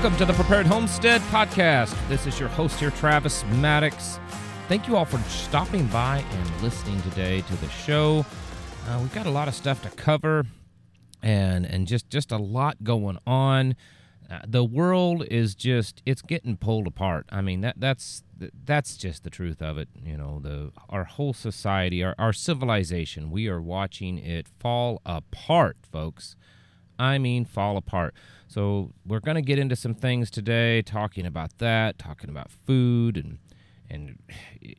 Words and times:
Welcome 0.00 0.16
to 0.16 0.24
the 0.24 0.32
Prepared 0.32 0.64
Homestead 0.64 1.20
Podcast. 1.30 1.94
This 2.08 2.26
is 2.26 2.40
your 2.40 2.48
host 2.48 2.80
here, 2.80 2.90
Travis 2.90 3.44
Maddox. 3.56 4.18
Thank 4.66 4.88
you 4.88 4.96
all 4.96 5.04
for 5.04 5.18
stopping 5.28 5.86
by 5.88 6.24
and 6.26 6.62
listening 6.62 7.02
today 7.02 7.42
to 7.42 7.56
the 7.56 7.68
show. 7.68 8.24
Uh, 8.88 8.98
we've 9.02 9.12
got 9.12 9.26
a 9.26 9.30
lot 9.30 9.46
of 9.46 9.54
stuff 9.54 9.82
to 9.82 9.90
cover, 9.90 10.46
and 11.22 11.66
and 11.66 11.86
just 11.86 12.08
just 12.08 12.32
a 12.32 12.38
lot 12.38 12.82
going 12.82 13.18
on. 13.26 13.76
Uh, 14.30 14.38
the 14.48 14.64
world 14.64 15.26
is 15.30 15.54
just 15.54 16.00
it's 16.06 16.22
getting 16.22 16.56
pulled 16.56 16.86
apart. 16.86 17.26
I 17.30 17.42
mean 17.42 17.60
that 17.60 17.78
that's 17.78 18.22
that's 18.64 18.96
just 18.96 19.22
the 19.22 19.28
truth 19.28 19.60
of 19.60 19.76
it. 19.76 19.90
You 20.02 20.16
know, 20.16 20.40
the 20.42 20.72
our 20.88 21.04
whole 21.04 21.34
society, 21.34 22.02
our 22.02 22.14
our 22.18 22.32
civilization, 22.32 23.30
we 23.30 23.48
are 23.48 23.60
watching 23.60 24.16
it 24.16 24.48
fall 24.48 25.02
apart, 25.04 25.76
folks. 25.92 26.36
I 26.98 27.18
mean, 27.18 27.44
fall 27.44 27.76
apart. 27.76 28.14
So 28.50 28.90
we're 29.06 29.20
going 29.20 29.36
to 29.36 29.42
get 29.42 29.60
into 29.60 29.76
some 29.76 29.94
things 29.94 30.28
today, 30.28 30.82
talking 30.82 31.24
about 31.24 31.58
that, 31.58 32.00
talking 32.00 32.28
about 32.28 32.50
food 32.50 33.16
and 33.16 33.38
and 33.88 34.18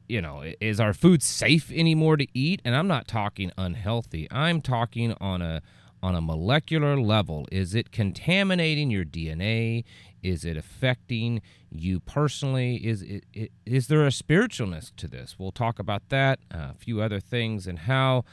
you 0.10 0.22
know, 0.22 0.44
is 0.60 0.82
our 0.82 0.94
food 0.94 1.24
safe 1.24 1.72
anymore 1.72 2.18
to 2.18 2.28
eat? 2.34 2.62
And 2.66 2.76
I'm 2.76 2.88
not 2.88 3.08
talking 3.08 3.50
unhealthy. 3.58 4.28
I'm 4.30 4.62
talking 4.62 5.14
on 5.22 5.42
a 5.42 5.62
on 6.04 6.16
a 6.16 6.22
molecular 6.22 7.00
level. 7.00 7.48
Is 7.50 7.74
it 7.74 7.94
contaminating 7.94 8.92
your 8.92 9.06
DNA? 9.06 9.86
Is 10.22 10.44
it 10.44 10.58
affecting 10.58 11.42
you 11.70 12.02
personally? 12.02 12.76
Is 12.76 13.02
it, 13.04 13.52
is 13.66 13.88
there 13.88 14.06
a 14.06 14.10
spiritualness 14.10 14.92
to 14.98 15.08
this? 15.08 15.38
We'll 15.40 15.54
talk 15.54 15.80
about 15.80 16.10
that, 16.10 16.40
uh, 16.54 16.72
a 16.72 16.76
few 16.76 17.02
other 17.02 17.22
things, 17.22 17.68
and 17.68 17.80
how 17.80 18.26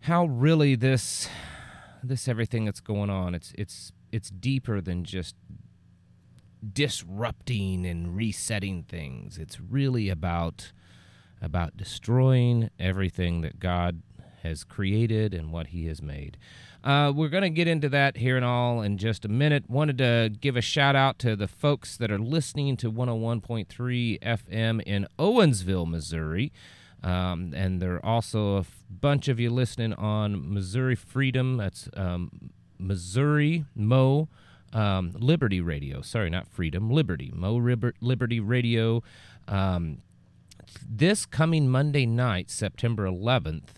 how 0.00 0.24
really 0.24 0.74
this 0.74 1.28
this 2.02 2.26
everything 2.26 2.64
that's 2.64 2.80
going 2.80 3.10
on. 3.10 3.36
It's 3.36 3.52
it's 3.56 3.92
it's 4.14 4.30
deeper 4.30 4.80
than 4.80 5.02
just 5.02 5.34
disrupting 6.72 7.84
and 7.84 8.16
resetting 8.16 8.84
things. 8.84 9.38
It's 9.38 9.60
really 9.60 10.08
about 10.08 10.72
about 11.42 11.76
destroying 11.76 12.70
everything 12.78 13.40
that 13.42 13.58
God 13.58 14.02
has 14.44 14.62
created 14.62 15.34
and 15.34 15.50
what 15.50 15.68
He 15.68 15.86
has 15.86 16.00
made. 16.00 16.38
Uh, 16.84 17.12
we're 17.14 17.28
going 17.28 17.42
to 17.42 17.50
get 17.50 17.66
into 17.66 17.88
that 17.88 18.18
here 18.18 18.36
and 18.36 18.44
all 18.44 18.82
in 18.82 18.98
just 18.98 19.24
a 19.24 19.28
minute. 19.28 19.68
Wanted 19.68 19.98
to 19.98 20.30
give 20.40 20.56
a 20.56 20.60
shout 20.60 20.94
out 20.94 21.18
to 21.18 21.34
the 21.34 21.48
folks 21.48 21.96
that 21.96 22.10
are 22.12 22.18
listening 22.18 22.76
to 22.78 22.92
101.3 22.92 24.20
FM 24.20 24.82
in 24.86 25.08
Owensville, 25.18 25.88
Missouri. 25.88 26.52
Um, 27.02 27.52
and 27.54 27.82
there 27.82 27.96
are 27.96 28.06
also 28.06 28.56
a 28.56 28.60
f- 28.60 28.84
bunch 28.88 29.28
of 29.28 29.40
you 29.40 29.50
listening 29.50 29.92
on 29.94 30.54
Missouri 30.54 30.94
Freedom. 30.94 31.56
That's 31.56 31.88
um, 31.96 32.50
Missouri 32.86 33.64
Mo 33.74 34.28
um, 34.72 35.12
Liberty 35.18 35.60
Radio. 35.60 36.02
Sorry, 36.02 36.28
not 36.28 36.48
Freedom, 36.48 36.90
Liberty. 36.90 37.30
Mo 37.34 37.54
Liberty 38.00 38.40
Radio. 38.40 39.02
Um, 39.46 40.02
this 40.88 41.26
coming 41.26 41.68
Monday 41.68 42.06
night, 42.06 42.50
September 42.50 43.06
11th, 43.06 43.68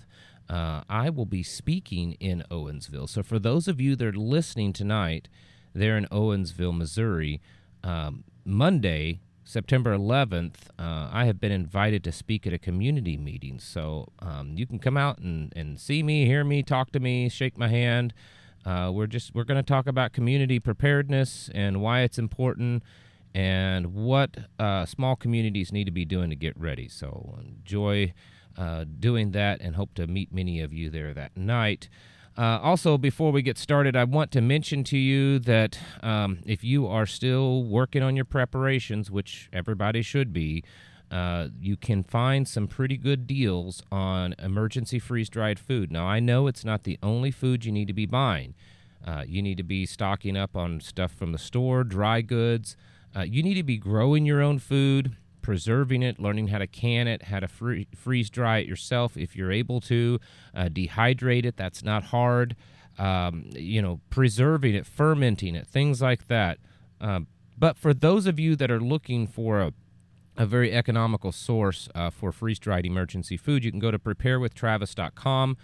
uh, 0.48 0.82
I 0.88 1.10
will 1.10 1.26
be 1.26 1.42
speaking 1.42 2.12
in 2.14 2.44
Owensville. 2.50 3.08
So 3.08 3.22
for 3.22 3.38
those 3.38 3.68
of 3.68 3.80
you 3.80 3.96
that 3.96 4.06
are 4.06 4.12
listening 4.12 4.72
tonight, 4.72 5.28
there 5.74 5.96
in 5.96 6.06
Owensville, 6.06 6.76
Missouri, 6.76 7.40
um, 7.82 8.24
Monday, 8.44 9.20
September 9.44 9.96
11th, 9.96 10.68
uh, 10.78 11.10
I 11.12 11.26
have 11.26 11.40
been 11.40 11.52
invited 11.52 12.02
to 12.04 12.12
speak 12.12 12.46
at 12.46 12.52
a 12.52 12.58
community 12.58 13.16
meeting. 13.16 13.58
So 13.58 14.08
um, 14.20 14.54
you 14.56 14.66
can 14.66 14.78
come 14.78 14.96
out 14.96 15.18
and, 15.18 15.52
and 15.54 15.78
see 15.78 16.02
me, 16.02 16.26
hear 16.26 16.44
me, 16.44 16.62
talk 16.62 16.92
to 16.92 17.00
me, 17.00 17.28
shake 17.28 17.58
my 17.58 17.68
hand. 17.68 18.14
Uh, 18.66 18.90
we're 18.92 19.06
just 19.06 19.32
we're 19.32 19.44
going 19.44 19.56
to 19.56 19.62
talk 19.62 19.86
about 19.86 20.12
community 20.12 20.58
preparedness 20.58 21.48
and 21.54 21.80
why 21.80 22.00
it's 22.00 22.18
important 22.18 22.82
and 23.32 23.94
what 23.94 24.36
uh, 24.58 24.84
small 24.84 25.14
communities 25.14 25.70
need 25.70 25.84
to 25.84 25.92
be 25.92 26.04
doing 26.04 26.30
to 26.30 26.36
get 26.36 26.58
ready. 26.58 26.88
So 26.88 27.38
enjoy 27.40 28.12
uh, 28.58 28.84
doing 28.98 29.30
that 29.32 29.60
and 29.60 29.76
hope 29.76 29.94
to 29.94 30.06
meet 30.06 30.32
many 30.32 30.60
of 30.60 30.72
you 30.72 30.90
there 30.90 31.14
that 31.14 31.36
night. 31.36 31.88
Uh, 32.36 32.58
also, 32.62 32.98
before 32.98 33.32
we 33.32 33.40
get 33.40 33.56
started, 33.56 33.96
I 33.96 34.04
want 34.04 34.30
to 34.32 34.40
mention 34.40 34.84
to 34.84 34.98
you 34.98 35.38
that 35.40 35.78
um, 36.02 36.40
if 36.44 36.62
you 36.64 36.86
are 36.86 37.06
still 37.06 37.62
working 37.62 38.02
on 38.02 38.14
your 38.14 38.26
preparations, 38.26 39.10
which 39.10 39.48
everybody 39.52 40.02
should 40.02 40.32
be, 40.32 40.62
uh, 41.10 41.48
you 41.60 41.76
can 41.76 42.02
find 42.02 42.48
some 42.48 42.66
pretty 42.66 42.96
good 42.96 43.26
deals 43.26 43.82
on 43.92 44.34
emergency 44.38 44.98
freeze 44.98 45.28
dried 45.28 45.58
food. 45.58 45.92
Now, 45.92 46.06
I 46.06 46.20
know 46.20 46.46
it's 46.46 46.64
not 46.64 46.84
the 46.84 46.98
only 47.02 47.30
food 47.30 47.64
you 47.64 47.72
need 47.72 47.88
to 47.88 47.94
be 47.94 48.06
buying. 48.06 48.54
Uh, 49.06 49.22
you 49.26 49.40
need 49.40 49.56
to 49.56 49.62
be 49.62 49.86
stocking 49.86 50.36
up 50.36 50.56
on 50.56 50.80
stuff 50.80 51.12
from 51.12 51.32
the 51.32 51.38
store, 51.38 51.84
dry 51.84 52.22
goods. 52.22 52.76
Uh, 53.14 53.22
you 53.22 53.42
need 53.42 53.54
to 53.54 53.62
be 53.62 53.76
growing 53.76 54.26
your 54.26 54.42
own 54.42 54.58
food, 54.58 55.16
preserving 55.42 56.02
it, 56.02 56.18
learning 56.18 56.48
how 56.48 56.58
to 56.58 56.66
can 56.66 57.06
it, 57.06 57.24
how 57.24 57.38
to 57.38 57.46
free- 57.46 57.86
freeze 57.94 58.28
dry 58.28 58.58
it 58.58 58.66
yourself 58.66 59.16
if 59.16 59.36
you're 59.36 59.52
able 59.52 59.80
to, 59.80 60.18
uh, 60.54 60.64
dehydrate 60.64 61.44
it. 61.44 61.56
That's 61.56 61.84
not 61.84 62.04
hard. 62.04 62.56
Um, 62.98 63.50
you 63.52 63.80
know, 63.80 64.00
preserving 64.10 64.74
it, 64.74 64.86
fermenting 64.86 65.54
it, 65.54 65.66
things 65.66 66.02
like 66.02 66.26
that. 66.28 66.58
Um, 67.00 67.28
but 67.56 67.78
for 67.78 67.94
those 67.94 68.26
of 68.26 68.40
you 68.40 68.56
that 68.56 68.70
are 68.70 68.80
looking 68.80 69.26
for 69.26 69.60
a 69.60 69.72
a 70.36 70.46
very 70.46 70.72
economical 70.72 71.32
source 71.32 71.88
uh, 71.94 72.10
for 72.10 72.32
freeze-dried 72.32 72.84
emergency 72.84 73.36
food. 73.36 73.64
You 73.64 73.70
can 73.70 73.80
go 73.80 73.90
to 73.90 73.98
preparewithtravis.com. 73.98 75.56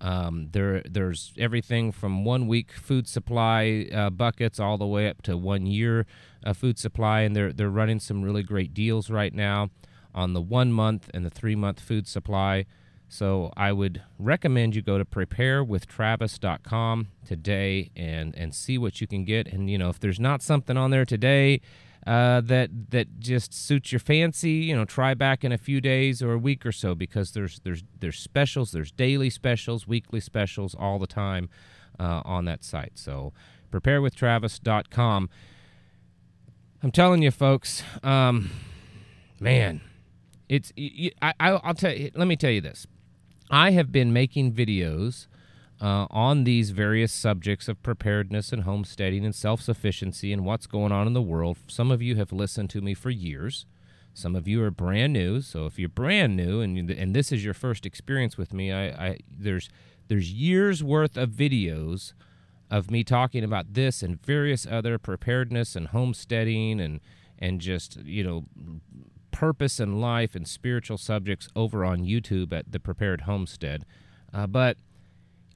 Um, 0.00 0.48
there, 0.52 0.82
there's 0.82 1.32
everything 1.38 1.92
from 1.92 2.24
one 2.24 2.46
week 2.46 2.72
food 2.72 3.08
supply 3.08 3.88
uh, 3.92 4.10
buckets 4.10 4.58
all 4.58 4.76
the 4.76 4.86
way 4.86 5.08
up 5.08 5.22
to 5.22 5.36
one 5.36 5.66
year 5.66 6.06
uh, 6.44 6.52
food 6.52 6.78
supply, 6.78 7.20
and 7.20 7.34
they're 7.34 7.52
they're 7.52 7.70
running 7.70 8.00
some 8.00 8.22
really 8.22 8.42
great 8.42 8.74
deals 8.74 9.08
right 9.08 9.32
now 9.32 9.70
on 10.14 10.32
the 10.32 10.42
one 10.42 10.72
month 10.72 11.10
and 11.14 11.24
the 11.24 11.30
three 11.30 11.56
month 11.56 11.80
food 11.80 12.06
supply. 12.06 12.66
So 13.08 13.52
I 13.56 13.72
would 13.72 14.02
recommend 14.18 14.74
you 14.74 14.82
go 14.82 14.98
to 14.98 15.04
preparewithtravis.com 15.04 17.08
today 17.24 17.90
and 17.94 18.34
and 18.34 18.54
see 18.54 18.76
what 18.76 19.00
you 19.00 19.06
can 19.06 19.24
get. 19.24 19.46
And 19.46 19.70
you 19.70 19.78
know 19.78 19.88
if 19.88 20.00
there's 20.00 20.20
not 20.20 20.42
something 20.42 20.76
on 20.76 20.90
there 20.90 21.04
today 21.04 21.60
uh, 22.06 22.40
that 22.42 22.70
that 22.90 23.18
just 23.18 23.54
suits 23.54 23.92
your 23.92 23.98
fancy. 23.98 24.50
You 24.50 24.76
know, 24.76 24.84
try 24.84 25.14
back 25.14 25.44
in 25.44 25.52
a 25.52 25.58
few 25.58 25.80
days 25.80 26.22
or 26.22 26.32
a 26.32 26.38
week 26.38 26.66
or 26.66 26.72
so 26.72 26.94
because 26.94 27.32
there's 27.32 27.60
there's 27.60 27.82
there's 28.00 28.18
specials, 28.18 28.72
there's 28.72 28.92
daily 28.92 29.30
specials, 29.30 29.86
weekly 29.86 30.20
specials 30.20 30.74
all 30.74 30.98
the 30.98 31.06
time 31.06 31.48
uh, 31.98 32.22
on 32.24 32.44
that 32.44 32.64
site. 32.64 32.92
So 32.94 33.32
preparewithtravis.com. 33.72 35.30
I'm 36.82 36.90
telling 36.90 37.22
you, 37.22 37.30
folks, 37.30 37.82
um, 38.02 38.50
man, 39.40 39.80
it's 40.48 40.72
I, 41.22 41.32
I'll 41.40 41.74
tell 41.74 41.94
you. 41.94 42.10
Let 42.14 42.28
me 42.28 42.36
tell 42.36 42.50
you 42.50 42.60
this. 42.60 42.86
I 43.50 43.70
have 43.70 43.90
been 43.90 44.12
making 44.12 44.52
videos 44.52 45.26
uh, 45.84 46.06
on 46.10 46.44
these 46.44 46.70
various 46.70 47.12
subjects 47.12 47.68
of 47.68 47.82
preparedness 47.82 48.54
and 48.54 48.62
homesteading 48.62 49.22
and 49.22 49.34
self 49.34 49.60
sufficiency 49.60 50.32
and 50.32 50.42
what's 50.42 50.66
going 50.66 50.92
on 50.92 51.06
in 51.06 51.12
the 51.12 51.20
world. 51.20 51.58
Some 51.66 51.90
of 51.90 52.00
you 52.00 52.16
have 52.16 52.32
listened 52.32 52.70
to 52.70 52.80
me 52.80 52.94
for 52.94 53.10
years. 53.10 53.66
Some 54.14 54.34
of 54.34 54.48
you 54.48 54.62
are 54.62 54.70
brand 54.70 55.12
new. 55.12 55.42
So 55.42 55.66
if 55.66 55.78
you're 55.78 55.90
brand 55.90 56.36
new 56.36 56.62
and 56.62 56.90
and 56.90 57.14
this 57.14 57.30
is 57.30 57.44
your 57.44 57.52
first 57.52 57.84
experience 57.84 58.38
with 58.38 58.54
me, 58.54 58.72
I, 58.72 58.86
I 58.86 59.18
there's 59.30 59.68
there's 60.08 60.32
years 60.32 60.82
worth 60.82 61.18
of 61.18 61.30
videos 61.32 62.14
of 62.70 62.90
me 62.90 63.04
talking 63.04 63.44
about 63.44 63.74
this 63.74 64.02
and 64.02 64.24
various 64.24 64.66
other 64.66 64.98
preparedness 64.98 65.76
and 65.76 65.88
homesteading 65.88 66.80
and 66.80 67.00
and 67.38 67.60
just 67.60 67.98
you 67.98 68.24
know 68.24 68.46
purpose 69.32 69.78
in 69.78 70.00
life 70.00 70.34
and 70.34 70.48
spiritual 70.48 70.96
subjects 70.96 71.50
over 71.54 71.84
on 71.84 72.06
YouTube 72.06 72.54
at 72.54 72.72
the 72.72 72.80
Prepared 72.80 73.22
Homestead. 73.22 73.84
Uh, 74.32 74.46
but 74.46 74.78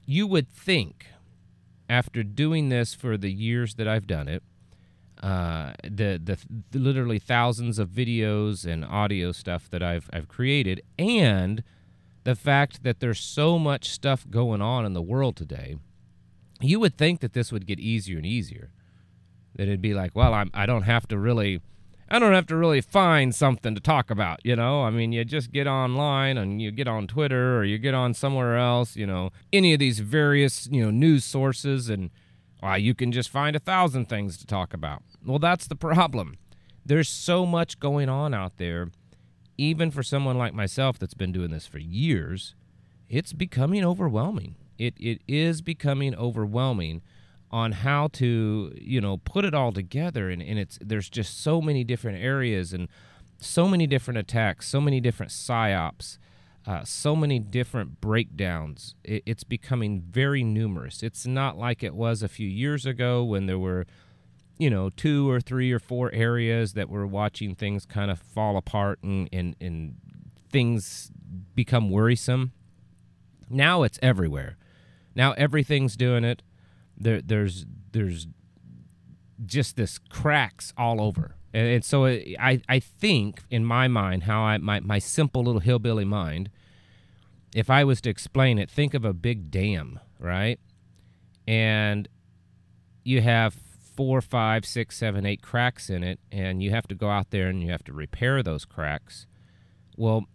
you 0.09 0.25
would 0.25 0.49
think, 0.49 1.05
after 1.87 2.23
doing 2.23 2.69
this 2.69 2.95
for 2.95 3.15
the 3.15 3.31
years 3.31 3.75
that 3.75 3.87
I've 3.87 4.07
done 4.07 4.27
it, 4.27 4.41
uh, 5.21 5.73
the, 5.83 6.19
the, 6.23 6.39
the 6.71 6.79
literally 6.79 7.19
thousands 7.19 7.77
of 7.77 7.89
videos 7.89 8.65
and 8.65 8.83
audio 8.83 9.31
stuff 9.31 9.69
that 9.69 9.83
I've 9.83 10.09
I've 10.11 10.27
created, 10.27 10.81
and 10.97 11.61
the 12.23 12.33
fact 12.33 12.81
that 12.81 13.01
there's 13.01 13.19
so 13.19 13.59
much 13.59 13.91
stuff 13.91 14.25
going 14.27 14.63
on 14.63 14.83
in 14.83 14.93
the 14.93 15.01
world 15.01 15.35
today, 15.35 15.75
you 16.59 16.79
would 16.79 16.97
think 16.97 17.19
that 17.19 17.33
this 17.33 17.51
would 17.51 17.67
get 17.67 17.79
easier 17.79 18.17
and 18.17 18.25
easier. 18.25 18.71
That 19.57 19.67
it'd 19.67 19.79
be 19.79 19.93
like, 19.93 20.15
well, 20.15 20.33
I'm 20.33 20.49
I 20.55 20.65
don't 20.65 20.83
have 20.83 21.07
to 21.09 21.19
really 21.19 21.61
I 22.11 22.17
don't 22.17 22.33
have 22.33 22.47
to 22.47 22.55
really 22.55 22.81
find 22.81 23.35
something 23.35 23.75
to 23.75 23.81
talk 23.81 24.09
about, 24.09 24.39
you 24.43 24.55
know? 24.55 24.83
I 24.83 24.89
mean, 24.89 25.11
you 25.11 25.23
just 25.23 25.51
get 25.51 25.67
online 25.67 26.37
and 26.37 26.61
you 26.61 26.71
get 26.71 26.87
on 26.87 27.05
Twitter 27.05 27.57
or 27.57 27.63
you 27.63 27.77
get 27.77 27.93
on 27.93 28.13
somewhere 28.13 28.57
else, 28.57 28.95
you 28.95 29.05
know, 29.05 29.29
any 29.53 29.73
of 29.73 29.79
these 29.79 29.99
various, 29.99 30.67
you 30.71 30.83
know, 30.83 30.89
news 30.89 31.23
sources 31.23 31.89
and 31.89 32.09
why 32.61 32.77
you 32.77 32.95
can 32.95 33.11
just 33.11 33.29
find 33.29 33.55
a 33.55 33.59
thousand 33.59 34.09
things 34.09 34.37
to 34.37 34.47
talk 34.47 34.73
about. 34.73 35.03
Well, 35.23 35.39
that's 35.39 35.67
the 35.67 35.75
problem. 35.75 36.37
There's 36.85 37.09
so 37.09 37.45
much 37.45 37.79
going 37.79 38.09
on 38.09 38.33
out 38.33 38.57
there, 38.57 38.89
even 39.57 39.91
for 39.91 40.01
someone 40.01 40.37
like 40.37 40.53
myself 40.53 40.97
that's 40.97 41.13
been 41.13 41.31
doing 41.31 41.51
this 41.51 41.67
for 41.67 41.77
years, 41.77 42.55
it's 43.07 43.33
becoming 43.33 43.85
overwhelming. 43.85 44.55
It 44.77 44.95
it 44.97 45.21
is 45.27 45.61
becoming 45.61 46.15
overwhelming 46.15 47.01
on 47.51 47.71
how 47.71 48.07
to 48.07 48.73
you 48.79 49.01
know 49.01 49.17
put 49.17 49.45
it 49.45 49.53
all 49.53 49.71
together 49.71 50.29
and, 50.29 50.41
and 50.41 50.59
it's 50.59 50.77
there's 50.81 51.09
just 51.09 51.41
so 51.41 51.61
many 51.61 51.83
different 51.83 52.17
areas 52.21 52.73
and 52.73 52.87
so 53.39 53.67
many 53.67 53.87
different 53.87 54.17
attacks 54.17 54.67
so 54.67 54.79
many 54.79 54.99
different 54.99 55.31
psyops 55.31 56.17
uh, 56.69 56.83
so 56.83 57.15
many 57.15 57.39
different 57.39 57.99
breakdowns. 57.99 58.93
It, 59.03 59.23
it's 59.25 59.43
becoming 59.43 60.01
very 60.01 60.43
numerous. 60.43 61.01
It's 61.01 61.25
not 61.25 61.57
like 61.57 61.81
it 61.81 61.95
was 61.95 62.21
a 62.21 62.27
few 62.27 62.47
years 62.47 62.85
ago 62.85 63.23
when 63.23 63.45
there 63.47 63.57
were 63.57 63.85
you 64.57 64.69
know 64.69 64.89
two 64.89 65.29
or 65.29 65.39
three 65.39 65.71
or 65.71 65.79
four 65.79 66.11
areas 66.13 66.73
that 66.73 66.89
were 66.89 67.07
watching 67.07 67.55
things 67.55 67.85
kind 67.85 68.11
of 68.11 68.19
fall 68.19 68.57
apart 68.57 68.99
and, 69.01 69.29
and, 69.31 69.55
and 69.59 69.95
things 70.51 71.11
become 71.55 71.89
worrisome. 71.89 72.51
Now 73.49 73.83
it's 73.83 73.97
everywhere. 74.01 74.57
Now 75.15 75.31
everything's 75.33 75.95
doing 75.95 76.23
it 76.23 76.43
there 76.99 77.21
there's 77.21 77.65
there's 77.91 78.27
just 79.45 79.75
this 79.75 79.97
cracks 79.97 80.73
all 80.77 81.01
over. 81.01 81.35
And, 81.53 81.67
and 81.67 81.85
so 81.85 82.05
it, 82.05 82.35
I 82.39 82.61
I 82.67 82.79
think 82.79 83.43
in 83.49 83.65
my 83.65 83.87
mind 83.87 84.23
how 84.23 84.41
I 84.41 84.57
my 84.57 84.79
my 84.79 84.99
simple 84.99 85.43
little 85.43 85.61
hillbilly 85.61 86.05
mind 86.05 86.49
if 87.53 87.69
I 87.69 87.83
was 87.83 88.01
to 88.01 88.09
explain 88.09 88.59
it, 88.59 88.69
think 88.69 88.93
of 88.93 89.03
a 89.03 89.13
big 89.13 89.51
dam, 89.51 89.99
right? 90.19 90.59
And 91.47 92.07
you 93.03 93.21
have 93.21 93.55
four, 93.95 94.21
five, 94.21 94.65
six, 94.65 94.97
seven, 94.97 95.25
eight 95.25 95.41
cracks 95.41 95.89
in 95.89 96.03
it, 96.03 96.19
and 96.31 96.61
you 96.61 96.71
have 96.71 96.87
to 96.87 96.95
go 96.95 97.09
out 97.09 97.31
there 97.31 97.47
and 97.47 97.61
you 97.61 97.71
have 97.71 97.83
to 97.85 97.93
repair 97.93 98.43
those 98.43 98.65
cracks. 98.65 99.25
Well, 99.97 100.25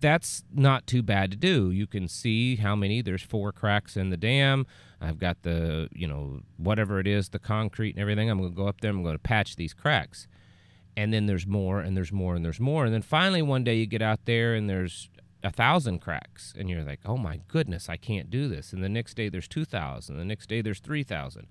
that's 0.00 0.44
not 0.52 0.86
too 0.86 1.02
bad 1.02 1.30
to 1.30 1.36
do. 1.36 1.70
You 1.70 1.86
can 1.86 2.08
see 2.08 2.56
how 2.56 2.76
many. 2.76 3.02
There's 3.02 3.22
four 3.22 3.52
cracks 3.52 3.96
in 3.96 4.10
the 4.10 4.16
dam. 4.16 4.66
I've 5.00 5.18
got 5.18 5.42
the, 5.42 5.88
you 5.92 6.06
know, 6.06 6.40
whatever 6.56 7.00
it 7.00 7.06
is, 7.06 7.30
the 7.30 7.38
concrete 7.38 7.90
and 7.90 8.00
everything. 8.00 8.30
I'm 8.30 8.38
going 8.38 8.50
to 8.50 8.56
go 8.56 8.68
up 8.68 8.80
there. 8.80 8.90
I'm 8.90 9.02
going 9.02 9.14
to 9.14 9.18
patch 9.18 9.56
these 9.56 9.74
cracks. 9.74 10.28
And 10.96 11.12
then 11.12 11.26
there's 11.26 11.46
more, 11.46 11.80
and 11.80 11.96
there's 11.96 12.12
more, 12.12 12.34
and 12.34 12.44
there's 12.44 12.60
more. 12.60 12.84
And 12.86 12.94
then 12.94 13.02
finally, 13.02 13.42
one 13.42 13.64
day 13.64 13.74
you 13.74 13.86
get 13.86 14.02
out 14.02 14.20
there 14.24 14.54
and 14.54 14.70
there's 14.70 15.10
a 15.44 15.50
thousand 15.50 16.00
cracks, 16.00 16.54
and 16.58 16.68
you're 16.68 16.82
like, 16.82 17.00
oh 17.04 17.16
my 17.16 17.40
goodness, 17.48 17.88
I 17.88 17.96
can't 17.96 18.30
do 18.30 18.48
this. 18.48 18.72
And 18.72 18.82
the 18.82 18.88
next 18.88 19.14
day 19.14 19.28
there's 19.28 19.48
2,000. 19.48 20.16
The 20.16 20.24
next 20.24 20.48
day 20.48 20.62
there's 20.62 20.80
3,000. 20.80 21.46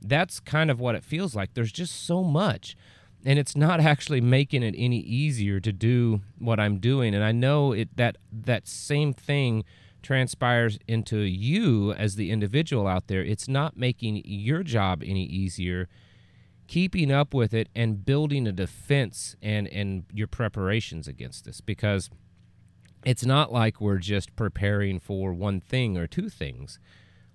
That's 0.00 0.40
kind 0.40 0.70
of 0.70 0.80
what 0.80 0.94
it 0.94 1.04
feels 1.04 1.34
like. 1.34 1.54
There's 1.54 1.72
just 1.72 2.06
so 2.06 2.22
much 2.22 2.76
and 3.24 3.38
it's 3.38 3.56
not 3.56 3.80
actually 3.80 4.20
making 4.20 4.62
it 4.62 4.74
any 4.76 4.98
easier 5.00 5.60
to 5.60 5.72
do 5.72 6.22
what 6.38 6.58
I'm 6.58 6.78
doing. 6.78 7.14
And 7.14 7.22
I 7.22 7.32
know 7.32 7.72
it 7.72 7.96
that 7.96 8.16
that 8.32 8.66
same 8.66 9.12
thing 9.12 9.64
transpires 10.02 10.78
into 10.88 11.18
you 11.18 11.92
as 11.92 12.16
the 12.16 12.30
individual 12.30 12.86
out 12.86 13.06
there. 13.08 13.22
It's 13.22 13.48
not 13.48 13.76
making 13.76 14.22
your 14.24 14.62
job 14.62 15.02
any 15.04 15.24
easier. 15.24 15.88
Keeping 16.66 17.10
up 17.10 17.34
with 17.34 17.52
it 17.52 17.68
and 17.74 18.04
building 18.04 18.46
a 18.46 18.52
defense 18.52 19.36
and 19.42 19.66
and 19.68 20.04
your 20.12 20.28
preparations 20.28 21.08
against 21.08 21.44
this 21.44 21.60
because 21.60 22.10
it's 23.04 23.24
not 23.24 23.52
like 23.52 23.80
we're 23.80 23.98
just 23.98 24.36
preparing 24.36 25.00
for 25.00 25.32
one 25.32 25.60
thing 25.60 25.96
or 25.96 26.06
two 26.06 26.28
things. 26.28 26.78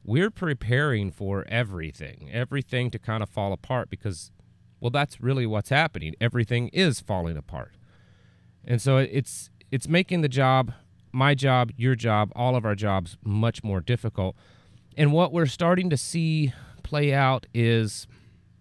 We're 0.03 0.29
preparing 0.29 1.11
for 1.11 1.43
everything, 1.47 2.29
everything 2.31 2.91
to 2.91 2.99
kind 2.99 3.23
of 3.23 3.29
fall 3.29 3.51
apart 3.51 3.89
because 3.89 4.31
well, 4.85 4.91
that's 4.91 5.19
really 5.19 5.47
what's 5.47 5.69
happening. 5.69 6.13
Everything 6.21 6.67
is 6.67 6.99
falling 6.99 7.37
apart. 7.37 7.71
And 8.63 8.79
so 8.79 8.97
it's 8.97 9.49
it's 9.71 9.87
making 9.87 10.21
the 10.21 10.29
job, 10.29 10.73
my 11.11 11.33
job, 11.33 11.71
your 11.75 11.95
job, 11.95 12.31
all 12.35 12.55
of 12.55 12.65
our 12.65 12.75
jobs 12.75 13.17
much 13.23 13.63
more 13.63 13.81
difficult. 13.81 14.35
And 14.95 15.11
what 15.11 15.33
we're 15.33 15.47
starting 15.47 15.89
to 15.89 15.97
see 15.97 16.53
play 16.83 17.11
out 17.11 17.47
is 17.51 18.05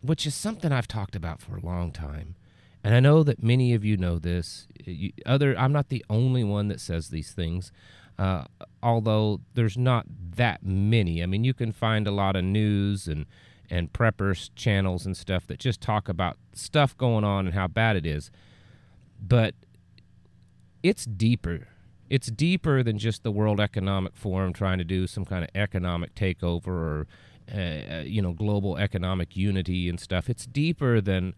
which 0.01 0.25
is 0.25 0.35
something 0.35 0.73
I've 0.73 0.89
talked 0.89 1.15
about 1.15 1.43
for 1.43 1.59
a 1.59 1.61
long 1.61 1.93
time. 1.93 2.37
And 2.83 2.95
I 2.95 3.01
know 3.01 3.23
that 3.23 3.43
many 3.43 3.75
of 3.75 3.85
you 3.85 3.99
know 3.99 4.19
this. 4.19 4.67
You, 4.83 5.13
other 5.27 5.55
I'm 5.59 5.75
not 5.75 5.91
the 5.91 6.07
only 6.09 6.43
one 6.43 6.69
that 6.69 6.81
says 6.81 7.11
these 7.11 7.33
things. 7.33 7.71
Uh, 8.19 8.45
although 8.83 9.43
there's 9.53 9.77
not 9.77 10.07
that 10.37 10.65
many. 10.65 11.23
I 11.23 11.27
mean, 11.27 11.45
you 11.45 11.53
can 11.53 11.71
find 11.71 12.07
a 12.07 12.13
lot 12.13 12.35
of 12.35 12.45
news 12.45 13.09
and 13.09 13.27
and 13.71 13.93
preppers 13.93 14.51
channels 14.55 15.07
and 15.07 15.17
stuff 15.17 15.47
that 15.47 15.59
just 15.59 15.81
talk 15.81 16.09
about 16.09 16.37
stuff 16.53 16.97
going 16.97 17.25
on 17.25 17.47
and 17.47 17.55
how 17.55 17.67
bad 17.67 17.97
it 17.97 18.07
is. 18.07 18.31
But 19.21 19.55
it's 20.83 21.05
deeper. 21.07 21.69
It's 22.11 22.29
deeper 22.29 22.83
than 22.83 22.99
just 22.99 23.23
the 23.23 23.31
World 23.33 23.61
Economic 23.61 24.15
Forum 24.15 24.53
trying 24.53 24.79
to 24.79 24.85
do 24.85 25.07
some 25.07 25.25
kind 25.25 25.43
of 25.43 25.51
economic 25.55 26.15
takeover 26.15 26.69
or 26.69 27.07
uh, 27.53 27.57
uh 27.59 28.03
you 28.05 28.23
know 28.23 28.33
global 28.33 28.77
economic 28.77 29.37
unity 29.37 29.89
and 29.89 29.99
stuff. 29.99 30.29
It's 30.29 30.47
deeper 30.47 31.01
than 31.01 31.35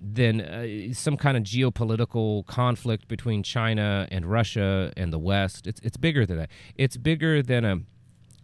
than 0.00 0.40
uh, 0.40 0.92
some 0.92 1.16
kind 1.16 1.36
of 1.36 1.44
geopolitical 1.44 2.44
conflict 2.46 3.08
between 3.08 3.42
China 3.42 4.06
and 4.10 4.26
Russia 4.26 4.92
and 4.96 5.12
the 5.12 5.18
West. 5.18 5.66
It's 5.66 5.80
it's 5.82 5.96
bigger 5.96 6.26
than 6.26 6.38
that. 6.38 6.50
It's 6.76 6.96
bigger 6.96 7.42
than 7.42 7.64
a 7.64 7.78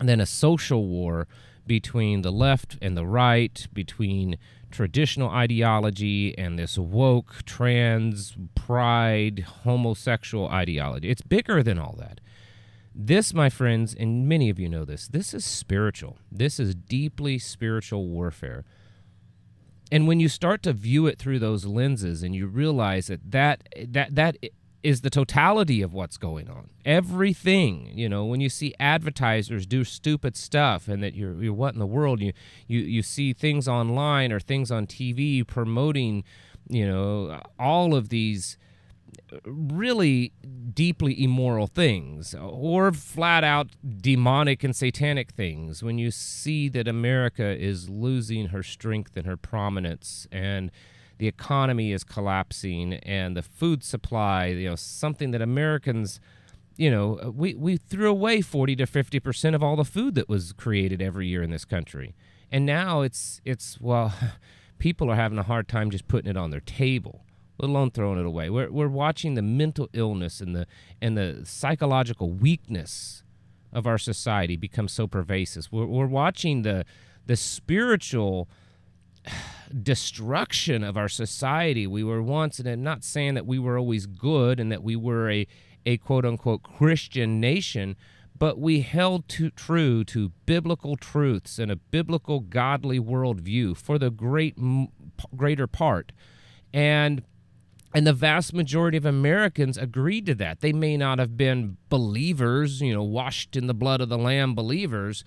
than 0.02 0.20
a 0.20 0.26
social 0.26 0.86
war 0.86 1.26
between 1.70 2.22
the 2.22 2.32
left 2.32 2.76
and 2.82 2.96
the 2.96 3.06
right, 3.06 3.68
between 3.72 4.36
traditional 4.72 5.30
ideology 5.30 6.36
and 6.36 6.58
this 6.58 6.76
woke, 6.76 7.44
trans, 7.46 8.36
pride, 8.56 9.46
homosexual 9.62 10.48
ideology. 10.48 11.08
It's 11.08 11.22
bigger 11.22 11.62
than 11.62 11.78
all 11.78 11.94
that. 11.96 12.20
This, 12.92 13.32
my 13.32 13.48
friends, 13.48 13.94
and 13.94 14.28
many 14.28 14.50
of 14.50 14.58
you 14.58 14.68
know 14.68 14.84
this, 14.84 15.06
this 15.06 15.32
is 15.32 15.44
spiritual. 15.44 16.18
This 16.28 16.58
is 16.58 16.74
deeply 16.74 17.38
spiritual 17.38 18.08
warfare. 18.08 18.64
And 19.92 20.08
when 20.08 20.18
you 20.18 20.28
start 20.28 20.64
to 20.64 20.72
view 20.72 21.06
it 21.06 21.20
through 21.20 21.38
those 21.38 21.66
lenses 21.66 22.24
and 22.24 22.34
you 22.34 22.48
realize 22.48 23.06
that 23.06 23.30
that, 23.30 23.68
that, 23.76 24.16
that 24.16 24.38
is 24.82 25.02
the 25.02 25.10
totality 25.10 25.82
of 25.82 25.92
what's 25.92 26.16
going 26.16 26.48
on. 26.48 26.70
Everything, 26.84 27.90
you 27.94 28.08
know, 28.08 28.24
when 28.24 28.40
you 28.40 28.48
see 28.48 28.74
advertisers 28.80 29.66
do 29.66 29.84
stupid 29.84 30.36
stuff 30.36 30.88
and 30.88 31.02
that 31.02 31.14
you're, 31.14 31.42
you're 31.42 31.52
what 31.52 31.74
in 31.74 31.80
the 31.80 31.86
world, 31.86 32.20
you, 32.20 32.32
you, 32.66 32.80
you 32.80 33.02
see 33.02 33.32
things 33.32 33.68
online 33.68 34.32
or 34.32 34.40
things 34.40 34.70
on 34.70 34.86
TV 34.86 35.46
promoting, 35.46 36.24
you 36.68 36.86
know, 36.86 37.40
all 37.58 37.94
of 37.94 38.08
these 38.08 38.56
really 39.44 40.32
deeply 40.72 41.22
immoral 41.22 41.66
things 41.66 42.34
or 42.34 42.92
flat 42.92 43.44
out 43.44 43.68
demonic 44.00 44.64
and 44.64 44.74
satanic 44.74 45.30
things 45.32 45.82
when 45.82 45.98
you 45.98 46.10
see 46.10 46.68
that 46.68 46.88
America 46.88 47.44
is 47.44 47.88
losing 47.88 48.46
her 48.46 48.62
strength 48.62 49.16
and 49.16 49.26
her 49.26 49.36
prominence 49.36 50.26
and 50.32 50.70
the 51.20 51.28
economy 51.28 51.92
is 51.92 52.02
collapsing 52.02 52.94
and 52.94 53.36
the 53.36 53.42
food 53.42 53.84
supply, 53.84 54.46
you 54.46 54.70
know, 54.70 54.74
something 54.74 55.30
that 55.32 55.42
Americans, 55.42 56.18
you 56.76 56.90
know, 56.90 57.32
we, 57.36 57.54
we 57.54 57.76
threw 57.76 58.10
away 58.10 58.40
40 58.40 58.74
to 58.76 58.86
50% 58.86 59.54
of 59.54 59.62
all 59.62 59.76
the 59.76 59.84
food 59.84 60.14
that 60.14 60.30
was 60.30 60.54
created 60.54 61.02
every 61.02 61.28
year 61.28 61.42
in 61.42 61.50
this 61.50 61.66
country. 61.66 62.16
And 62.50 62.64
now 62.64 63.02
it's, 63.02 63.42
it's 63.44 63.78
well, 63.80 64.14
people 64.78 65.10
are 65.10 65.16
having 65.16 65.38
a 65.38 65.42
hard 65.42 65.68
time 65.68 65.90
just 65.90 66.08
putting 66.08 66.30
it 66.30 66.36
on 66.36 66.50
their 66.50 66.60
table 66.60 67.24
let 67.58 67.68
alone 67.68 67.90
throwing 67.90 68.18
it 68.18 68.24
away. 68.24 68.48
We're, 68.48 68.70
we're 68.70 68.88
watching 68.88 69.34
the 69.34 69.42
mental 69.42 69.90
illness 69.92 70.40
and 70.40 70.56
the 70.56 70.66
and 71.02 71.14
the 71.14 71.42
psychological 71.44 72.30
weakness 72.30 73.22
of 73.70 73.86
our 73.86 73.98
society 73.98 74.56
become 74.56 74.88
so 74.88 75.06
pervasive. 75.06 75.68
We're, 75.70 75.84
we're 75.84 76.06
watching 76.06 76.62
the 76.62 76.86
the 77.26 77.36
spiritual 77.36 78.48
destruction 79.82 80.82
of 80.82 80.96
our 80.96 81.08
society. 81.08 81.86
We 81.86 82.04
were 82.04 82.22
once, 82.22 82.58
and 82.58 82.68
I'm 82.68 82.82
not 82.82 83.04
saying 83.04 83.34
that 83.34 83.46
we 83.46 83.58
were 83.58 83.78
always 83.78 84.06
good 84.06 84.58
and 84.58 84.70
that 84.72 84.82
we 84.82 84.96
were 84.96 85.30
a, 85.30 85.46
a 85.86 85.96
quote 85.98 86.24
unquote 86.24 86.62
Christian 86.62 87.40
nation, 87.40 87.96
but 88.38 88.58
we 88.58 88.80
held 88.80 89.28
to, 89.28 89.50
true 89.50 90.02
to 90.04 90.32
biblical 90.46 90.96
truths 90.96 91.58
and 91.58 91.70
a 91.70 91.76
biblical 91.76 92.40
godly 92.40 92.98
worldview 92.98 93.76
for 93.76 93.98
the 93.98 94.10
great 94.10 94.56
greater 95.36 95.66
part. 95.66 96.12
And 96.72 97.22
and 97.92 98.06
the 98.06 98.12
vast 98.12 98.54
majority 98.54 98.96
of 98.96 99.04
Americans 99.04 99.76
agreed 99.76 100.26
to 100.26 100.34
that. 100.36 100.60
They 100.60 100.72
may 100.72 100.96
not 100.96 101.18
have 101.18 101.36
been 101.36 101.76
believers, 101.88 102.80
you 102.80 102.94
know, 102.94 103.02
washed 103.02 103.56
in 103.56 103.66
the 103.66 103.74
blood 103.74 104.00
of 104.00 104.08
the 104.08 104.18
lamb 104.18 104.54
believers, 104.54 105.24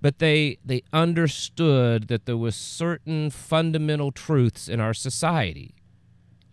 but 0.00 0.18
they 0.18 0.58
they 0.64 0.82
understood 0.92 2.08
that 2.08 2.26
there 2.26 2.36
was 2.36 2.54
certain 2.54 3.30
fundamental 3.30 4.12
truths 4.12 4.68
in 4.68 4.80
our 4.80 4.94
society. 4.94 5.74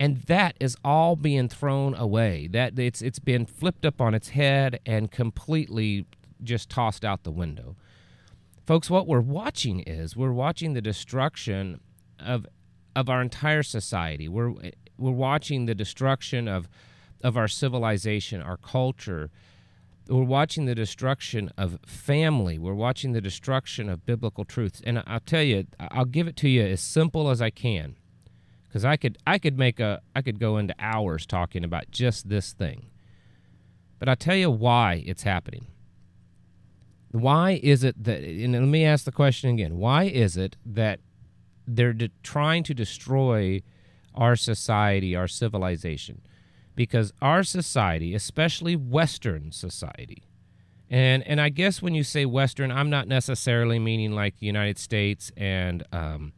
And 0.00 0.22
that 0.22 0.56
is 0.58 0.76
all 0.84 1.14
being 1.14 1.48
thrown 1.48 1.94
away. 1.94 2.48
That 2.48 2.78
it's 2.78 3.02
it's 3.02 3.18
been 3.18 3.46
flipped 3.46 3.84
up 3.86 4.00
on 4.00 4.14
its 4.14 4.30
head 4.30 4.80
and 4.84 5.10
completely 5.10 6.06
just 6.42 6.68
tossed 6.68 7.04
out 7.04 7.22
the 7.22 7.30
window. 7.30 7.76
Folks 8.66 8.90
what 8.90 9.06
we're 9.06 9.20
watching 9.20 9.80
is 9.80 10.16
we're 10.16 10.32
watching 10.32 10.72
the 10.72 10.82
destruction 10.82 11.80
of 12.18 12.46
of 12.96 13.08
our 13.08 13.22
entire 13.22 13.62
society. 13.62 14.28
We're 14.28 14.54
we're 14.98 15.10
watching 15.10 15.66
the 15.66 15.74
destruction 15.74 16.48
of 16.48 16.68
of 17.22 17.36
our 17.36 17.48
civilization 17.48 18.42
our 18.42 18.56
culture 18.56 19.30
we're 20.08 20.22
watching 20.22 20.66
the 20.66 20.74
destruction 20.74 21.50
of 21.56 21.78
family. 21.86 22.58
We're 22.58 22.74
watching 22.74 23.12
the 23.12 23.20
destruction 23.20 23.88
of 23.88 24.04
biblical 24.04 24.44
truths. 24.44 24.82
And 24.84 25.02
I'll 25.06 25.20
tell 25.20 25.42
you, 25.42 25.66
I'll 25.80 26.04
give 26.04 26.28
it 26.28 26.36
to 26.36 26.48
you 26.48 26.62
as 26.62 26.80
simple 26.80 27.30
as 27.30 27.40
I 27.40 27.50
can, 27.50 27.96
because 28.64 28.84
I 28.84 28.96
could 28.96 29.16
I 29.26 29.38
could 29.38 29.58
make 29.58 29.80
a 29.80 30.00
I 30.14 30.22
could 30.22 30.38
go 30.38 30.58
into 30.58 30.74
hours 30.78 31.24
talking 31.26 31.64
about 31.64 31.90
just 31.90 32.28
this 32.28 32.52
thing. 32.52 32.86
But 33.98 34.08
I'll 34.08 34.16
tell 34.16 34.36
you 34.36 34.50
why 34.50 35.02
it's 35.06 35.22
happening. 35.22 35.68
Why 37.12 37.60
is 37.62 37.84
it 37.84 38.02
that? 38.04 38.22
And 38.22 38.52
let 38.52 38.62
me 38.62 38.84
ask 38.84 39.04
the 39.04 39.12
question 39.12 39.50
again. 39.50 39.78
Why 39.78 40.04
is 40.04 40.36
it 40.36 40.56
that 40.66 41.00
they're 41.66 41.92
de- 41.92 42.10
trying 42.22 42.64
to 42.64 42.74
destroy 42.74 43.62
our 44.14 44.36
society, 44.36 45.16
our 45.16 45.28
civilization? 45.28 46.20
Because 46.74 47.12
our 47.22 47.42
society, 47.42 48.14
especially 48.14 48.76
Western 48.76 49.52
society, 49.52 50.24
and 50.90 51.22
and 51.24 51.40
I 51.40 51.48
guess 51.48 51.80
when 51.82 51.94
you 51.94 52.04
say 52.04 52.24
Western, 52.24 52.70
I'm 52.70 52.90
not 52.90 53.08
necessarily 53.08 53.78
meaning 53.78 54.12
like 54.12 54.38
the 54.38 54.46
United 54.46 54.78
States 54.78 55.32
and 55.36 55.82
um, 55.92 56.32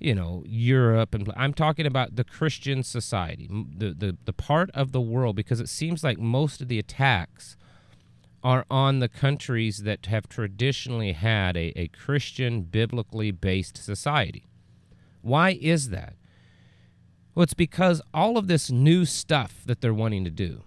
you 0.00 0.14
know 0.14 0.42
Europe, 0.46 1.14
and 1.14 1.32
I'm 1.36 1.54
talking 1.54 1.86
about 1.86 2.16
the 2.16 2.24
Christian 2.24 2.82
society, 2.82 3.48
the, 3.50 3.92
the 3.92 4.16
the 4.24 4.32
part 4.32 4.70
of 4.72 4.92
the 4.92 5.00
world, 5.00 5.36
because 5.36 5.60
it 5.60 5.68
seems 5.68 6.02
like 6.02 6.18
most 6.18 6.60
of 6.60 6.68
the 6.68 6.78
attacks 6.78 7.56
are 8.42 8.64
on 8.70 8.98
the 8.98 9.08
countries 9.08 9.84
that 9.84 10.06
have 10.06 10.28
traditionally 10.28 11.12
had 11.12 11.56
a, 11.56 11.72
a 11.78 11.88
Christian, 11.88 12.62
biblically 12.62 13.30
based 13.30 13.76
society. 13.76 14.46
Why 15.20 15.56
is 15.60 15.90
that? 15.90 16.14
Well, 17.34 17.42
it's 17.44 17.54
because 17.54 18.02
all 18.12 18.36
of 18.36 18.46
this 18.46 18.70
new 18.70 19.04
stuff 19.04 19.62
that 19.64 19.80
they're 19.80 19.94
wanting 19.94 20.24
to 20.24 20.30
do. 20.30 20.64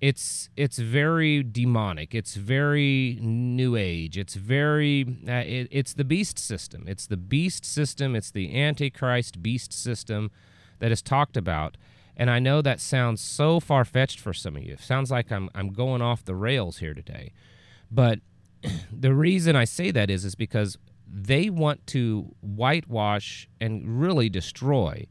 It's 0.00 0.48
it's 0.56 0.78
very 0.78 1.42
demonic. 1.42 2.14
It's 2.14 2.36
very 2.36 3.18
new 3.20 3.74
age. 3.74 4.16
It's 4.16 4.34
very 4.34 5.18
uh, 5.26 5.32
it, 5.44 5.66
it's 5.72 5.94
the 5.94 6.04
beast 6.04 6.38
system. 6.38 6.84
It's 6.86 7.08
the 7.08 7.16
beast 7.16 7.64
system. 7.64 8.14
It's 8.14 8.30
the 8.30 8.56
antichrist 8.60 9.42
beast 9.42 9.72
system 9.72 10.30
that 10.78 10.92
is 10.92 11.02
talked 11.02 11.36
about. 11.36 11.76
And 12.16 12.30
I 12.30 12.38
know 12.38 12.62
that 12.62 12.80
sounds 12.80 13.20
so 13.20 13.58
far 13.58 13.84
fetched 13.84 14.20
for 14.20 14.32
some 14.32 14.56
of 14.56 14.62
you. 14.62 14.74
It 14.74 14.80
sounds 14.80 15.10
like 15.10 15.32
I'm 15.32 15.50
I'm 15.52 15.72
going 15.72 16.00
off 16.00 16.24
the 16.24 16.36
rails 16.36 16.78
here 16.78 16.94
today. 16.94 17.32
But 17.90 18.20
the 18.92 19.14
reason 19.14 19.56
I 19.56 19.64
say 19.64 19.90
that 19.90 20.10
is 20.10 20.24
is 20.24 20.36
because 20.36 20.78
they 21.12 21.50
want 21.50 21.84
to 21.88 22.36
whitewash 22.40 23.48
and 23.60 24.00
really 24.00 24.28
destroy 24.28 25.06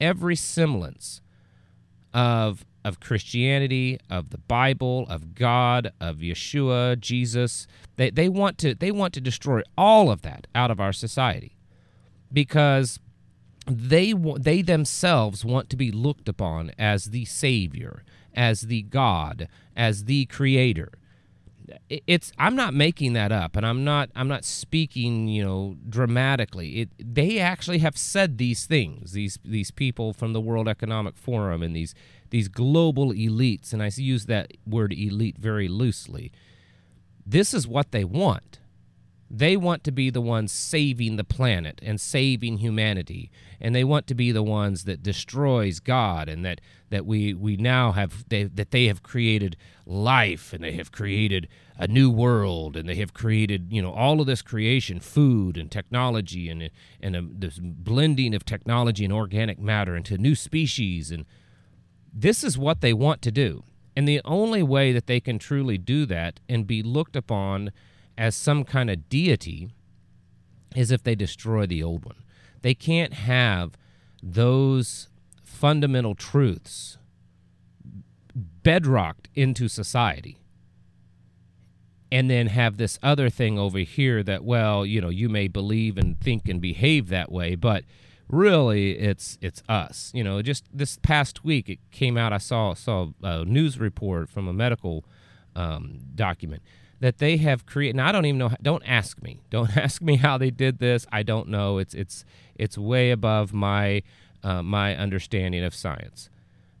every 0.00 0.36
semblance 0.36 1.20
of 2.12 2.64
of 2.84 3.00
Christianity, 3.00 3.98
of 4.08 4.30
the 4.30 4.38
Bible, 4.38 5.06
of 5.08 5.34
God, 5.34 5.92
of 6.00 6.18
Yeshua, 6.18 7.00
Jesus. 7.00 7.66
They, 7.96 8.10
they 8.10 8.28
want 8.28 8.58
to 8.58 8.76
they 8.76 8.92
want 8.92 9.12
to 9.14 9.20
destroy 9.20 9.62
all 9.76 10.08
of 10.08 10.22
that 10.22 10.46
out 10.54 10.70
of 10.70 10.78
our 10.78 10.92
society 10.92 11.56
because 12.32 13.00
they 13.68 14.14
they 14.38 14.62
themselves 14.62 15.44
want 15.44 15.68
to 15.70 15.76
be 15.76 15.90
looked 15.90 16.28
upon 16.28 16.70
as 16.78 17.06
the 17.06 17.24
savior, 17.24 18.04
as 18.34 18.62
the 18.62 18.82
God, 18.82 19.48
as 19.76 20.04
the 20.04 20.26
creator 20.26 20.92
it's 21.88 22.32
I'm 22.38 22.56
not 22.56 22.74
making 22.74 23.12
that 23.14 23.32
up 23.32 23.56
and 23.56 23.66
I'm 23.66 23.84
not 23.84 24.10
I'm 24.14 24.28
not 24.28 24.44
speaking, 24.44 25.28
you 25.28 25.44
know, 25.44 25.76
dramatically. 25.88 26.80
It 26.80 26.90
they 26.98 27.38
actually 27.38 27.78
have 27.78 27.96
said 27.96 28.38
these 28.38 28.66
things. 28.66 29.12
These 29.12 29.38
these 29.44 29.70
people 29.70 30.12
from 30.12 30.32
the 30.32 30.40
World 30.40 30.68
Economic 30.68 31.16
Forum 31.16 31.62
and 31.62 31.74
these 31.74 31.94
these 32.30 32.48
global 32.48 33.12
elites 33.12 33.72
and 33.72 33.82
I 33.82 33.90
use 33.94 34.26
that 34.26 34.52
word 34.66 34.92
elite 34.92 35.38
very 35.38 35.68
loosely. 35.68 36.32
This 37.24 37.52
is 37.52 37.66
what 37.66 37.92
they 37.92 38.04
want. 38.04 38.60
They 39.28 39.56
want 39.56 39.82
to 39.84 39.92
be 39.92 40.10
the 40.10 40.20
ones 40.20 40.52
saving 40.52 41.16
the 41.16 41.24
planet 41.24 41.80
and 41.82 42.00
saving 42.00 42.58
humanity, 42.58 43.30
and 43.60 43.74
they 43.74 43.82
want 43.82 44.06
to 44.06 44.14
be 44.14 44.30
the 44.30 44.42
ones 44.42 44.84
that 44.84 45.02
destroys 45.02 45.80
God, 45.80 46.28
and 46.28 46.44
that, 46.44 46.60
that 46.90 47.04
we, 47.04 47.34
we 47.34 47.56
now 47.56 47.90
have 47.92 48.28
they, 48.28 48.44
that 48.44 48.70
they 48.70 48.86
have 48.86 49.02
created 49.02 49.56
life, 49.84 50.52
and 50.52 50.62
they 50.62 50.72
have 50.72 50.92
created 50.92 51.48
a 51.76 51.88
new 51.88 52.08
world, 52.08 52.76
and 52.76 52.88
they 52.88 52.94
have 52.94 53.14
created 53.14 53.72
you 53.72 53.82
know 53.82 53.92
all 53.92 54.20
of 54.20 54.28
this 54.28 54.42
creation, 54.42 55.00
food 55.00 55.56
and 55.56 55.72
technology, 55.72 56.48
and 56.48 56.70
and 57.00 57.16
a, 57.16 57.22
this 57.22 57.58
blending 57.60 58.32
of 58.32 58.44
technology 58.44 59.04
and 59.04 59.12
organic 59.12 59.58
matter 59.58 59.96
into 59.96 60.16
new 60.16 60.36
species, 60.36 61.10
and 61.10 61.24
this 62.12 62.44
is 62.44 62.56
what 62.56 62.80
they 62.80 62.92
want 62.92 63.22
to 63.22 63.32
do, 63.32 63.64
and 63.96 64.06
the 64.06 64.20
only 64.24 64.62
way 64.62 64.92
that 64.92 65.08
they 65.08 65.18
can 65.18 65.40
truly 65.40 65.78
do 65.78 66.06
that 66.06 66.38
and 66.48 66.64
be 66.64 66.80
looked 66.80 67.16
upon 67.16 67.72
as 68.16 68.34
some 68.34 68.64
kind 68.64 68.90
of 68.90 69.08
deity 69.08 69.70
is 70.74 70.90
if 70.90 71.02
they 71.02 71.14
destroy 71.14 71.66
the 71.66 71.82
old 71.82 72.04
one. 72.04 72.22
They 72.62 72.74
can't 72.74 73.14
have 73.14 73.72
those 74.22 75.08
fundamental 75.42 76.14
truths 76.14 76.98
bedrocked 78.34 79.28
into 79.34 79.68
society 79.68 80.38
and 82.12 82.30
then 82.30 82.48
have 82.48 82.76
this 82.76 82.98
other 83.02 83.30
thing 83.30 83.58
over 83.58 83.78
here 83.78 84.22
that 84.22 84.44
well 84.44 84.84
you 84.84 85.00
know 85.00 85.08
you 85.08 85.28
may 85.28 85.48
believe 85.48 85.96
and 85.96 86.20
think 86.20 86.48
and 86.48 86.60
behave 86.60 87.08
that 87.08 87.32
way 87.32 87.54
but 87.54 87.84
really 88.28 88.98
it's 88.98 89.38
it's 89.40 89.62
us 89.68 90.10
you 90.14 90.22
know 90.22 90.42
just 90.42 90.64
this 90.72 90.98
past 91.02 91.44
week 91.44 91.68
it 91.68 91.78
came 91.90 92.18
out 92.18 92.32
i 92.32 92.38
saw 92.38 92.74
saw 92.74 93.08
a 93.22 93.44
news 93.44 93.78
report 93.78 94.28
from 94.28 94.46
a 94.46 94.52
medical 94.52 95.04
um, 95.54 96.00
document 96.14 96.62
that 97.00 97.18
they 97.18 97.36
have 97.38 97.66
created. 97.66 97.96
Now 97.96 98.08
I 98.08 98.12
don't 98.12 98.26
even 98.26 98.38
know. 98.38 98.50
Don't 98.62 98.82
ask 98.86 99.22
me. 99.22 99.42
Don't 99.50 99.76
ask 99.76 100.02
me 100.02 100.16
how 100.16 100.38
they 100.38 100.50
did 100.50 100.78
this. 100.78 101.06
I 101.12 101.22
don't 101.22 101.48
know. 101.48 101.78
It's 101.78 101.94
it's 101.94 102.24
it's 102.54 102.78
way 102.78 103.10
above 103.10 103.52
my 103.52 104.02
uh, 104.42 104.62
my 104.62 104.96
understanding 104.96 105.64
of 105.64 105.74
science. 105.74 106.30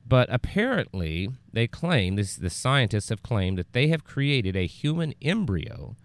But 0.08 0.28
apparently, 0.30 1.30
they 1.52 1.66
claim 1.66 2.14
this. 2.14 2.36
The 2.36 2.50
scientists 2.50 3.08
have 3.08 3.22
claimed 3.22 3.58
that 3.58 3.72
they 3.72 3.88
have 3.88 4.04
created 4.04 4.56
a 4.56 4.66
human 4.66 5.14
embryo 5.20 5.96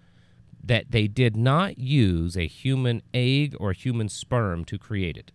that 0.63 0.91
they 0.91 1.07
did 1.07 1.35
not 1.35 1.77
use 1.77 2.37
a 2.37 2.47
human 2.47 3.01
egg 3.13 3.55
or 3.59 3.73
human 3.73 4.09
sperm 4.09 4.63
to 4.65 4.77
create 4.77 5.17
it. 5.17 5.31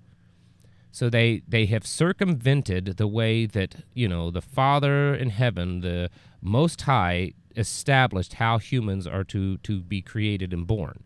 So 0.92 1.11
they 1.11 1.42
they 1.47 1.66
have 1.66 1.87
circumvented 1.87 2.97
the 2.97 3.06
way 3.06 3.47
that 3.47 3.85
you 3.92 4.09
know 4.09 4.30
the 4.30 4.40
Father 4.40 5.14
in 5.14 5.30
heaven, 5.30 5.80
the 5.80 6.11
Most 6.40 6.83
High, 6.83 7.33
established 7.56 8.34
how 8.34 8.58
humans 8.58 9.06
are 9.06 9.25
to, 9.25 9.56
to 9.58 9.80
be 9.80 10.02
created 10.02 10.52
and 10.52 10.66
born. 10.66 11.02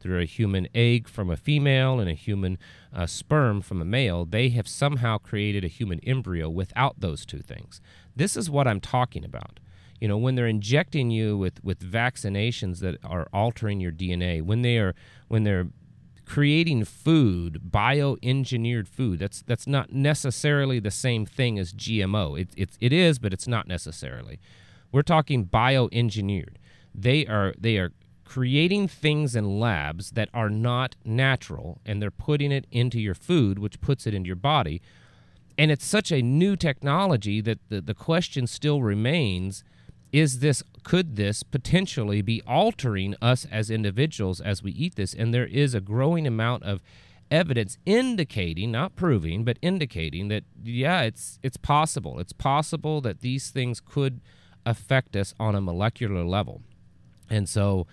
Through 0.00 0.20
a 0.20 0.26
human 0.26 0.68
egg 0.74 1.08
from 1.08 1.28
a 1.28 1.36
female 1.36 1.98
and 1.98 2.08
a 2.08 2.14
human 2.14 2.56
uh, 2.94 3.06
sperm 3.06 3.60
from 3.60 3.82
a 3.82 3.84
male, 3.84 4.24
they 4.24 4.50
have 4.50 4.68
somehow 4.68 5.18
created 5.18 5.64
a 5.64 5.68
human 5.68 5.98
embryo 6.00 6.48
without 6.48 7.00
those 7.00 7.26
two 7.26 7.40
things. 7.40 7.80
This 8.14 8.36
is 8.36 8.48
what 8.48 8.68
I'm 8.68 8.80
talking 8.80 9.24
about. 9.24 9.58
You 10.00 10.06
know, 10.06 10.16
when 10.16 10.36
they're 10.36 10.46
injecting 10.46 11.10
you 11.10 11.36
with, 11.36 11.62
with 11.64 11.80
vaccinations 11.80 12.78
that 12.78 12.98
are 13.04 13.28
altering 13.32 13.80
your 13.80 13.90
DNA, 13.90 14.40
when 14.40 14.62
they 14.62 14.78
are 14.78 14.94
when 15.26 15.42
they're 15.42 15.66
creating 16.28 16.84
food, 16.84 17.62
bioengineered 17.70 18.86
food. 18.86 19.18
That's 19.18 19.42
that's 19.42 19.66
not 19.66 19.92
necessarily 19.92 20.78
the 20.78 20.90
same 20.90 21.26
thing 21.26 21.58
as 21.58 21.72
GMO. 21.72 22.38
It, 22.40 22.48
it, 22.56 22.70
it 22.80 22.92
is, 22.92 23.18
but 23.18 23.32
it's 23.32 23.48
not 23.48 23.66
necessarily. 23.66 24.38
We're 24.92 25.02
talking 25.02 25.46
bioengineered. 25.46 26.56
They 26.94 27.26
are 27.26 27.54
they 27.58 27.76
are 27.76 27.92
creating 28.24 28.88
things 28.88 29.34
in 29.34 29.58
labs 29.58 30.10
that 30.10 30.28
are 30.34 30.50
not 30.50 30.94
natural 31.02 31.80
and 31.86 32.02
they're 32.02 32.10
putting 32.10 32.52
it 32.52 32.66
into 32.70 33.00
your 33.00 33.14
food 33.14 33.58
which 33.58 33.80
puts 33.80 34.06
it 34.06 34.14
into 34.14 34.26
your 34.26 34.36
body. 34.36 34.82
And 35.56 35.70
it's 35.70 35.84
such 35.84 36.12
a 36.12 36.22
new 36.22 36.54
technology 36.54 37.40
that 37.40 37.58
the, 37.68 37.80
the 37.80 37.94
question 37.94 38.46
still 38.46 38.82
remains 38.82 39.64
is 40.12 40.38
this 40.38 40.62
could 40.84 41.16
this 41.16 41.42
potentially 41.42 42.22
be 42.22 42.42
altering 42.46 43.14
us 43.20 43.46
as 43.50 43.70
individuals 43.70 44.40
as 44.40 44.62
we 44.62 44.72
eat 44.72 44.94
this 44.94 45.12
and 45.12 45.34
there 45.34 45.46
is 45.46 45.74
a 45.74 45.80
growing 45.80 46.26
amount 46.26 46.62
of 46.62 46.82
evidence 47.30 47.76
indicating 47.84 48.70
not 48.72 48.96
proving 48.96 49.44
but 49.44 49.58
indicating 49.60 50.28
that 50.28 50.44
yeah 50.62 51.02
it's 51.02 51.38
it's 51.42 51.58
possible 51.58 52.18
it's 52.18 52.32
possible 52.32 53.02
that 53.02 53.20
these 53.20 53.50
things 53.50 53.80
could 53.80 54.20
affect 54.68 55.16
us 55.16 55.34
on 55.40 55.54
a 55.54 55.60
molecular 55.60 56.24
level. 56.24 56.62
And 57.30 57.48
so 57.48 57.86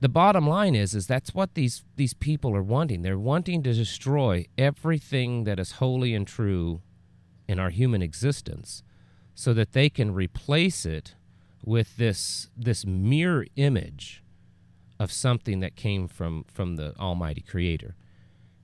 the 0.00 0.08
bottom 0.08 0.46
line 0.46 0.74
is 0.74 0.94
is 0.94 1.06
that's 1.06 1.34
what 1.34 1.54
these 1.54 1.84
these 1.96 2.14
people 2.14 2.54
are 2.54 2.62
wanting. 2.62 3.02
They're 3.02 3.18
wanting 3.18 3.62
to 3.64 3.72
destroy 3.72 4.46
everything 4.56 5.44
that 5.44 5.58
is 5.58 5.72
holy 5.72 6.14
and 6.14 6.26
true 6.26 6.82
in 7.48 7.58
our 7.58 7.70
human 7.70 8.02
existence 8.02 8.82
so 9.34 9.52
that 9.54 9.72
they 9.72 9.88
can 9.88 10.14
replace 10.14 10.86
it 10.86 11.14
with 11.64 11.96
this 11.96 12.48
this 12.56 12.86
mirror 12.86 13.46
image 13.56 14.22
of 15.00 15.10
something 15.10 15.60
that 15.60 15.76
came 15.76 16.06
from 16.08 16.44
from 16.44 16.76
the 16.76 16.94
almighty 16.98 17.42
creator. 17.42 17.96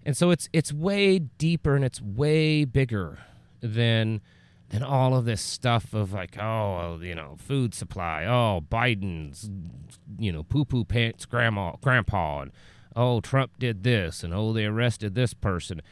And 0.05 0.17
so 0.17 0.31
it's 0.31 0.49
it's 0.53 0.73
way 0.73 1.19
deeper 1.19 1.75
and 1.75 1.85
it's 1.85 2.01
way 2.01 2.65
bigger 2.65 3.19
than 3.61 4.21
and 4.73 4.83
all 4.83 5.15
of 5.15 5.27
this 5.27 5.43
stuff 5.43 5.93
of 5.93 6.15
like, 6.15 6.39
oh, 6.39 6.99
you 7.03 7.15
know, 7.15 7.37
food 7.39 7.75
supply. 7.75 8.25
Oh, 8.25 8.65
Biden's, 8.69 9.51
you 10.19 10.33
know, 10.33 10.43
poo 10.43 10.65
poo 10.65 10.85
pants 10.85 11.27
grandma, 11.27 11.73
grandpa, 11.83 12.41
and 12.41 12.53
oh, 12.97 13.21
Trump 13.21 13.53
did 13.59 13.83
this, 13.85 14.25
and 14.25 14.33
oh, 14.33 14.53
they 14.53 14.65
arrested 14.65 15.15
this 15.15 15.35
person. 15.35 15.83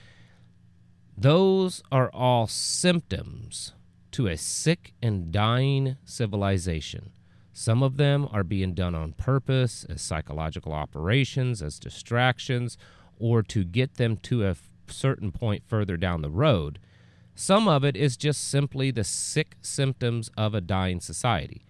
Those 1.16 1.82
are 1.92 2.10
all 2.10 2.46
symptoms 2.46 3.74
to 4.12 4.26
a 4.26 4.38
sick 4.38 4.94
and 5.02 5.30
dying 5.30 5.98
civilization. 6.04 7.12
Some 7.52 7.82
of 7.82 7.98
them 7.98 8.26
are 8.32 8.42
being 8.42 8.72
done 8.72 8.94
on 8.94 9.12
purpose 9.12 9.84
as 9.84 10.00
psychological 10.00 10.72
operations, 10.72 11.60
as 11.60 11.78
distractions, 11.78 12.78
or 13.18 13.42
to 13.42 13.64
get 13.64 13.96
them 13.96 14.16
to 14.16 14.46
a 14.46 14.56
certain 14.86 15.30
point 15.30 15.62
further 15.66 15.98
down 15.98 16.22
the 16.22 16.30
road. 16.30 16.78
Some 17.40 17.68
of 17.68 17.84
it 17.84 17.96
is 17.96 18.18
just 18.18 18.50
simply 18.50 18.90
the 18.90 19.02
sick 19.02 19.56
symptoms 19.62 20.30
of 20.36 20.52
a 20.52 20.60
dying 20.60 21.00
society. 21.00 21.64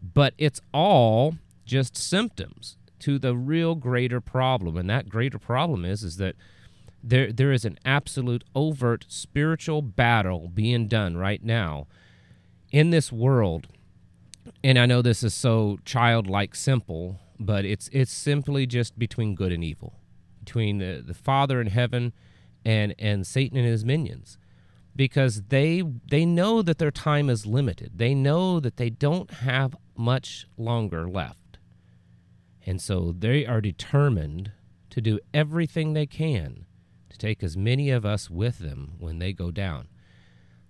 But 0.00 0.34
it's 0.38 0.60
all 0.72 1.34
just 1.66 1.96
symptoms 1.96 2.76
to 3.00 3.18
the 3.18 3.34
real 3.34 3.74
greater 3.74 4.20
problem. 4.20 4.76
And 4.76 4.88
that 4.88 5.08
greater 5.08 5.40
problem 5.40 5.84
is, 5.84 6.04
is 6.04 6.16
that 6.18 6.36
there, 7.02 7.32
there 7.32 7.50
is 7.50 7.64
an 7.64 7.76
absolute 7.84 8.44
overt 8.54 9.04
spiritual 9.08 9.82
battle 9.82 10.48
being 10.54 10.86
done 10.86 11.16
right 11.16 11.42
now 11.42 11.88
in 12.70 12.90
this 12.90 13.10
world. 13.10 13.66
And 14.62 14.78
I 14.78 14.86
know 14.86 15.02
this 15.02 15.24
is 15.24 15.34
so 15.34 15.80
childlike 15.84 16.54
simple, 16.54 17.18
but 17.40 17.64
it's 17.64 17.88
it's 17.92 18.12
simply 18.12 18.64
just 18.64 18.96
between 18.96 19.34
good 19.34 19.50
and 19.50 19.64
evil, 19.64 19.94
between 20.38 20.78
the, 20.78 21.02
the 21.04 21.14
Father 21.14 21.60
in 21.60 21.66
heaven 21.66 22.12
and 22.64 22.94
and 22.96 23.26
Satan 23.26 23.58
and 23.58 23.66
his 23.66 23.84
minions 23.84 24.38
because 24.96 25.42
they 25.48 25.82
they 26.08 26.24
know 26.24 26.62
that 26.62 26.78
their 26.78 26.90
time 26.90 27.28
is 27.28 27.46
limited. 27.46 27.92
They 27.96 28.14
know 28.14 28.60
that 28.60 28.76
they 28.76 28.90
don't 28.90 29.30
have 29.30 29.76
much 29.96 30.46
longer 30.56 31.08
left. 31.08 31.58
And 32.66 32.80
so 32.80 33.14
they 33.16 33.44
are 33.44 33.60
determined 33.60 34.52
to 34.90 35.00
do 35.00 35.18
everything 35.32 35.92
they 35.92 36.06
can 36.06 36.66
to 37.10 37.18
take 37.18 37.42
as 37.42 37.56
many 37.56 37.90
of 37.90 38.06
us 38.06 38.30
with 38.30 38.58
them 38.58 38.92
when 38.98 39.18
they 39.18 39.32
go 39.32 39.50
down. 39.50 39.88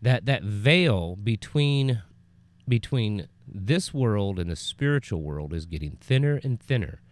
That 0.00 0.26
that 0.26 0.42
veil 0.42 1.16
between 1.16 2.02
between 2.66 3.28
this 3.46 3.92
world 3.92 4.38
and 4.38 4.50
the 4.50 4.56
spiritual 4.56 5.22
world 5.22 5.52
is 5.52 5.66
getting 5.66 5.96
thinner 6.00 6.40
and 6.42 6.60
thinner. 6.60 7.02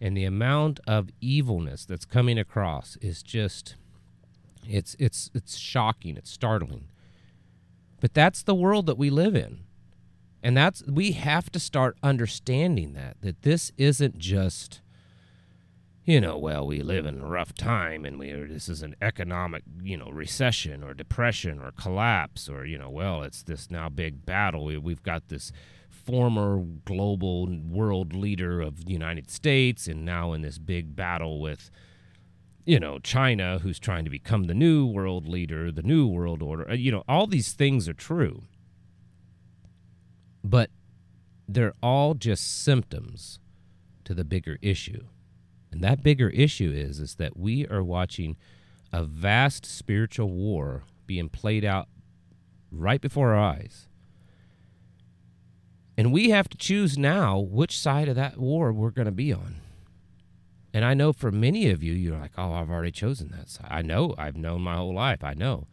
And 0.00 0.16
the 0.16 0.24
amount 0.24 0.80
of 0.86 1.08
evilness 1.20 1.84
that's 1.86 2.04
coming 2.04 2.38
across 2.38 2.96
is 3.00 3.22
just 3.22 3.76
it's 4.68 4.96
it's 4.98 5.30
it's 5.34 5.56
shocking, 5.56 6.16
it's 6.16 6.30
startling. 6.30 6.88
But 8.00 8.14
that's 8.14 8.42
the 8.42 8.54
world 8.54 8.86
that 8.86 8.98
we 8.98 9.10
live 9.10 9.34
in. 9.34 9.60
And 10.42 10.56
that's 10.56 10.82
we 10.86 11.12
have 11.12 11.50
to 11.52 11.60
start 11.60 11.96
understanding 12.02 12.92
that 12.92 13.16
that 13.22 13.42
this 13.42 13.72
isn't 13.76 14.18
just 14.18 14.80
you 16.06 16.20
know, 16.20 16.38
well, 16.38 16.64
we 16.64 16.82
live 16.82 17.04
in 17.04 17.20
a 17.20 17.26
rough 17.26 17.52
time 17.52 18.04
and 18.04 18.16
we 18.16 18.30
are, 18.30 18.46
this 18.46 18.68
is 18.68 18.80
an 18.80 18.94
economic, 19.02 19.64
you 19.82 19.96
know, 19.96 20.08
recession 20.08 20.84
or 20.84 20.94
depression 20.94 21.58
or 21.58 21.72
collapse 21.72 22.48
or, 22.48 22.64
you 22.64 22.78
know, 22.78 22.88
well, 22.88 23.24
it's 23.24 23.42
this 23.42 23.72
now 23.72 23.88
big 23.88 24.24
battle. 24.24 24.64
We, 24.64 24.78
we've 24.78 25.02
got 25.02 25.28
this 25.28 25.50
former 25.90 26.64
global 26.84 27.48
world 27.48 28.14
leader 28.14 28.60
of 28.60 28.84
the 28.84 28.92
United 28.92 29.28
States 29.28 29.88
and 29.88 30.04
now 30.04 30.32
in 30.32 30.42
this 30.42 30.58
big 30.58 30.94
battle 30.94 31.40
with, 31.40 31.72
you 32.66 32.80
know, 32.80 32.98
China, 32.98 33.60
who's 33.60 33.78
trying 33.78 34.04
to 34.04 34.10
become 34.10 34.44
the 34.44 34.54
new 34.54 34.84
world 34.84 35.28
leader, 35.28 35.70
the 35.70 35.82
new 35.82 36.06
world 36.08 36.42
order. 36.42 36.68
Uh, 36.68 36.74
you 36.74 36.90
know, 36.90 37.04
all 37.08 37.28
these 37.28 37.52
things 37.52 37.88
are 37.88 37.94
true. 37.94 38.42
But 40.42 40.70
they're 41.48 41.74
all 41.80 42.14
just 42.14 42.64
symptoms 42.64 43.38
to 44.04 44.14
the 44.14 44.24
bigger 44.24 44.58
issue. 44.60 45.04
And 45.70 45.80
that 45.82 46.02
bigger 46.02 46.28
issue 46.30 46.72
is 46.74 46.98
is 46.98 47.14
that 47.16 47.36
we 47.36 47.66
are 47.68 47.84
watching 47.84 48.36
a 48.92 49.04
vast 49.04 49.64
spiritual 49.64 50.30
war 50.30 50.82
being 51.06 51.28
played 51.28 51.64
out 51.64 51.88
right 52.72 53.00
before 53.00 53.34
our 53.34 53.40
eyes. 53.40 53.86
And 55.96 56.12
we 56.12 56.30
have 56.30 56.48
to 56.48 56.56
choose 56.56 56.98
now 56.98 57.38
which 57.38 57.78
side 57.78 58.08
of 58.08 58.16
that 58.16 58.38
war 58.38 58.72
we're 58.72 58.90
going 58.90 59.06
to 59.06 59.12
be 59.12 59.32
on. 59.32 59.56
And 60.76 60.84
I 60.84 60.92
know 60.92 61.14
for 61.14 61.32
many 61.32 61.70
of 61.70 61.82
you, 61.82 61.94
you're 61.94 62.18
like, 62.18 62.32
oh, 62.36 62.52
I've 62.52 62.68
already 62.68 62.90
chosen 62.90 63.30
that 63.30 63.48
side. 63.48 63.68
I 63.70 63.80
know. 63.80 64.14
I've 64.18 64.36
known 64.36 64.60
my 64.60 64.76
whole 64.76 64.92
life. 64.92 65.24
I 65.24 65.32
know. 65.32 65.68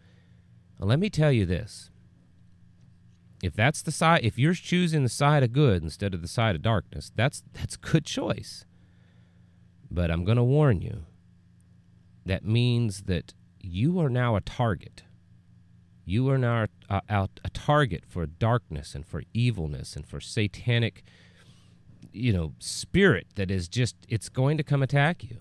Well, 0.79 0.87
let 0.87 0.97
me 0.97 1.09
tell 1.09 1.29
you 1.29 1.45
this. 1.45 1.91
If 3.43 3.53
that's 3.53 3.81
the 3.81 3.91
side, 3.91 4.21
if 4.23 4.39
you're 4.39 4.53
choosing 4.53 5.03
the 5.03 5.09
side 5.09 5.43
of 5.43 5.51
good 5.51 5.83
instead 5.83 6.13
of 6.13 6.21
the 6.21 6.29
side 6.29 6.55
of 6.55 6.61
darkness, 6.61 7.11
that's 7.17 7.43
that's 7.51 7.75
good 7.75 8.05
choice. 8.05 8.63
But 9.91 10.09
I'm 10.09 10.23
going 10.23 10.37
to 10.37 10.43
warn 10.43 10.81
you. 10.81 11.03
That 12.25 12.45
means 12.45 13.01
that 13.01 13.33
you 13.59 13.99
are 13.99 14.09
now 14.09 14.37
a 14.37 14.41
target. 14.41 15.03
You 16.05 16.29
are 16.29 16.37
now 16.37 16.67
a, 16.89 17.01
a, 17.09 17.29
a 17.43 17.49
target 17.49 18.05
for 18.07 18.25
darkness 18.25 18.95
and 18.95 19.05
for 19.05 19.23
evilness 19.33 19.97
and 19.97 20.07
for 20.07 20.21
satanic 20.21 21.03
you 22.13 22.31
know 22.31 22.53
spirit 22.59 23.27
that 23.35 23.51
is 23.51 23.67
just 23.67 23.95
it's 24.07 24.29
going 24.29 24.57
to 24.57 24.63
come 24.63 24.83
attack 24.83 25.23
you 25.23 25.37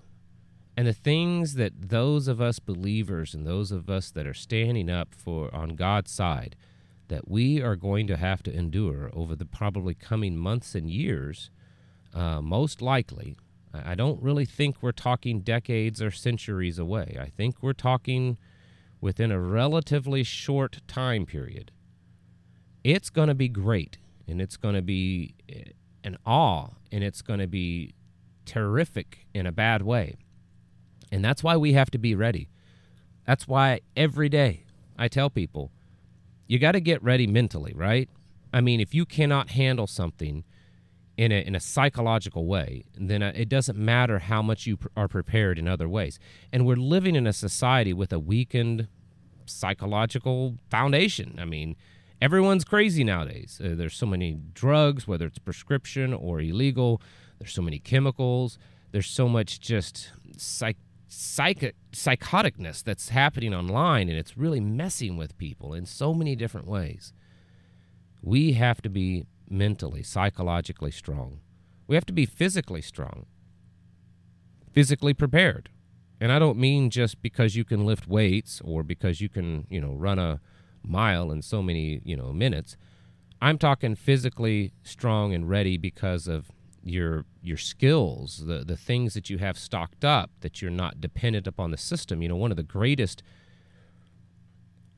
and 0.77 0.87
the 0.87 0.93
things 0.93 1.55
that 1.55 1.91
those 1.91 2.29
of 2.29 2.41
us 2.41 2.59
believers 2.59 3.35
and 3.35 3.47
those 3.47 3.71
of 3.71 3.91
us 3.91 4.11
that 4.11 4.27
are 4.27 4.35
standing 4.35 4.89
up 4.89 5.15
for 5.15 5.55
on 5.55 5.71
God's 5.71 6.11
side 6.11 6.57
that 7.09 7.29
we 7.29 7.61
are 7.61 7.77
going 7.77 8.07
to 8.07 8.17
have 8.17 8.43
to 8.43 8.53
endure 8.53 9.11
over 9.13 9.37
the 9.37 9.45
probably 9.45 9.93
coming 9.93 10.35
months 10.35 10.75
and 10.75 10.89
years, 10.89 11.51
uh, 12.15 12.41
most 12.41 12.81
likely. 12.81 13.37
I 13.75 13.95
don't 13.95 14.23
really 14.23 14.47
think 14.47 14.77
we're 14.81 14.93
talking 14.93 15.41
decades 15.41 16.01
or 16.01 16.11
centuries 16.11 16.79
away. 16.79 17.19
I 17.21 17.27
think 17.27 17.57
we're 17.63 17.75
talking 17.75 18.39
within 19.01 19.31
a 19.31 19.41
relatively 19.41 20.23
short 20.23 20.81
time 20.87 21.27
period. 21.27 21.71
It's 22.83 23.11
going 23.11 23.29
to 23.29 23.35
be 23.35 23.49
great 23.49 23.99
and 24.27 24.41
it's 24.41 24.57
going 24.57 24.75
to 24.75 24.83
be 24.83 25.35
eh, 26.05 26.09
an 26.09 26.19
awe 26.27 26.69
and 26.91 27.03
it's 27.03 27.23
going 27.23 27.41
to 27.41 27.47
be 27.47 27.95
terrific 28.45 29.27
in 29.35 29.47
a 29.47 29.53
bad 29.53 29.83
way. 29.83 30.17
And 31.11 31.25
that's 31.25 31.43
why 31.43 31.57
we 31.57 31.73
have 31.75 31.91
to 31.91 31.99
be 31.99 32.15
ready. 32.15 32.49
That's 33.27 33.47
why 33.47 33.81
every 33.97 34.29
day 34.29 34.65
I 34.99 35.09
tell 35.09 35.31
people, 35.31 35.71
you 36.47 36.59
got 36.59 36.73
to 36.73 36.81
get 36.81 37.03
ready 37.03 37.27
mentally, 37.27 37.73
right? 37.75 38.09
I 38.53 38.61
mean, 38.61 38.81
if 38.81 38.95
you 38.95 39.07
cannot 39.07 39.51
handle 39.51 39.87
something 39.87 40.45
in 41.17 41.33
a, 41.33 41.41
in 41.47 41.55
a 41.55 41.61
psychological 41.61 42.47
way, 42.47 42.85
then 42.97 43.23
uh, 43.23 43.33
it 43.35 43.49
doesn't 43.49 43.79
matter 43.79 44.19
how 44.19 44.43
much 44.43 44.67
you 44.67 44.77
pr- 44.79 44.89
are 44.97 45.09
prepared 45.09 45.59
in 45.59 45.69
other 45.69 45.89
ways. 45.89 46.19
And 46.53 46.67
we're 46.67 46.77
living 46.77 47.15
in 47.15 47.27
a 47.27 47.33
society 47.33 47.93
with 47.93 48.13
a 48.13 48.19
weakened 48.19 48.89
psychological 49.47 50.57
foundation. 50.71 51.39
I 51.39 51.45
mean, 51.45 51.77
everyone's 52.23 52.65
crazy 52.65 53.03
nowadays. 53.03 53.61
Uh, 53.63 53.71
there's 53.75 53.97
so 53.97 54.07
many 54.07 54.39
drugs, 54.55 55.09
whether 55.09 55.27
it's 55.27 55.41
prescription 55.41 56.15
or 56.15 56.41
illegal. 56.41 57.03
There's 57.39 57.53
so 57.53 57.63
many 57.63 57.81
chemicals. 57.81 58.59
There's 58.93 59.11
so 59.11 59.29
much 59.29 59.59
just 59.59 60.13
psych, 60.37 60.77
psych, 61.09 61.75
psychoticness 61.91 62.85
that's 62.85 63.09
happening 63.09 63.53
online, 63.53 64.09
and 64.09 64.17
it's 64.17 64.39
really 64.39 64.61
messing 64.61 65.17
with 65.17 65.37
people 65.37 65.75
in 65.75 65.85
so 65.85 66.15
many 66.15 66.37
different 66.37 66.69
ways. 66.69 67.13
We 68.23 68.53
have 68.53 68.81
to 68.83 68.89
be 68.89 69.27
mentally, 69.51 70.05
psychologically 70.05 70.93
strong. 70.93 71.41
We 71.89 71.97
have 71.97 72.07
to 72.07 72.13
be 72.13 72.25
physically 72.25 72.83
strong, 72.83 73.27
physically 74.71 75.13
prepared. 75.13 75.71
And 76.21 76.31
I 76.31 76.39
don't 76.39 76.57
mean 76.57 76.89
just 76.91 77.21
because 77.21 77.57
you 77.57 77.65
can 77.65 77.85
lift 77.85 78.07
weights 78.07 78.61
or 78.65 78.85
because 78.85 79.21
you 79.21 79.29
can, 79.29 79.67
you 79.69 79.81
know, 79.81 79.93
run 79.93 80.21
a 80.21 80.41
mile 80.85 81.31
in 81.31 81.43
so 81.43 81.63
many 81.63 82.01
you 82.05 82.17
know 82.17 82.33
minutes. 82.33 82.77
I'm 83.41 83.59
talking 83.59 83.97
physically 83.97 84.73
strong 84.83 85.35
and 85.35 85.49
ready 85.49 85.77
because 85.77 86.29
of 86.29 86.51
your 86.85 87.25
your 87.43 87.57
skills, 87.57 88.45
the 88.47 88.65
the 88.65 88.77
things 88.77 89.15
that 89.15 89.31
you 89.31 89.39
have 89.39 89.59
stocked 89.59 90.05
up, 90.05 90.31
that 90.41 90.61
you're 90.61 90.71
not 90.71 91.01
dependent 91.01 91.47
upon 91.47 91.71
the 91.71 91.77
system. 91.77 92.23
You 92.23 92.29
know, 92.29 92.37
one 92.37 92.51
of 92.51 92.57
the 92.57 92.63
greatest 92.63 93.23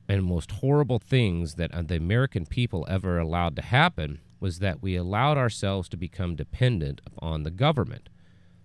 and 0.07 0.23
most 0.23 0.51
horrible 0.51 0.99
things 0.99 1.55
that 1.55 1.73
uh, 1.73 1.81
the 1.81 1.95
American 1.95 2.45
people 2.45 2.85
ever 2.89 3.17
allowed 3.17 3.55
to 3.55 3.61
happen 3.61 4.19
was 4.39 4.59
that 4.59 4.81
we 4.81 4.95
allowed 4.95 5.37
ourselves 5.37 5.89
to 5.89 5.97
become 5.97 6.35
dependent 6.35 7.01
upon 7.05 7.43
the 7.43 7.51
government. 7.51 8.09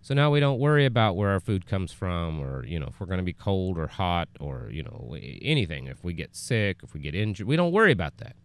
So 0.02 0.14
now 0.14 0.30
we 0.30 0.40
don't 0.40 0.58
worry 0.58 0.86
about 0.86 1.16
where 1.16 1.30
our 1.30 1.40
food 1.40 1.66
comes 1.66 1.92
from 1.92 2.40
or, 2.40 2.64
you 2.64 2.78
know, 2.78 2.86
if 2.86 2.98
we're 2.98 3.06
going 3.06 3.18
to 3.18 3.24
be 3.24 3.34
cold 3.34 3.76
or 3.78 3.86
hot 3.86 4.28
or, 4.40 4.68
you 4.72 4.82
know, 4.82 5.14
anything. 5.42 5.88
If 5.88 6.02
we 6.02 6.14
get 6.14 6.34
sick, 6.34 6.78
if 6.82 6.94
we 6.94 7.00
get 7.00 7.14
injured, 7.14 7.46
we 7.46 7.56
don't 7.56 7.72
worry 7.72 7.92
about 7.92 8.16
that 8.18 8.36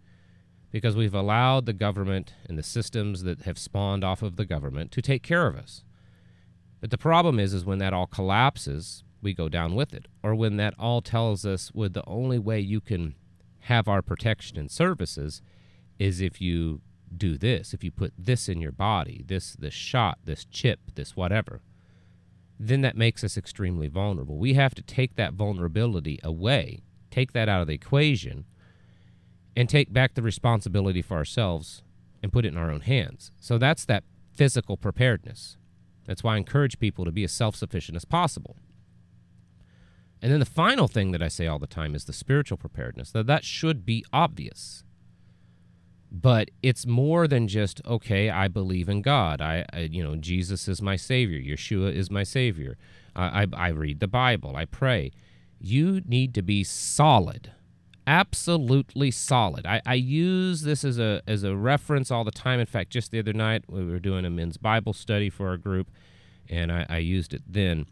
because 0.72 0.98
we've 0.98 1.15
allowed 1.15 1.65
the 1.65 1.74
government 1.74 2.34
and 2.50 2.58
the 2.58 2.63
systems 2.63 3.24
that 3.24 3.44
have 3.44 3.58
spawned 3.58 4.04
off 4.04 4.22
of 4.22 4.36
the 4.36 4.46
government 4.46 4.91
to 4.91 5.02
take 5.02 5.24
care 5.24 5.48
of 5.48 5.56
us. 5.56 5.86
But 6.82 6.91
the 6.91 6.98
problem 6.98 7.39
is, 7.39 7.54
is 7.54 7.63
when 7.63 7.78
that 7.80 7.94
all 7.94 8.08
collapses, 8.08 9.06
we 9.22 9.34
go 9.34 9.48
down 9.48 9.76
with 9.76 9.94
it. 9.94 10.08
Or 10.22 10.36
when 10.36 10.58
that 10.58 10.74
all 10.78 11.02
tells 11.02 11.46
us, 11.46 11.72
well, 11.74 11.89
the 11.89 12.04
only 12.06 12.38
way 12.38 12.60
you 12.60 12.82
can 12.82 13.15
have 13.62 13.88
our 13.88 14.02
protection 14.02 14.60
and 14.60 14.70
services 14.70 15.41
is 15.98 16.20
if 16.20 16.41
you 16.41 16.82
do 17.15 17.38
this, 17.38 17.73
if 17.73 17.84
you 17.84 17.91
put 17.91 18.13
this 18.17 18.47
in 18.47 18.62
your 18.62 18.71
body, 18.71 19.23
this 19.25 19.54
this 19.54 19.73
shot, 19.73 20.19
this 20.23 20.45
chip, 20.45 20.80
this 20.95 21.15
whatever, 21.15 21.62
then 22.60 22.82
that 22.82 22.97
makes 22.97 23.23
us 23.23 23.38
extremely 23.38 23.88
vulnerable. 23.88 24.38
We 24.38 24.54
have 24.54 24.75
to 24.75 24.82
take 24.82 25.15
that 25.15 25.34
vulnerability 25.34 26.19
away, 26.23 26.84
take 27.12 27.34
that 27.34 27.49
out 27.49 27.62
of 27.62 27.67
the 27.67 27.73
equation, 27.73 28.45
and 29.56 29.67
take 29.67 29.91
back 29.91 30.13
the 30.13 30.21
responsibility 30.21 31.01
for 31.01 31.17
ourselves 31.17 31.84
and 32.21 32.32
put 32.32 32.45
it 32.45 32.49
in 32.49 32.58
our 32.58 32.71
own 32.71 32.82
hands. 32.82 33.32
So 33.39 33.58
that's 33.58 33.86
that 33.86 34.04
physical 34.34 34.78
preparedness. 34.78 35.58
That's 36.06 36.23
why 36.23 36.36
I 36.36 36.38
encourage 36.38 36.80
people 36.80 37.06
to 37.06 37.12
be 37.12 37.23
as 37.23 37.32
self 37.32 37.56
sufficient 37.56 37.95
as 37.95 38.06
possible. 38.06 38.58
And 40.21 40.32
then 40.32 40.39
the 40.39 40.45
final 40.45 40.88
thing 40.88 41.12
that 41.12 41.21
I 41.21 41.28
say 41.28 41.45
all 41.45 41.60
the 41.60 41.67
time 41.67 41.93
is 41.93 42.06
the 42.06 42.13
spiritual 42.13 42.58
preparedness. 42.58 43.12
That 43.12 43.28
that 43.28 43.43
should 43.43 43.86
be 43.86 44.04
obvious. 44.13 44.84
But 46.12 46.50
it's 46.63 46.86
more 46.86 47.28
than 47.28 47.48
just 47.48 47.82
okay. 47.86 48.30
I 48.30 48.48
believe 48.48 48.88
in 48.88 49.02
God. 49.02 49.41
I, 49.41 49.65
I 49.74 49.80
you 49.82 50.04
know, 50.04 50.15
Jesus 50.15 50.68
is 50.68 50.82
my 50.82 50.96
savior. 50.96 51.39
Yeshua 51.39 51.94
is 51.94 52.10
my 52.10 52.24
savior. 52.24 52.78
I, 53.15 53.44
I, 53.44 53.48
I 53.54 53.68
read 53.70 54.00
the 54.00 54.08
Bible. 54.08 54.56
I 54.56 54.65
pray. 54.65 55.12
You 55.60 56.02
need 56.06 56.34
to 56.36 56.41
be 56.41 56.63
solid, 56.63 57.52
absolutely 58.06 59.12
solid. 59.12 59.65
I, 59.65 59.82
I 59.86 59.96
use 59.96 60.62
this 60.62 60.84
as 60.84 61.00
a 61.00 61.22
as 61.28 61.44
a 61.44 61.56
reference 61.56 62.12
all 62.12 62.24
the 62.24 62.32
time. 62.32 62.60
In 62.60 62.65
fact, 62.65 62.91
just 62.91 63.12
the 63.12 63.20
other 63.20 63.34
night 63.34 63.63
we 63.68 63.86
were 63.86 64.00
doing 64.00 64.26
a 64.26 64.30
men's 64.30 64.58
Bible 64.58 64.94
study 64.94 65.30
for 65.30 65.50
our 65.50 65.58
group, 65.58 65.89
and 66.50 66.72
I, 66.72 66.86
I 66.88 66.98
used 67.00 67.34
it 67.34 67.41
then. 67.48 67.88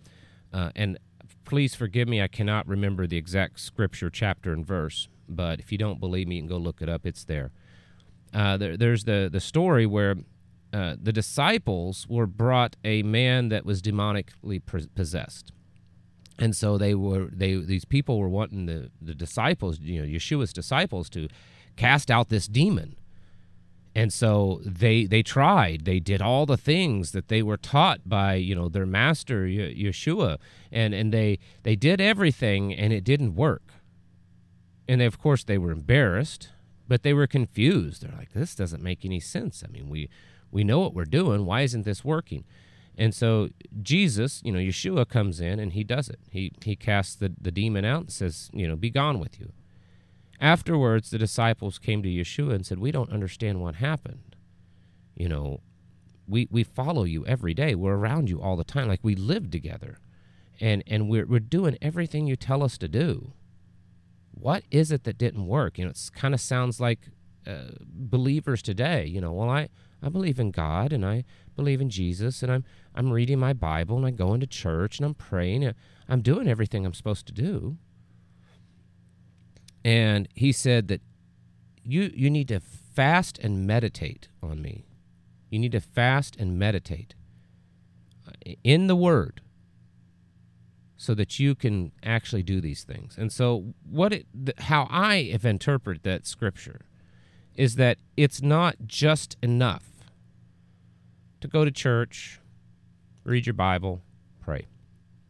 Uh, 0.54 0.70
and 0.76 1.00
please 1.46 1.76
forgive 1.76 2.08
me, 2.08 2.22
I 2.22 2.28
cannot 2.28 2.68
remember 2.68 3.08
the 3.08 3.18
exact 3.18 3.60
scripture, 3.60 4.10
chapter, 4.10 4.54
and 4.54 4.66
verse. 4.66 5.08
But 5.28 5.60
if 5.60 5.72
you 5.72 5.78
don't 5.78 6.00
believe 6.00 6.28
me, 6.28 6.36
you 6.36 6.42
can 6.42 6.50
go 6.50 6.58
look 6.58 6.82
it 6.82 6.90
up. 6.90 7.06
It's 7.06 7.24
there. 7.24 7.52
Uh, 8.34 8.58
there 8.58 8.78
there's 8.78 9.04
the, 9.04 9.30
the 9.32 9.40
story 9.40 9.86
where 9.86 10.16
uh, 10.74 10.96
the 11.02 11.14
disciples 11.14 12.08
were 12.10 12.26
brought 12.26 12.76
a 12.84 13.04
man 13.04 13.50
that 13.50 13.66
was 13.66 13.82
demonically 13.82 14.62
possessed. 14.96 15.52
And 16.40 16.56
so 16.56 16.80
they 16.80 16.96
were 16.96 17.30
they 17.32 17.56
these 17.56 17.86
people 17.86 18.18
were 18.18 18.30
wanting 18.30 18.66
the, 18.66 18.90
the 19.00 19.14
disciples, 19.14 19.80
you 19.80 20.02
know, 20.02 20.08
Yeshua's 20.08 20.52
disciples 20.52 21.10
to 21.12 21.28
cast 21.76 22.10
out 22.10 22.30
this 22.30 22.48
demon. 22.48 22.96
And 23.96 24.12
so 24.12 24.62
they 24.66 25.06
they 25.06 25.22
tried. 25.22 25.86
They 25.86 26.00
did 26.00 26.22
all 26.22 26.48
the 26.48 26.58
things 26.58 27.12
that 27.12 27.28
they 27.28 27.44
were 27.44 27.58
taught 27.58 28.10
by 28.10 28.34
you 28.36 28.56
know 28.56 28.68
their 28.68 28.88
master 28.88 29.46
Yeshua, 29.46 30.40
and 30.72 30.96
and 30.96 31.14
they 31.14 31.38
they 31.62 31.76
did 31.76 32.02
everything, 32.02 32.74
and 32.74 32.92
it 32.92 33.04
didn't 33.04 33.36
work. 33.36 33.74
And 34.88 35.00
they, 35.00 35.06
of 35.06 35.20
course 35.20 35.44
they 35.44 35.60
were 35.60 35.72
embarrassed, 35.72 36.50
but 36.88 37.04
they 37.04 37.14
were 37.14 37.28
confused. 37.28 38.02
They're 38.02 38.18
like, 38.18 38.34
this 38.34 38.56
doesn't 38.56 38.84
make 38.84 39.06
any 39.06 39.20
sense. 39.20 39.64
I 39.68 39.72
mean, 39.72 39.90
we 39.90 40.10
we 40.52 40.64
know 40.64 40.80
what 40.80 40.94
we're 40.94 41.06
doing. 41.06 41.46
Why 41.46 41.62
isn't 41.62 41.86
this 41.86 42.04
working? 42.04 42.44
And 42.96 43.16
so 43.16 43.50
Jesus, 43.82 44.42
you 44.44 44.52
know, 44.52 44.60
Yeshua 44.60 45.08
comes 45.08 45.40
in 45.40 45.60
and 45.60 45.74
he 45.74 45.84
does 45.84 46.10
it. 46.10 46.20
He 46.30 46.52
he 46.64 46.76
casts 46.76 47.16
the, 47.16 47.34
the 47.40 47.52
demon 47.52 47.86
out 47.86 48.02
and 48.02 48.12
says, 48.12 48.50
you 48.54 48.68
know, 48.68 48.76
be 48.76 48.90
gone 48.90 49.20
with 49.20 49.40
you. 49.40 49.52
Afterwards, 50.40 51.10
the 51.10 51.18
disciples 51.18 51.80
came 51.80 52.04
to 52.04 52.10
Yeshua 52.10 52.54
and 52.54 52.66
said, 52.66 52.80
We 52.80 52.92
don't 52.92 53.12
understand 53.12 53.62
what 53.62 53.76
happened. 53.76 54.36
You 55.16 55.30
know, 55.30 55.62
we, 56.28 56.48
we 56.52 56.64
follow 56.64 57.04
you 57.04 57.26
every 57.26 57.54
day. 57.54 57.76
We're 57.76 57.96
around 57.96 58.30
you 58.30 58.42
all 58.42 58.58
the 58.58 58.64
time. 58.64 58.88
Like 58.88 59.00
we 59.04 59.16
live 59.16 59.52
together. 59.52 60.00
And, 60.60 60.84
and 60.86 61.10
we're, 61.10 61.26
we're 61.26 61.40
doing 61.40 61.78
everything 61.82 62.28
you 62.28 62.36
tell 62.36 62.64
us 62.64 62.78
to 62.80 62.88
do. 62.88 63.32
What 64.34 64.64
is 64.72 64.92
it 64.92 65.04
that 65.04 65.18
didn't 65.18 65.48
work? 65.48 65.78
You 65.78 65.86
know, 65.86 65.92
it 65.92 66.10
kind 66.14 66.34
of 66.34 66.42
sounds 66.42 66.80
like 66.80 67.08
uh, 67.48 67.72
believers 67.82 68.62
today. 68.62 69.06
You 69.06 69.22
know, 69.22 69.32
well, 69.32 69.50
I, 69.50 69.70
I 70.02 70.10
believe 70.10 70.40
in 70.40 70.52
God 70.52 70.92
and 70.92 71.06
I 71.06 71.24
believe 71.56 71.82
in 71.82 71.90
Jesus 71.90 72.44
and 72.44 72.52
I'm, 72.52 72.66
I'm 72.96 73.12
reading 73.12 73.40
my 73.40 73.54
Bible 73.54 73.98
and 73.98 74.06
I'm 74.06 74.16
going 74.16 74.40
to 74.40 74.48
church 74.48 74.98
and 74.98 75.06
I'm 75.06 75.14
praying. 75.14 75.64
And 75.64 75.76
I'm 76.10 76.22
doing 76.22 76.48
everything 76.48 76.86
I'm 76.86 76.94
supposed 76.94 77.26
to 77.28 77.34
do. 77.34 77.78
And 79.86 80.28
he 80.34 80.52
said 80.52 80.88
that 80.88 81.02
you 81.84 82.12
you 82.16 82.30
need 82.30 82.48
to 82.48 82.60
fast 82.60 83.38
and 83.40 83.68
meditate 83.68 84.30
on 84.42 84.62
me. 84.62 84.86
You 85.50 85.60
need 85.60 85.74
to 85.74 85.82
fast 85.82 86.36
and 86.38 86.58
meditate 86.58 87.16
uh, 88.28 88.54
in 88.64 88.88
the 88.88 88.96
word 88.96 89.42
so 91.04 91.14
that 91.14 91.38
you 91.38 91.54
can 91.54 91.92
actually 92.02 92.44
do 92.44 92.62
these 92.62 92.86
things. 92.86 93.18
And 93.18 93.30
so 93.30 93.74
what 93.84 94.14
it 94.14 94.26
how 94.60 94.88
I 94.90 95.30
have 95.34 95.44
interpreted 95.44 96.04
that 96.04 96.26
scripture 96.26 96.86
is 97.56 97.76
that 97.76 97.98
it's 98.16 98.42
not 98.42 98.76
just 98.88 99.36
enough 99.44 99.84
to 101.42 101.50
go 101.50 101.66
to 101.66 101.72
church, 101.72 102.40
read 103.26 103.46
your 103.46 103.54
Bible, 103.54 104.02
pray. 104.40 104.68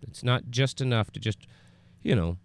It's 0.03 0.23
not 0.23 0.51
just 0.51 0.79
enough 0.79 1.09
to 1.13 1.19
just, 1.19 1.47
you 2.03 2.15
know, 2.15 2.38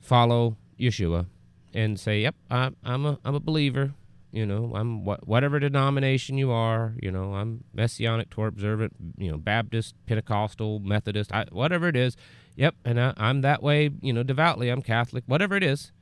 follow 0.00 0.56
Yeshua 0.80 1.26
and 1.72 2.00
say, 2.00 2.22
"Yep, 2.22 2.34
I, 2.50 2.70
I'm 2.82 3.06
a 3.06 3.18
I'm 3.24 3.36
a 3.36 3.40
believer. 3.40 3.94
You 4.32 4.46
know, 4.46 4.72
I'm 4.74 5.04
wh- 5.04 5.28
whatever 5.28 5.60
denomination 5.60 6.38
you 6.38 6.50
are. 6.50 6.94
You 7.00 7.10
know, 7.10 7.34
I'm 7.34 7.64
Messianic, 7.72 8.30
Torah 8.30 8.48
observant. 8.48 8.94
You 9.18 9.30
know, 9.30 9.36
Baptist, 9.38 9.94
Pentecostal, 10.06 10.80
Methodist, 10.80 11.32
I, 11.32 11.46
whatever 11.52 11.88
it 11.88 11.96
is. 11.96 12.16
Yep, 12.56 12.74
and 12.84 13.00
I, 13.00 13.14
I'm 13.16 13.42
that 13.42 13.62
way. 13.62 13.90
You 14.00 14.12
know, 14.12 14.22
devoutly, 14.22 14.68
I'm 14.68 14.82
Catholic. 14.82 15.24
Whatever 15.26 15.56
it 15.56 15.62
is, 15.62 15.92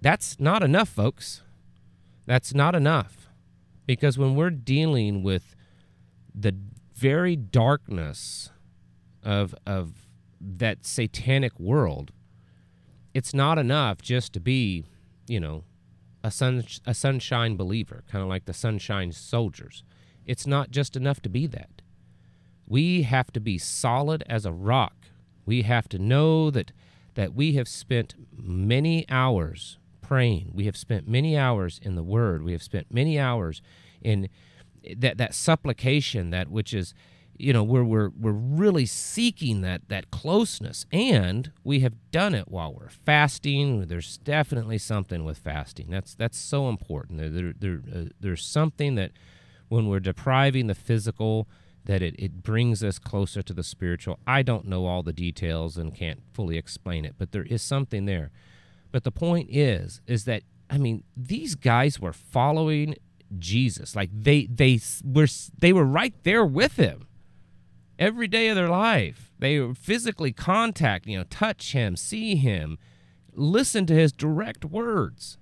that's 0.00 0.38
not 0.40 0.62
enough, 0.62 0.88
folks. 0.88 1.42
That's 2.26 2.54
not 2.54 2.74
enough, 2.74 3.28
because 3.86 4.18
when 4.18 4.34
we're 4.36 4.50
dealing 4.50 5.22
with 5.22 5.56
the 6.34 6.54
very 6.94 7.34
darkness 7.36 8.50
of 9.22 9.54
of 9.66 10.06
that 10.40 10.84
satanic 10.86 11.58
world 11.58 12.12
it's 13.14 13.34
not 13.34 13.58
enough 13.58 14.00
just 14.02 14.32
to 14.34 14.40
be, 14.40 14.84
you 15.26 15.40
know, 15.40 15.64
a 16.22 16.30
sun 16.30 16.64
a 16.86 16.94
sunshine 16.94 17.56
believer, 17.56 18.04
kind 18.10 18.22
of 18.22 18.28
like 18.28 18.44
the 18.44 18.52
sunshine 18.52 19.12
soldiers. 19.12 19.82
It's 20.26 20.46
not 20.46 20.70
just 20.70 20.96
enough 20.96 21.20
to 21.22 21.28
be 21.28 21.46
that. 21.48 21.82
We 22.66 23.02
have 23.02 23.32
to 23.32 23.40
be 23.40 23.58
solid 23.58 24.22
as 24.28 24.46
a 24.46 24.52
rock. 24.52 24.94
We 25.44 25.62
have 25.62 25.88
to 25.90 25.98
know 25.98 26.50
that 26.50 26.72
that 27.14 27.34
we 27.34 27.54
have 27.54 27.68
spent 27.68 28.14
many 28.32 29.04
hours 29.08 29.78
praying. 30.00 30.52
We 30.54 30.66
have 30.66 30.76
spent 30.76 31.08
many 31.08 31.36
hours 31.36 31.80
in 31.82 31.94
the 31.94 32.02
word. 32.02 32.42
We 32.42 32.52
have 32.52 32.62
spent 32.62 32.92
many 32.92 33.18
hours 33.18 33.62
in 34.00 34.28
eh, 34.84 34.94
that 34.98 35.18
that 35.18 35.34
supplication 35.34 36.30
that 36.30 36.48
which 36.48 36.74
is 36.74 36.94
you 37.40 37.52
know 37.52 37.62
we're 37.64 37.84
we're 37.84 38.10
we're 38.10 38.32
really 38.32 38.86
seeking 38.86 39.62
that 39.62 39.88
that 39.88 40.10
closeness. 40.10 40.86
And 40.92 41.50
we 41.64 41.80
have 41.80 41.94
done 42.10 42.34
it 42.34 42.48
while 42.48 42.72
we're 42.74 42.90
fasting. 42.90 43.86
There's 43.86 44.18
definitely 44.18 44.78
something 44.78 45.24
with 45.24 45.38
fasting. 45.38 45.88
That's 45.90 46.14
that's 46.14 46.38
so 46.38 46.68
important. 46.68 47.18
There, 47.18 47.30
there, 47.30 47.52
there 47.58 47.82
uh, 47.94 48.04
there's 48.20 48.44
something 48.44 48.94
that 48.96 49.12
when 49.68 49.88
we're 49.88 50.00
depriving 50.00 50.66
the 50.66 50.74
physical 50.74 51.48
that 51.84 52.02
it, 52.02 52.14
it 52.18 52.42
brings 52.42 52.84
us 52.84 52.98
closer 52.98 53.42
to 53.42 53.54
the 53.54 53.62
spiritual. 53.62 54.18
I 54.26 54.42
don't 54.42 54.66
know 54.66 54.84
all 54.84 55.02
the 55.02 55.14
details 55.14 55.78
and 55.78 55.94
can't 55.94 56.20
fully 56.32 56.58
explain 56.58 57.04
it 57.04 57.14
but 57.18 57.32
there 57.32 57.44
is 57.44 57.62
something 57.62 58.04
there. 58.04 58.30
But 58.92 59.04
the 59.04 59.12
point 59.12 59.48
is 59.50 60.00
is 60.06 60.24
that 60.24 60.42
i 60.68 60.76
mean 60.76 61.04
these 61.16 61.54
guys 61.54 61.98
were 61.98 62.12
following 62.12 62.96
jesus. 63.38 63.96
Like 63.96 64.10
they 64.12 64.46
they 64.46 64.80
were 65.04 65.28
they 65.58 65.72
were 65.72 65.84
right 65.84 66.14
there 66.24 66.44
with 66.44 66.76
him 66.76 67.06
every 68.00 68.26
day 68.26 68.48
of 68.48 68.56
their 68.56 68.68
life. 68.68 69.30
They 69.38 69.72
physically 69.74 70.32
contact, 70.32 71.06
you 71.06 71.18
know, 71.18 71.24
touch 71.24 71.72
him, 71.72 71.94
see 71.94 72.34
him, 72.34 72.78
listen 73.34 73.86
to 73.86 73.94
his 73.94 74.12
direct 74.12 74.64
words. 74.64 75.36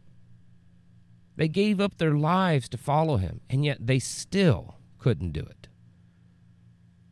They 1.36 1.48
gave 1.48 1.80
up 1.80 1.96
their 1.96 2.14
lives 2.14 2.68
to 2.70 2.76
follow 2.76 3.16
him, 3.16 3.40
and 3.48 3.64
yet 3.64 3.86
they 3.86 4.00
still 4.00 4.74
couldn't 4.98 5.32
do 5.32 5.40
it. 5.40 5.68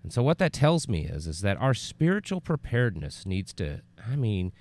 And 0.03 0.13
so 0.13 0.23
what 0.23 0.39
that 0.39 0.53
tells 0.53 0.89
me 0.89 1.05
is 1.05 1.27
is 1.27 1.41
that 1.41 1.57
our 1.61 1.75
spiritual 1.75 2.41
preparedness 2.41 3.25
needs 3.25 3.53
to 3.55 3.83
I 4.09 4.15
mean, 4.15 4.53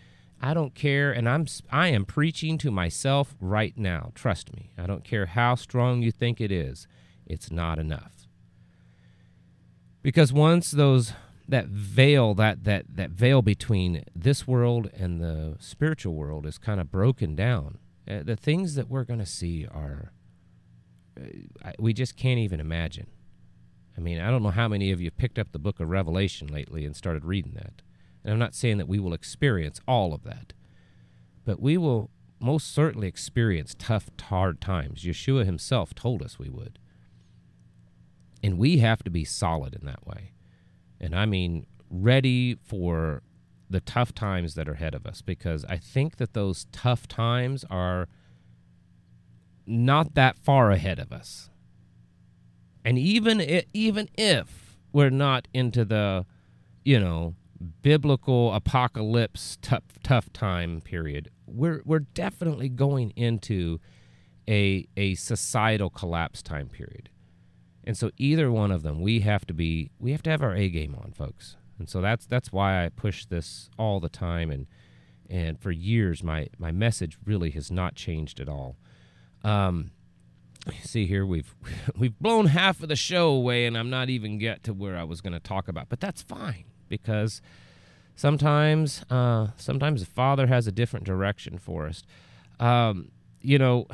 I 0.41 0.55
don't 0.55 0.73
care 0.73 1.11
and 1.11 1.29
I'm 1.29 1.45
I 1.71 1.89
am 1.89 2.05
preaching 2.05 2.57
to 2.59 2.71
myself 2.71 3.35
right 3.39 3.77
now. 3.77 4.11
Trust 4.15 4.55
me. 4.55 4.71
I 4.75 4.87
don't 4.87 5.03
care 5.03 5.27
how 5.27 5.53
strong 5.53 6.01
you 6.01 6.11
think 6.11 6.41
it 6.41 6.51
is. 6.51 6.87
It's 7.27 7.51
not 7.51 7.77
enough 7.77 8.24
because 10.05 10.31
once 10.31 10.69
those 10.69 11.13
that 11.47 11.65
veil 11.65 12.35
that 12.35 12.63
that 12.63 12.85
that 12.87 13.09
veil 13.09 13.41
between 13.41 14.03
this 14.15 14.47
world 14.47 14.87
and 14.95 15.19
the 15.19 15.55
spiritual 15.59 16.13
world 16.13 16.45
is 16.45 16.59
kind 16.59 16.79
of 16.79 16.91
broken 16.91 17.35
down 17.35 17.79
uh, 18.07 18.19
the 18.21 18.35
things 18.35 18.75
that 18.75 18.87
we're 18.87 19.03
going 19.03 19.19
to 19.19 19.25
see 19.25 19.65
are 19.65 20.11
uh, 21.19 21.71
we 21.79 21.91
just 21.91 22.15
can't 22.15 22.37
even 22.37 22.59
imagine 22.59 23.07
i 23.97 23.99
mean 23.99 24.19
i 24.19 24.29
don't 24.29 24.43
know 24.43 24.51
how 24.51 24.67
many 24.67 24.91
of 24.91 25.01
you 25.01 25.09
picked 25.09 25.39
up 25.39 25.51
the 25.51 25.59
book 25.59 25.79
of 25.79 25.89
revelation 25.89 26.47
lately 26.47 26.85
and 26.85 26.95
started 26.95 27.25
reading 27.25 27.53
that 27.55 27.81
and 28.23 28.31
i'm 28.31 28.39
not 28.39 28.53
saying 28.53 28.77
that 28.77 28.87
we 28.87 28.99
will 28.99 29.13
experience 29.13 29.81
all 29.87 30.13
of 30.13 30.23
that 30.23 30.53
but 31.45 31.59
we 31.59 31.77
will 31.77 32.11
most 32.39 32.73
certainly 32.73 33.07
experience 33.07 33.75
tough, 33.77 34.09
hard 34.23 34.59
times. 34.59 35.03
Yeshua 35.03 35.45
himself 35.45 35.95
told 35.95 36.21
us 36.21 36.37
we 36.37 36.49
would. 36.49 36.77
And 38.45 38.59
we 38.59 38.77
have 38.77 39.01
to 39.01 39.09
be 39.09 39.25
solid 39.25 39.73
in 39.73 39.87
that 39.87 40.05
way. 40.05 40.33
And 41.01 41.15
I 41.15 41.25
mean, 41.25 41.65
ready 41.89 42.53
for 42.63 43.23
the 43.71 43.79
tough 43.79 44.13
times 44.13 44.53
that 44.53 44.69
are 44.69 44.73
ahead 44.73 44.93
of 44.93 45.07
us 45.07 45.23
because 45.23 45.65
I 45.65 45.77
think 45.77 46.17
that 46.17 46.33
those 46.33 46.67
tough 46.71 47.07
times 47.07 47.65
are 47.71 48.07
not 49.65 50.13
that 50.13 50.37
far 50.37 50.69
ahead 50.69 50.99
of 50.99 51.11
us. 51.11 51.49
And 52.83 52.99
even 52.99 53.41
if, 53.41 53.65
even 53.73 54.09
if 54.15 54.77
we're 54.93 55.09
not 55.09 55.47
into 55.51 55.83
the, 55.83 56.27
you 56.83 56.99
know, 56.99 57.33
biblical 57.81 58.53
apocalypse 58.53 59.57
tough 59.63 59.85
tough 60.03 60.31
time 60.33 60.81
period, 60.81 61.31
we're 61.47 61.81
we're 61.83 62.05
definitely 62.13 62.69
going 62.69 63.09
into 63.15 63.79
a 64.47 64.87
a 64.95 65.15
societal 65.15 65.89
collapse 65.89 66.43
time 66.43 66.69
period. 66.69 67.09
And 67.85 67.95
so 67.95 68.09
either 68.17 68.51
one 68.51 68.71
of 68.71 68.81
them, 68.81 68.99
we 68.99 69.19
have 69.21 69.45
to 69.45 69.53
be 69.53 69.91
we 69.99 70.11
have 70.11 70.23
to 70.23 70.29
have 70.31 70.41
our 70.41 70.55
A 70.55 70.69
game 70.69 70.95
on, 70.95 71.11
folks. 71.11 71.55
And 71.77 71.87
so 71.89 72.01
that's 72.01 72.25
that's 72.25 72.51
why 72.51 72.83
I 72.83 72.89
push 72.89 73.25
this 73.25 73.69
all 73.77 73.99
the 73.99 74.09
time 74.09 74.49
and 74.49 74.67
and 75.29 75.59
for 75.59 75.71
years 75.71 76.23
my 76.23 76.47
my 76.57 76.71
message 76.71 77.17
really 77.25 77.51
has 77.51 77.71
not 77.71 77.95
changed 77.95 78.39
at 78.39 78.49
all. 78.49 78.75
Um, 79.43 79.91
see 80.81 81.05
here 81.05 81.25
we've 81.25 81.55
we've 81.97 82.17
blown 82.19 82.47
half 82.47 82.81
of 82.81 82.89
the 82.89 82.95
show 82.95 83.29
away 83.29 83.65
and 83.65 83.77
I'm 83.77 83.89
not 83.89 84.09
even 84.09 84.39
get 84.39 84.63
to 84.63 84.73
where 84.73 84.97
I 84.97 85.03
was 85.03 85.21
going 85.21 85.33
to 85.33 85.39
talk 85.39 85.67
about, 85.67 85.89
but 85.89 85.99
that's 85.99 86.23
fine 86.23 86.65
because 86.89 87.41
sometimes 88.15 89.03
uh, 89.09 89.47
sometimes 89.57 90.03
the 90.03 90.11
Father 90.11 90.47
has 90.47 90.65
a 90.65 90.71
different 90.71 91.05
direction 91.05 91.59
for 91.59 91.85
us. 91.85 92.03
Um, 92.59 93.11
you 93.41 93.59
know, 93.59 93.87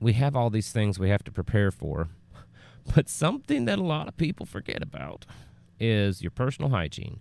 we 0.00 0.14
have 0.14 0.34
all 0.34 0.50
these 0.50 0.72
things 0.72 0.98
we 0.98 1.10
have 1.10 1.22
to 1.24 1.30
prepare 1.30 1.70
for, 1.70 2.08
but 2.94 3.08
something 3.08 3.66
that 3.66 3.78
a 3.78 3.82
lot 3.82 4.08
of 4.08 4.16
people 4.16 4.46
forget 4.46 4.82
about 4.82 5.26
is 5.78 6.22
your 6.22 6.30
personal 6.30 6.70
hygiene, 6.70 7.20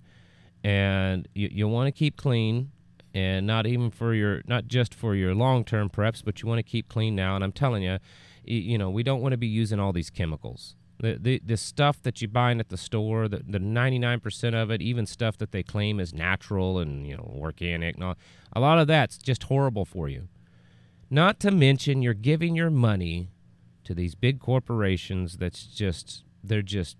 and 0.64 1.28
you 1.34 1.50
you 1.52 1.68
want 1.68 1.88
to 1.88 1.92
keep 1.92 2.18
clean 2.18 2.72
and 3.14 3.48
not 3.48 3.66
even 3.66 3.90
for 3.90 4.14
your 4.14 4.42
not 4.46 4.68
just 4.68 4.94
for 4.94 5.16
your 5.16 5.34
long-term 5.34 5.90
preps 5.90 6.24
but 6.24 6.42
you 6.42 6.48
want 6.48 6.60
to 6.60 6.64
keep 6.64 6.90
clean 6.90 7.16
now. 7.16 7.36
And 7.36 7.44
i'm 7.44 7.52
telling 7.52 7.84
you 7.84 7.98
you 8.44 8.78
know 8.78 8.90
we 8.90 9.04
don't 9.04 9.22
want 9.22 9.34
to 9.34 9.38
be 9.38 9.48
using 9.48 9.80
all 9.80 9.94
these 9.94 10.10
chemicals. 10.10 10.76
The, 11.02 11.18
the, 11.18 11.42
the 11.46 11.56
stuff 11.56 12.02
that 12.04 12.22
you 12.22 12.28
buying 12.28 12.60
at 12.60 12.68
the 12.68 12.76
store 12.76 13.30
the, 13.30 13.38
the 13.38 13.58
99% 13.58 14.54
of 14.54 14.70
it 14.70 14.82
even 14.82 15.06
stuff 15.06 15.38
that 15.38 15.54
they 15.54 15.64
claim 15.64 15.98
is 15.98 16.14
natural 16.14 16.78
and 16.78 17.08
you 17.08 17.16
know 17.16 17.38
organic 17.40 17.96
and 17.96 18.04
all, 18.04 18.16
a 18.52 18.60
lot 18.60 18.80
of 18.80 18.88
that's 18.88 19.18
just 19.18 19.44
horrible 19.44 19.86
for 19.86 20.10
you 20.10 20.28
not 21.10 21.40
to 21.40 21.52
mention 21.52 22.02
you're 22.02 22.14
giving 22.14 22.56
your 22.56 22.70
money 22.70 23.32
to 23.84 23.94
these 23.94 24.16
big 24.16 24.40
corporations 24.40 25.38
that's 25.38 25.66
just 25.66 26.24
they're 26.44 26.62
just 26.62 26.98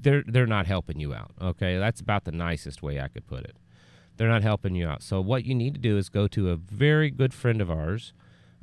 they're 0.00 0.22
they're 0.26 0.46
not 0.46 0.66
helping 0.66 1.00
you 1.00 1.12
out 1.12 1.32
okay 1.40 1.78
that's 1.78 2.00
about 2.00 2.24
the 2.24 2.32
nicest 2.32 2.82
way 2.82 3.00
i 3.00 3.08
could 3.08 3.26
put 3.26 3.44
it 3.44 3.56
they're 4.20 4.28
not 4.28 4.42
helping 4.42 4.74
you 4.74 4.86
out. 4.86 5.02
So 5.02 5.22
what 5.22 5.46
you 5.46 5.54
need 5.54 5.72
to 5.72 5.80
do 5.80 5.96
is 5.96 6.10
go 6.10 6.28
to 6.28 6.50
a 6.50 6.56
very 6.56 7.10
good 7.10 7.32
friend 7.32 7.62
of 7.62 7.70
ours. 7.70 8.12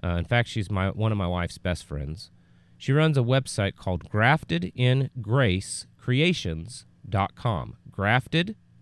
Uh, 0.04 0.10
in 0.10 0.26
fact, 0.26 0.50
she's 0.50 0.70
my 0.70 0.92
one 0.92 1.12
of 1.12 1.18
my 1.18 1.26
wife's 1.26 1.58
best 1.58 1.84
friends. 1.84 2.30
She 2.78 2.94
runs 2.94 3.18
a 3.18 3.22
website 3.22 3.76
called 3.76 4.08
Grafted 4.08 4.72
in 4.76 5.10
Grace. 5.20 5.88
Grafted 6.00 6.86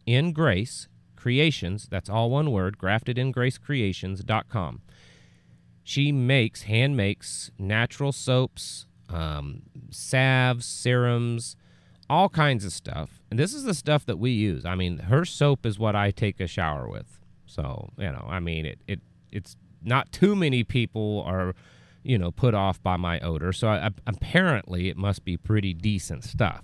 in 0.05 0.33
Grace 0.33 0.89
Creations. 1.15 1.87
That's 1.89 2.09
all 2.09 2.29
one 2.29 2.51
word. 2.51 2.77
Grafted 2.77 3.17
in 3.17 3.31
Grace. 3.31 3.57
She 5.87 6.11
makes 6.11 6.63
hand 6.63 6.97
makes 6.97 7.51
natural 7.59 8.11
soaps, 8.11 8.87
um, 9.07 9.61
salves, 9.91 10.65
serums, 10.65 11.55
all 12.09 12.27
kinds 12.27 12.65
of 12.65 12.73
stuff. 12.73 13.21
And 13.29 13.39
this 13.39 13.53
is 13.53 13.65
the 13.65 13.75
stuff 13.75 14.03
that 14.07 14.17
we 14.17 14.31
use. 14.31 14.65
I 14.65 14.73
mean, 14.73 14.97
her 14.97 15.25
soap 15.25 15.63
is 15.63 15.77
what 15.77 15.95
I 15.95 16.09
take 16.09 16.39
a 16.39 16.47
shower 16.47 16.89
with. 16.89 17.19
So, 17.45 17.91
you 17.99 18.11
know, 18.11 18.25
I 18.27 18.39
mean, 18.39 18.65
it, 18.65 18.79
it 18.87 18.99
it's 19.31 19.57
not 19.83 20.11
too 20.11 20.35
many 20.35 20.63
people 20.63 21.23
are, 21.27 21.53
you 22.01 22.17
know, 22.17 22.31
put 22.31 22.55
off 22.55 22.81
by 22.81 22.97
my 22.97 23.19
odor. 23.19 23.53
So 23.53 23.67
I, 23.67 23.91
apparently 24.07 24.89
it 24.89 24.97
must 24.97 25.23
be 25.23 25.37
pretty 25.37 25.75
decent 25.75 26.23
stuff. 26.23 26.63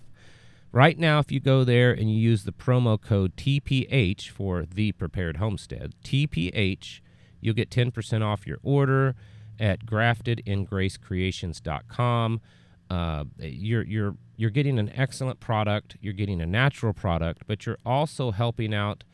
Right 0.72 0.98
now, 0.98 1.20
if 1.20 1.32
you 1.32 1.40
go 1.40 1.64
there 1.64 1.92
and 1.92 2.12
you 2.12 2.18
use 2.18 2.44
the 2.44 2.52
promo 2.52 3.00
code 3.00 3.36
TPH 3.36 4.30
for 4.30 4.66
the 4.66 4.94
prepared 4.94 5.38
homestead, 5.38 5.94
TPH, 6.04 7.02
you'll 7.42 7.56
get 7.56 7.70
10% 7.70 8.24
off 8.24 8.48
your 8.48 8.60
order 8.64 9.16
at 9.60 9.86
graftedingracecreations.com. 9.86 12.42
Uh, 12.90 13.26
you're 13.40 13.84
you're 13.84 14.16
you're 14.36 14.50
getting 14.50 14.80
an 14.80 14.92
excellent 14.96 15.40
product, 15.40 15.96
you're 16.02 16.14
getting 16.14 16.42
a 16.42 16.46
natural 16.46 16.92
product, 16.94 17.44
but 17.48 17.66
you're 17.66 17.78
also 17.86 18.32
helping 18.32 18.74
out 18.74 19.06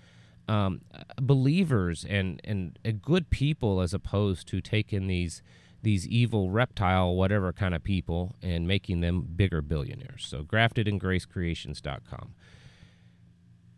um, 0.47 0.81
believers 1.21 2.03
and, 2.07 2.41
and, 2.43 2.79
good 3.01 3.29
people 3.29 3.81
as 3.81 3.93
opposed 3.93 4.47
to 4.47 4.61
taking 4.61 5.07
these 5.07 5.41
these 5.83 6.07
evil 6.07 6.49
reptile 6.49 7.13
whatever 7.15 7.53
kind 7.53 7.75
of 7.75 7.83
people 7.83 8.35
and 8.41 8.67
making 8.67 9.01
them 9.01 9.27
bigger 9.35 9.61
billionaires. 9.61 10.25
So 10.25 10.41
graftedingracecreations.com. 10.43 12.33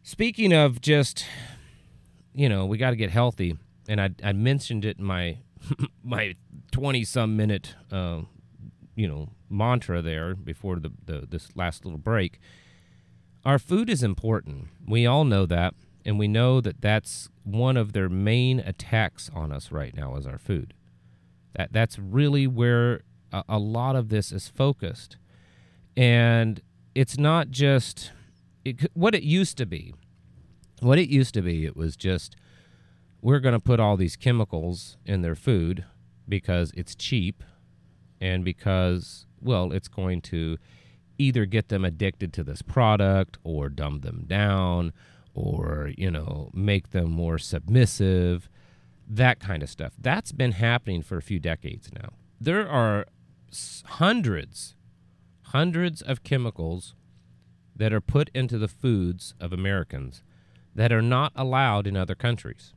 Speaking 0.03 0.53
of 0.53 0.79
just 0.79 1.25
you 2.33 2.47
know, 2.47 2.65
we 2.65 2.77
got 2.77 2.91
to 2.91 2.95
get 2.95 3.09
healthy 3.09 3.57
and 3.89 3.99
I 3.99 4.11
I 4.23 4.31
mentioned 4.31 4.85
it 4.85 4.99
in 4.99 5.03
my 5.03 5.39
my 6.03 6.35
20 6.71 7.03
some 7.03 7.35
minute 7.35 7.75
uh, 7.91 8.21
you 8.95 9.07
know 9.07 9.29
mantra 9.49 10.01
there 10.01 10.35
before 10.35 10.77
the, 10.79 10.91
the 11.03 11.27
this 11.29 11.49
last 11.55 11.83
little 11.83 11.99
break. 11.99 12.39
Our 13.43 13.57
food 13.57 13.89
is 13.89 14.03
important. 14.03 14.67
We 14.85 15.05
all 15.05 15.25
know 15.25 15.45
that, 15.47 15.73
and 16.05 16.19
we 16.19 16.27
know 16.27 16.61
that 16.61 16.81
that's 16.81 17.29
one 17.43 17.77
of 17.77 17.93
their 17.93 18.09
main 18.09 18.59
attacks 18.59 19.29
on 19.33 19.51
us 19.51 19.71
right 19.71 19.95
now 19.95 20.15
is 20.17 20.27
our 20.27 20.37
food. 20.37 20.73
That 21.55 21.73
that's 21.73 21.97
really 21.97 22.45
where 22.45 23.01
a, 23.31 23.43
a 23.49 23.59
lot 23.59 23.95
of 23.95 24.09
this 24.09 24.31
is 24.31 24.47
focused, 24.47 25.17
and 25.97 26.61
it's 26.93 27.17
not 27.17 27.49
just 27.49 28.11
it, 28.63 28.91
what 28.93 29.15
it 29.15 29.23
used 29.23 29.57
to 29.57 29.65
be. 29.65 29.95
What 30.81 30.97
it 30.97 31.09
used 31.09 31.33
to 31.33 31.41
be, 31.41 31.65
it 31.65 31.75
was 31.75 31.97
just 31.97 32.37
we're 33.21 33.39
going 33.39 33.53
to 33.53 33.59
put 33.59 33.79
all 33.79 33.97
these 33.97 34.15
chemicals 34.15 34.97
in 35.05 35.21
their 35.21 35.35
food 35.35 35.85
because 36.27 36.71
it's 36.75 36.95
cheap 36.95 37.43
and 38.21 38.43
because 38.43 39.25
well, 39.41 39.71
it's 39.71 39.87
going 39.87 40.21
to 40.21 40.57
either 41.17 41.45
get 41.45 41.69
them 41.69 41.83
addicted 41.83 42.33
to 42.33 42.43
this 42.43 42.61
product 42.61 43.37
or 43.43 43.69
dumb 43.69 44.01
them 44.01 44.23
down 44.27 44.93
or, 45.33 45.91
you 45.97 46.09
know, 46.09 46.49
make 46.53 46.91
them 46.91 47.09
more 47.09 47.37
submissive, 47.37 48.49
that 49.07 49.39
kind 49.39 49.63
of 49.63 49.69
stuff. 49.69 49.93
That's 49.97 50.31
been 50.31 50.53
happening 50.53 51.01
for 51.01 51.17
a 51.17 51.21
few 51.21 51.39
decades 51.39 51.89
now. 51.93 52.09
There 52.39 52.67
are 52.67 53.05
hundreds, 53.85 54.75
hundreds 55.43 56.01
of 56.01 56.23
chemicals 56.23 56.95
that 57.75 57.93
are 57.93 58.01
put 58.01 58.29
into 58.33 58.57
the 58.57 58.67
foods 58.67 59.33
of 59.39 59.53
Americans 59.53 60.23
that 60.75 60.91
are 60.91 61.01
not 61.01 61.31
allowed 61.35 61.87
in 61.87 61.97
other 61.97 62.15
countries. 62.15 62.73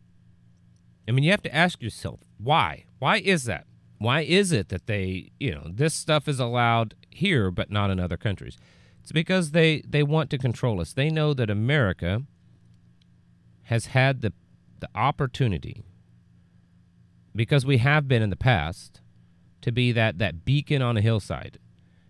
I 1.08 1.12
mean, 1.12 1.24
you 1.24 1.30
have 1.30 1.42
to 1.42 1.54
ask 1.54 1.82
yourself, 1.82 2.20
why? 2.38 2.84
Why 2.98 3.18
is 3.18 3.44
that? 3.44 3.66
Why 3.98 4.20
is 4.20 4.52
it 4.52 4.68
that 4.68 4.86
they, 4.86 5.30
you 5.38 5.52
know, 5.52 5.66
this 5.68 5.94
stuff 5.94 6.26
is 6.28 6.40
allowed 6.40 6.94
here 7.10 7.50
but 7.50 7.70
not 7.70 7.90
in 7.90 8.00
other 8.00 8.16
countries? 8.16 8.58
It's 9.00 9.12
because 9.12 9.50
they 9.50 9.82
they 9.86 10.02
want 10.02 10.30
to 10.30 10.38
control 10.38 10.80
us. 10.80 10.92
They 10.92 11.10
know 11.10 11.34
that 11.34 11.50
America 11.50 12.22
has 13.64 13.86
had 13.86 14.20
the 14.20 14.32
the 14.80 14.88
opportunity 14.94 15.84
because 17.34 17.64
we 17.64 17.78
have 17.78 18.08
been 18.08 18.22
in 18.22 18.30
the 18.30 18.36
past 18.36 19.00
to 19.60 19.72
be 19.72 19.92
that 19.92 20.18
that 20.18 20.44
beacon 20.44 20.82
on 20.82 20.96
a 20.96 21.00
hillside. 21.00 21.58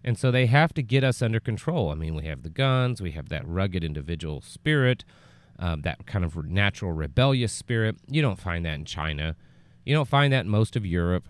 And 0.04 0.18
so 0.18 0.30
they 0.30 0.46
have 0.46 0.74
to 0.74 0.82
get 0.82 1.04
us 1.04 1.22
under 1.22 1.38
control. 1.38 1.90
I 1.90 1.94
mean, 1.94 2.14
we 2.14 2.24
have 2.24 2.42
the 2.42 2.50
guns, 2.50 3.00
we 3.00 3.12
have 3.12 3.28
that 3.28 3.46
rugged 3.46 3.84
individual 3.84 4.40
spirit, 4.40 5.04
um, 5.58 5.82
that 5.82 6.06
kind 6.06 6.24
of 6.24 6.36
natural 6.46 6.92
rebellious 6.92 7.52
spirit. 7.52 7.96
You 8.08 8.22
don't 8.22 8.38
find 8.38 8.64
that 8.64 8.74
in 8.74 8.84
China. 8.84 9.36
You 9.84 9.94
don't 9.94 10.08
find 10.08 10.32
that 10.32 10.44
in 10.44 10.50
most 10.50 10.76
of 10.76 10.86
Europe. 10.86 11.28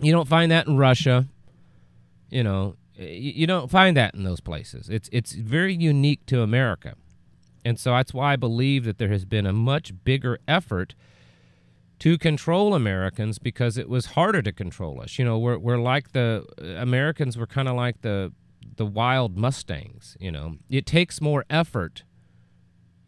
You 0.00 0.12
don't 0.12 0.28
find 0.28 0.50
that 0.50 0.66
in 0.66 0.76
Russia. 0.76 1.28
You 2.30 2.42
know, 2.42 2.76
you 2.96 3.46
don't 3.46 3.70
find 3.70 3.96
that 3.96 4.14
in 4.14 4.24
those 4.24 4.40
places. 4.40 4.88
It's 4.88 5.08
it's 5.12 5.32
very 5.32 5.74
unique 5.74 6.26
to 6.26 6.42
America. 6.42 6.94
And 7.64 7.78
so 7.78 7.92
that's 7.92 8.12
why 8.12 8.34
I 8.34 8.36
believe 8.36 8.84
that 8.84 8.98
there 8.98 9.08
has 9.08 9.24
been 9.24 9.46
a 9.46 9.52
much 9.52 9.92
bigger 10.04 10.38
effort 10.46 10.94
to 12.00 12.18
control 12.18 12.74
Americans 12.74 13.38
because 13.38 13.78
it 13.78 13.88
was 13.88 14.06
harder 14.06 14.42
to 14.42 14.52
control 14.52 15.00
us. 15.00 15.18
You 15.18 15.24
know, 15.24 15.38
we're 15.38 15.58
we're 15.58 15.78
like 15.78 16.12
the 16.12 16.46
Americans 16.78 17.38
were 17.38 17.46
kind 17.46 17.68
of 17.68 17.76
like 17.76 18.02
the 18.02 18.32
the 18.76 18.86
wild 18.86 19.36
mustangs, 19.36 20.16
you 20.20 20.30
know. 20.30 20.56
It 20.68 20.86
takes 20.86 21.20
more 21.20 21.44
effort 21.48 22.02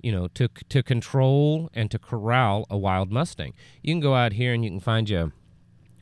you 0.00 0.12
know, 0.12 0.28
to 0.28 0.48
to 0.68 0.82
control 0.82 1.70
and 1.74 1.90
to 1.90 1.98
corral 1.98 2.66
a 2.70 2.76
wild 2.76 3.10
mustang. 3.10 3.52
You 3.82 3.94
can 3.94 4.00
go 4.00 4.14
out 4.14 4.32
here 4.32 4.52
and 4.52 4.64
you 4.64 4.70
can 4.70 4.80
find 4.80 5.08
you 5.08 5.32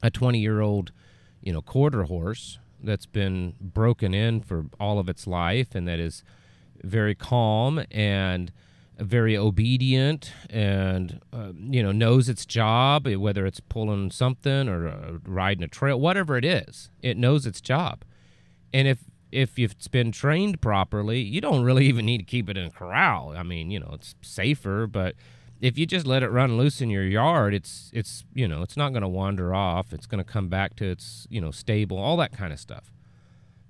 a 0.03 0.11
20 0.11 0.39
year 0.39 0.61
old, 0.61 0.93
you 1.41 1.53
know, 1.53 1.63
quarter 1.63 2.05
horse 2.05 2.59
that's 2.83 3.07
been 3.07 3.55
broken 3.61 4.13
in 4.15 4.41
for 4.41 4.67
all 4.79 4.99
of 4.99 5.09
its 5.09 5.27
life 5.27 5.75
and 5.75 5.89
that 5.89 5.99
is 5.99 6.23
very 6.83 7.15
calm 7.15 7.83
and 7.91 8.53
very 8.99 9.37
obedient 9.37 10.33
and 10.51 11.21
uh, 11.33 11.53
you 11.57 11.83
know 11.83 11.91
knows 11.91 12.29
its 12.29 12.47
job 12.47 13.09
whether 13.09 13.45
it's 13.45 13.59
pulling 13.59 14.11
something 14.11 14.69
or 14.69 14.87
uh, 14.87 15.19
riding 15.25 15.65
a 15.65 15.69
trail 15.69 15.99
whatever 15.99 16.37
it 16.37 16.45
is 16.45 16.91
it 17.03 17.17
knows 17.17 17.45
its 17.45 17.61
job 17.61 18.05
and 18.73 18.87
if 18.87 18.99
if 19.35 19.59
it's 19.59 19.89
been 19.89 20.13
trained 20.13 20.61
properly 20.61 21.21
you 21.21 21.41
don't 21.41 21.65
really 21.65 21.87
even 21.93 22.07
need 22.07 22.19
to 22.19 22.25
keep 22.25 22.49
it 22.49 22.57
in 22.57 22.67
a 22.67 22.71
corral 22.71 23.35
i 23.37 23.43
mean 23.43 23.71
you 23.71 23.81
know 23.81 23.91
it's 23.93 24.15
safer 24.23 24.87
but 24.87 25.15
if 25.61 25.79
you 25.79 25.87
just 25.87 26.07
let 26.07 26.23
it 26.23 26.31
run 26.31 26.57
loose 26.57 26.81
in 26.81 26.91
your 26.91 27.05
yard 27.05 27.55
it's 27.55 27.91
it's 27.93 28.25
you 28.35 28.47
know 28.47 28.63
it's 28.63 28.77
not 28.77 28.91
going 28.91 29.03
to 29.03 29.09
wander 29.09 29.55
off 29.55 29.93
it's 29.93 30.07
going 30.07 30.23
to 30.23 30.31
come 30.31 30.49
back 30.49 30.75
to 30.77 30.85
its 30.85 31.27
you 31.31 31.41
know 31.41 31.51
stable 31.51 31.99
all 31.99 32.17
that 32.17 32.33
kind 32.33 32.53
of 32.53 32.59
stuff 32.59 32.95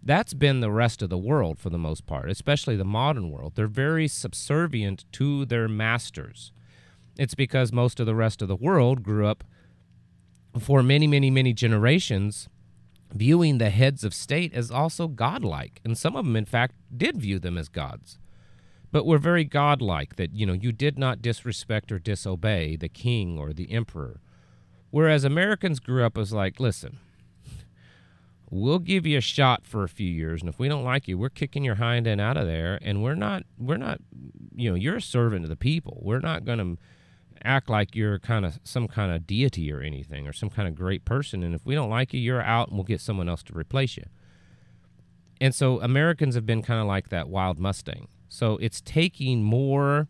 that's 0.06 0.34
been 0.34 0.60
the 0.60 0.70
rest 0.70 1.00
of 1.00 1.08
the 1.08 1.16
world 1.16 1.58
for 1.58 1.70
the 1.70 1.78
most 1.78 2.04
part, 2.04 2.30
especially 2.30 2.76
the 2.76 2.84
modern 2.84 3.30
world. 3.30 3.54
They're 3.54 3.66
very 3.66 4.06
subservient 4.06 5.06
to 5.12 5.46
their 5.46 5.66
masters. 5.66 6.52
It's 7.16 7.34
because 7.34 7.72
most 7.72 7.98
of 8.00 8.06
the 8.06 8.14
rest 8.14 8.42
of 8.42 8.48
the 8.48 8.56
world 8.56 9.02
grew 9.02 9.26
up 9.26 9.44
for 10.60 10.82
many, 10.82 11.06
many, 11.06 11.30
many 11.30 11.54
generations 11.54 12.48
viewing 13.14 13.58
the 13.58 13.70
heads 13.70 14.04
of 14.04 14.12
state 14.12 14.52
as 14.52 14.70
also 14.70 15.08
godlike. 15.08 15.80
And 15.84 15.96
some 15.96 16.16
of 16.16 16.24
them, 16.24 16.36
in 16.36 16.44
fact, 16.44 16.74
did 16.94 17.16
view 17.16 17.38
them 17.38 17.56
as 17.56 17.68
gods. 17.68 18.18
But 18.90 19.06
were 19.06 19.18
very 19.18 19.44
godlike 19.44 20.16
that, 20.16 20.34
you 20.34 20.46
know, 20.46 20.52
you 20.52 20.72
did 20.72 20.98
not 20.98 21.22
disrespect 21.22 21.90
or 21.90 21.98
disobey 21.98 22.76
the 22.76 22.88
king 22.88 23.38
or 23.38 23.52
the 23.52 23.72
emperor. 23.72 24.20
Whereas 24.90 25.24
Americans 25.24 25.80
grew 25.80 26.04
up 26.04 26.18
as 26.18 26.32
like, 26.32 26.60
listen, 26.60 26.98
we'll 28.50 28.78
give 28.78 29.06
you 29.06 29.18
a 29.18 29.22
shot 29.22 29.66
for 29.66 29.82
a 29.82 29.88
few 29.88 30.08
years 30.08 30.40
and 30.40 30.48
if 30.48 30.58
we 30.58 30.68
don't 30.68 30.84
like 30.84 31.08
you 31.08 31.18
we're 31.18 31.28
kicking 31.28 31.64
your 31.64 31.74
hind 31.76 32.06
end 32.06 32.20
out 32.20 32.36
of 32.36 32.46
there 32.46 32.78
and 32.82 33.02
we're 33.02 33.14
not 33.14 33.42
we're 33.58 33.76
not 33.76 33.98
you 34.54 34.70
know 34.70 34.76
you're 34.76 34.96
a 34.96 35.02
servant 35.02 35.44
of 35.44 35.48
the 35.48 35.56
people 35.56 35.98
we're 36.02 36.20
not 36.20 36.44
going 36.44 36.58
to 36.58 36.78
act 37.44 37.68
like 37.68 37.94
you're 37.94 38.18
kind 38.18 38.44
of 38.44 38.58
some 38.64 38.88
kind 38.88 39.12
of 39.12 39.26
deity 39.26 39.72
or 39.72 39.80
anything 39.80 40.26
or 40.26 40.32
some 40.32 40.50
kind 40.50 40.66
of 40.66 40.74
great 40.74 41.04
person 41.04 41.42
and 41.42 41.54
if 41.54 41.64
we 41.66 41.74
don't 41.74 41.90
like 41.90 42.14
you 42.14 42.20
you're 42.20 42.42
out 42.42 42.68
and 42.68 42.76
we'll 42.76 42.84
get 42.84 43.00
someone 43.00 43.28
else 43.28 43.42
to 43.42 43.52
replace 43.52 43.96
you. 43.96 44.04
And 45.40 45.54
so 45.54 45.80
americans 45.80 46.34
have 46.34 46.46
been 46.46 46.62
kind 46.62 46.80
of 46.80 46.86
like 46.86 47.08
that 47.10 47.28
wild 47.28 47.58
mustang. 47.58 48.08
So 48.28 48.56
it's 48.56 48.80
taking 48.80 49.42
more 49.42 50.08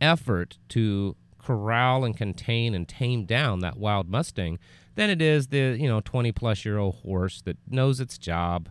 effort 0.00 0.58
to 0.70 1.16
corral 1.38 2.04
and 2.04 2.16
contain 2.16 2.74
and 2.74 2.86
tame 2.88 3.24
down 3.24 3.60
that 3.60 3.76
wild 3.76 4.08
mustang 4.08 4.58
than 4.94 5.10
it 5.10 5.22
is 5.22 5.48
the 5.48 5.76
you 5.78 5.88
know 5.88 6.00
20 6.00 6.32
plus 6.32 6.64
year 6.64 6.78
old 6.78 6.96
horse 6.96 7.42
that 7.42 7.56
knows 7.68 8.00
its 8.00 8.18
job. 8.18 8.68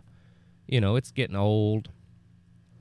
You 0.66 0.80
know 0.80 0.96
it's 0.96 1.10
getting 1.10 1.36
old 1.36 1.90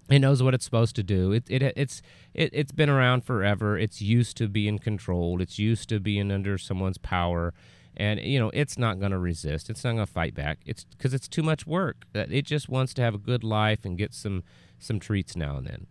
it 0.10 0.20
knows 0.20 0.42
what 0.42 0.54
it's 0.54 0.66
supposed 0.66 0.96
to 0.96 1.04
do. 1.04 1.32
It, 1.32 1.46
it 1.50 1.62
it's 1.76 2.02
it, 2.34 2.50
it's 2.54 2.72
been 2.72 2.90
around 2.90 3.26
forever. 3.26 3.78
It's 3.78 4.02
used 4.02 4.38
to 4.38 4.48
being 4.48 4.80
controlled 4.80 5.42
it's 5.42 5.60
used 5.60 5.90
to 5.90 6.00
being 6.00 6.32
under 6.32 6.58
someone's 6.58 6.98
power. 6.98 7.54
And 7.96 8.20
you 8.20 8.40
know 8.40 8.52
it's 8.54 8.78
not 8.78 9.00
going 9.00 9.12
to 9.12 9.18
resist. 9.18 9.70
It's 9.70 9.84
not 9.84 9.94
going 9.94 10.06
to 10.06 10.12
fight 10.12 10.34
back. 10.34 10.60
It's 10.66 10.84
because 10.86 11.14
it's 11.14 11.28
too 11.28 11.44
much 11.44 11.66
work. 11.66 12.06
Uh, 12.16 12.26
it 12.30 12.46
just 12.46 12.70
wants 12.70 12.94
to 12.96 13.02
have 13.02 13.16
a 13.16 13.20
good 13.20 13.44
life 13.44 13.84
and 13.84 13.98
get 13.98 14.14
some 14.14 14.44
some 14.80 15.00
treats 15.00 15.36
now 15.36 15.58
and 15.58 15.68
then. 15.68 15.88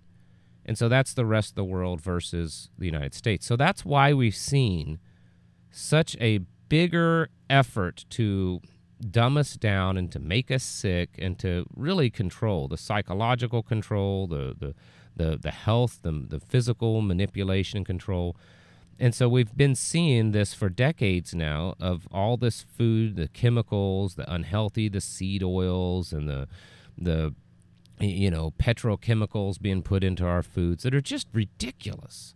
And 0.65 0.77
so 0.77 0.89
that's 0.89 1.15
the 1.15 1.27
rest 1.27 1.51
of 1.51 1.55
the 1.57 1.65
world 1.65 2.01
versus 2.01 2.71
the 2.79 2.87
united 2.87 3.15
states. 3.15 3.47
So 3.47 3.57
that's 3.57 3.85
why 3.85 4.13
we've 4.13 4.37
seen 4.37 4.99
such 5.71 6.17
a 6.21 6.41
bigger 6.69 7.29
effort 7.51 8.05
to 8.11 8.61
dumb 9.01 9.37
us 9.37 9.55
down 9.55 9.97
and 9.97 10.11
to 10.13 10.19
make 10.19 10.51
us 10.51 10.63
sick 10.63 11.11
and 11.19 11.39
to 11.39 11.67
really 11.75 12.11
control 12.11 12.69
the 12.69 12.77
psychological 12.77 13.63
control, 13.63 14.27
the 14.27 14.55
the 14.59 14.75
the, 15.17 15.39
the 15.39 15.51
health, 15.51 16.01
the, 16.03 16.13
the 16.29 16.39
physical 16.39 17.01
manipulation 17.01 17.85
control. 17.85 18.37
And 18.99 19.15
so 19.15 19.29
we've 19.29 19.57
been 19.57 19.75
seeing 19.75 20.33
this 20.33 20.55
for 20.55 20.69
decades 20.69 21.35
now 21.35 21.75
of 21.81 22.07
all 22.13 22.37
this 22.37 22.63
food, 22.63 23.17
the 23.17 23.29
chemicals, 23.29 24.15
the 24.15 24.31
unhealthy, 24.31 24.89
the 24.89 25.01
seed 25.01 25.43
oils 25.43 26.13
and 26.13 26.29
the 26.29 26.49
the 26.99 27.35
you 28.01 28.31
know 28.31 28.53
petrochemicals 28.59 29.61
being 29.61 29.83
put 29.83 30.05
into 30.05 30.25
our 30.25 30.43
foods 30.43 30.83
that 30.83 30.95
are 30.95 31.01
just 31.01 31.29
ridiculous 31.33 32.36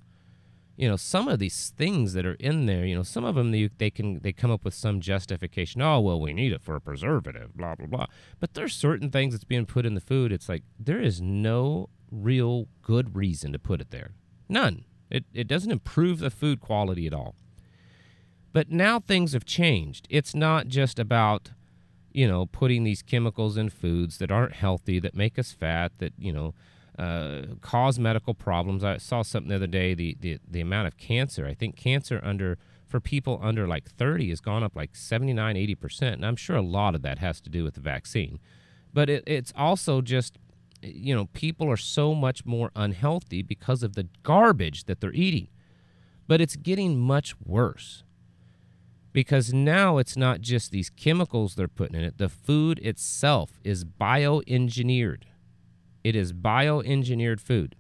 you 0.81 0.89
know 0.89 0.97
some 0.97 1.29
of 1.29 1.39
these 1.39 1.75
things 1.77 2.15
that 2.15 2.25
are 2.25 2.39
in 2.41 2.65
there 2.65 2.87
you 2.87 2.97
know 2.97 3.03
some 3.03 3.23
of 3.23 3.35
them 3.35 3.51
they, 3.51 3.69
they 3.77 3.91
can 3.91 4.19
they 4.21 4.33
come 4.33 4.51
up 4.51 4.65
with 4.65 4.73
some 4.73 4.99
justification. 4.99 5.83
Oh 5.83 6.01
well 6.01 6.19
we 6.19 6.33
need 6.33 6.53
it 6.53 6.63
for 6.63 6.75
a 6.75 6.81
preservative 6.81 7.55
blah 7.55 7.75
blah 7.75 7.87
blah. 7.87 8.07
But 8.41 8.55
there's 8.55 8.75
certain 8.75 9.11
things 9.11 9.35
that's 9.35 9.45
being 9.45 9.67
put 9.67 9.85
in 9.85 9.95
the 9.95 10.01
food 10.01 10.33
it's 10.33 10.49
like 10.49 10.63
there 10.79 11.01
is 11.01 11.21
no 11.21 11.91
real 12.11 12.67
good 12.81 13.15
reason 13.15 13.53
to 13.53 13.59
put 13.59 13.83
it 13.83 13.91
there. 13.91 14.13
None. 14.49 14.85
It, 15.11 15.25
it 15.35 15.47
doesn't 15.47 15.71
improve 15.71 16.19
the 16.19 16.31
food 16.31 16.61
quality 16.61 17.07
at 17.07 17.13
all. 17.13 17.35
But 18.53 18.71
now 18.71 19.01
things 19.01 19.35
have 19.35 19.45
changed. 19.45 20.07
It's 20.09 20.35
not 20.35 20.69
just 20.69 20.99
about 20.99 21.51
you 22.11 22.27
know 22.27 22.47
putting 22.47 22.85
these 22.85 23.03
chemicals 23.03 23.59
in 23.59 23.69
foods 23.69 24.17
that 24.17 24.33
aren't 24.33 24.55
healthy 24.55 24.99
that 24.99 25.15
make 25.15 25.39
us 25.39 25.53
fat 25.53 25.93
that 25.99 26.15
you 26.17 26.33
know 26.33 26.55
uh, 27.01 27.55
cause 27.63 27.99
medical 27.99 28.35
problems. 28.35 28.85
I 28.85 28.99
saw 28.99 29.23
something 29.23 29.49
the 29.49 29.57
other 29.57 29.67
day. 29.67 29.95
The, 29.95 30.17
the 30.21 30.39
the 30.47 30.61
amount 30.61 30.87
of 30.87 30.99
cancer. 30.99 31.47
I 31.47 31.55
think 31.55 31.75
cancer 31.75 32.21
under 32.23 32.59
for 32.87 33.01
people 33.01 33.41
under 33.43 33.67
like 33.67 33.91
30 33.91 34.29
has 34.29 34.41
gone 34.41 34.63
up 34.63 34.77
like 34.77 34.95
79, 34.95 35.57
80 35.57 35.75
percent. 35.77 36.15
And 36.17 36.27
I'm 36.27 36.37
sure 36.37 36.57
a 36.57 36.63
lot 36.63 36.95
of 36.95 37.01
that 37.03 37.19
has 37.19 37.41
to 37.41 37.51
do 37.51 37.65
with 37.65 37.75
the 37.75 37.81
vaccine, 37.81 38.39
but 38.93 39.09
it, 39.09 39.25
it's 39.27 39.53
also 39.57 40.03
just 40.03 40.37
you 40.83 41.15
know 41.15 41.27
people 41.33 41.71
are 41.71 41.79
so 41.79 42.15
much 42.15 42.45
more 42.45 42.71
unhealthy 42.77 43.41
because 43.41 43.83
of 43.83 43.95
the 43.95 44.09
garbage 44.23 44.85
that 44.85 45.01
they're 45.01 45.15
eating. 45.15 45.49
But 46.27 46.43
it's 46.43 46.57
getting 46.57 47.01
much 47.01 47.35
worse 47.41 48.05
because 49.13 49.55
now 49.55 49.97
it's 49.97 50.19
not 50.19 50.43
just 50.43 50.71
these 50.71 50.91
chemicals 50.91 51.55
they're 51.55 51.67
putting 51.67 51.97
in 51.97 52.05
it. 52.05 52.19
The 52.19 52.29
food 52.29 52.79
itself 52.81 53.59
is 53.65 53.87
bioengineered 53.87 55.23
it 56.03 56.17
is 56.17 56.33
bioengineered 56.33 57.41
food. 57.41 57.77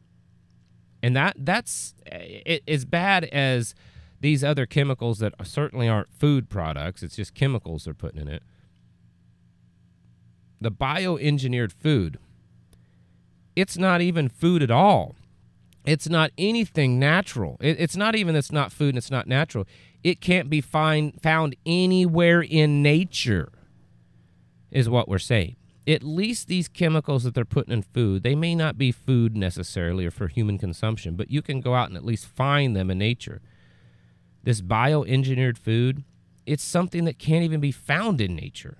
And 1.02 1.16
that 1.16 1.36
that's 1.38 1.94
eh, 2.06 2.40
it, 2.44 2.62
as 2.68 2.84
bad 2.84 3.24
as 3.24 3.74
these 4.20 4.44
other 4.44 4.66
chemicals 4.66 5.18
that 5.18 5.34
certainly 5.44 5.88
aren't 5.88 6.12
food 6.12 6.50
products. 6.50 7.02
It's 7.02 7.16
just 7.16 7.34
chemicals 7.34 7.84
they're 7.84 7.94
putting 7.94 8.20
in 8.20 8.28
it. 8.28 8.42
The 10.60 10.70
bioengineered 10.70 11.72
food, 11.72 12.18
it's 13.56 13.78
not 13.78 14.02
even 14.02 14.28
food 14.28 14.62
at 14.62 14.70
all. 14.70 15.14
It's 15.86 16.10
not 16.10 16.30
anything 16.36 16.98
natural. 16.98 17.56
It, 17.60 17.80
it's 17.80 17.96
not 17.96 18.14
even 18.14 18.36
it's 18.36 18.52
not 18.52 18.70
food 18.70 18.90
and 18.90 18.98
it's 18.98 19.10
not 19.10 19.26
natural. 19.26 19.66
It 20.04 20.20
can't 20.20 20.50
be 20.50 20.60
find, 20.60 21.20
found 21.22 21.56
anywhere 21.64 22.42
in 22.42 22.82
nature, 22.82 23.50
is 24.70 24.88
what 24.88 25.08
we're 25.08 25.18
saying 25.18 25.56
at 25.90 26.02
least 26.04 26.46
these 26.46 26.68
chemicals 26.68 27.24
that 27.24 27.34
they're 27.34 27.44
putting 27.44 27.72
in 27.72 27.82
food, 27.82 28.22
they 28.22 28.34
may 28.34 28.54
not 28.54 28.78
be 28.78 28.92
food 28.92 29.36
necessarily 29.36 30.06
or 30.06 30.10
for 30.10 30.28
human 30.28 30.58
consumption, 30.58 31.16
but 31.16 31.30
you 31.30 31.42
can 31.42 31.60
go 31.60 31.74
out 31.74 31.88
and 31.88 31.96
at 31.96 32.04
least 32.04 32.26
find 32.26 32.76
them 32.76 32.90
in 32.90 32.98
nature. 32.98 33.40
This 34.42 34.60
bioengineered 34.60 35.58
food, 35.58 36.04
it's 36.46 36.62
something 36.62 37.04
that 37.04 37.18
can't 37.18 37.44
even 37.44 37.60
be 37.60 37.72
found 37.72 38.20
in 38.20 38.36
nature. 38.36 38.78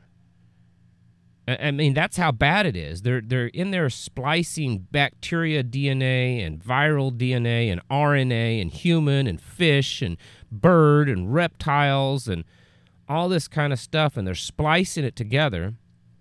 I 1.48 1.72
mean, 1.72 1.94
that's 1.94 2.16
how 2.16 2.30
bad 2.30 2.64
it 2.64 2.76
is. 2.76 3.02
They're 3.02 3.20
they're 3.20 3.48
in 3.48 3.72
there 3.72 3.90
splicing 3.90 4.86
bacteria 4.92 5.64
DNA 5.64 6.46
and 6.46 6.62
viral 6.62 7.10
DNA 7.10 7.72
and 7.72 7.80
RNA 7.88 8.60
and 8.60 8.70
human 8.70 9.26
and 9.26 9.40
fish 9.40 10.00
and 10.00 10.16
bird 10.52 11.08
and 11.08 11.34
reptiles 11.34 12.28
and 12.28 12.44
all 13.08 13.28
this 13.28 13.48
kind 13.48 13.72
of 13.72 13.80
stuff, 13.80 14.16
and 14.16 14.26
they're 14.26 14.34
splicing 14.36 15.04
it 15.04 15.16
together 15.16 15.74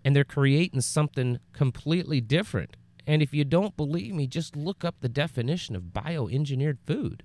and 0.10 0.16
they're 0.16 0.24
creating 0.24 0.82
something 0.82 1.38
completely 1.54 2.20
different. 2.20 2.76
And 3.06 3.22
if 3.22 3.32
you 3.32 3.46
don't 3.46 3.78
believe 3.78 4.16
me, 4.16 4.26
just 4.26 4.56
look 4.56 4.84
up 4.84 4.96
the 5.02 5.08
definition 5.08 5.76
of 5.76 5.94
bioengineered 5.94 6.80
food. 6.88 7.22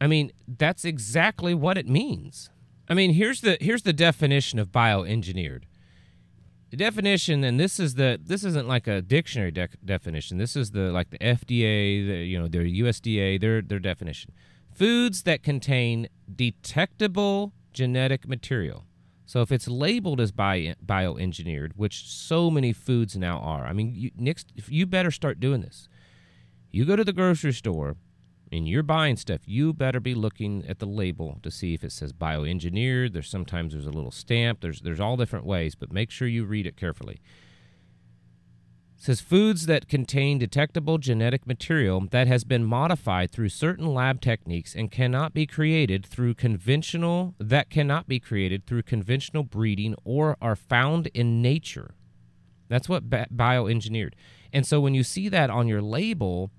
I 0.00 0.08
mean, 0.08 0.32
that's 0.48 0.84
exactly 0.84 1.54
what 1.54 1.78
it 1.78 1.88
means. 1.88 2.50
I 2.88 2.94
mean, 2.94 3.12
here's 3.12 3.42
the 3.42 3.58
here's 3.60 3.82
the 3.82 3.92
definition 3.92 4.58
of 4.58 4.72
bioengineered. 4.72 5.62
The 6.70 6.76
definition, 6.78 7.44
and 7.44 7.60
this 7.60 7.78
is 7.78 7.94
the 7.94 8.18
this 8.20 8.42
isn't 8.42 8.66
like 8.66 8.88
a 8.88 9.00
dictionary 9.00 9.52
de- 9.52 9.68
definition. 9.84 10.38
This 10.38 10.56
is 10.56 10.72
the 10.72 10.90
like 10.90 11.10
the 11.10 11.18
FDA, 11.18 12.04
the, 12.04 12.26
you 12.26 12.40
know, 12.40 12.48
their 12.48 12.64
USDA, 12.64 13.40
their 13.40 13.62
their 13.62 13.78
definition. 13.78 14.32
Foods 14.74 15.22
that 15.22 15.44
contain 15.44 16.08
detectable 16.34 17.52
genetic 17.72 18.26
material 18.26 18.84
so 19.32 19.40
if 19.40 19.50
it's 19.50 19.66
labeled 19.66 20.20
as 20.20 20.30
bio, 20.30 20.74
bioengineered, 20.84 21.72
which 21.74 22.06
so 22.06 22.50
many 22.50 22.74
foods 22.74 23.16
now 23.16 23.38
are, 23.38 23.64
I 23.64 23.72
mean, 23.72 23.94
you, 23.94 24.10
next 24.14 24.52
you 24.68 24.84
better 24.84 25.10
start 25.10 25.40
doing 25.40 25.62
this. 25.62 25.88
You 26.70 26.84
go 26.84 26.96
to 26.96 27.02
the 27.02 27.14
grocery 27.14 27.54
store, 27.54 27.96
and 28.52 28.68
you're 28.68 28.82
buying 28.82 29.16
stuff, 29.16 29.40
you 29.46 29.72
better 29.72 30.00
be 30.00 30.14
looking 30.14 30.66
at 30.68 30.80
the 30.80 30.86
label 30.86 31.38
to 31.44 31.50
see 31.50 31.72
if 31.72 31.82
it 31.82 31.92
says 31.92 32.12
bioengineered. 32.12 33.14
There's 33.14 33.30
sometimes 33.30 33.72
there's 33.72 33.86
a 33.86 33.90
little 33.90 34.10
stamp. 34.10 34.60
There's 34.60 34.82
there's 34.82 35.00
all 35.00 35.16
different 35.16 35.46
ways, 35.46 35.74
but 35.74 35.90
make 35.90 36.10
sure 36.10 36.28
you 36.28 36.44
read 36.44 36.66
it 36.66 36.76
carefully. 36.76 37.22
Says 39.02 39.20
foods 39.20 39.66
that 39.66 39.88
contain 39.88 40.38
detectable 40.38 40.96
genetic 40.96 41.44
material 41.44 42.06
that 42.12 42.28
has 42.28 42.44
been 42.44 42.62
modified 42.62 43.32
through 43.32 43.48
certain 43.48 43.92
lab 43.92 44.20
techniques 44.20 44.76
and 44.76 44.92
cannot 44.92 45.34
be 45.34 45.44
created 45.44 46.06
through 46.06 46.34
conventional 46.34 47.34
that 47.40 47.68
cannot 47.68 48.06
be 48.06 48.20
created 48.20 48.64
through 48.64 48.84
conventional 48.84 49.42
breeding 49.42 49.96
or 50.04 50.36
are 50.40 50.54
found 50.54 51.08
in 51.14 51.42
nature. 51.42 51.96
That's 52.68 52.88
what 52.88 53.10
bioengineered. 53.10 54.12
And 54.52 54.64
so 54.64 54.80
when 54.80 54.94
you 54.94 55.02
see 55.02 55.28
that 55.30 55.50
on 55.50 55.66
your 55.66 55.82
label, 55.82 56.52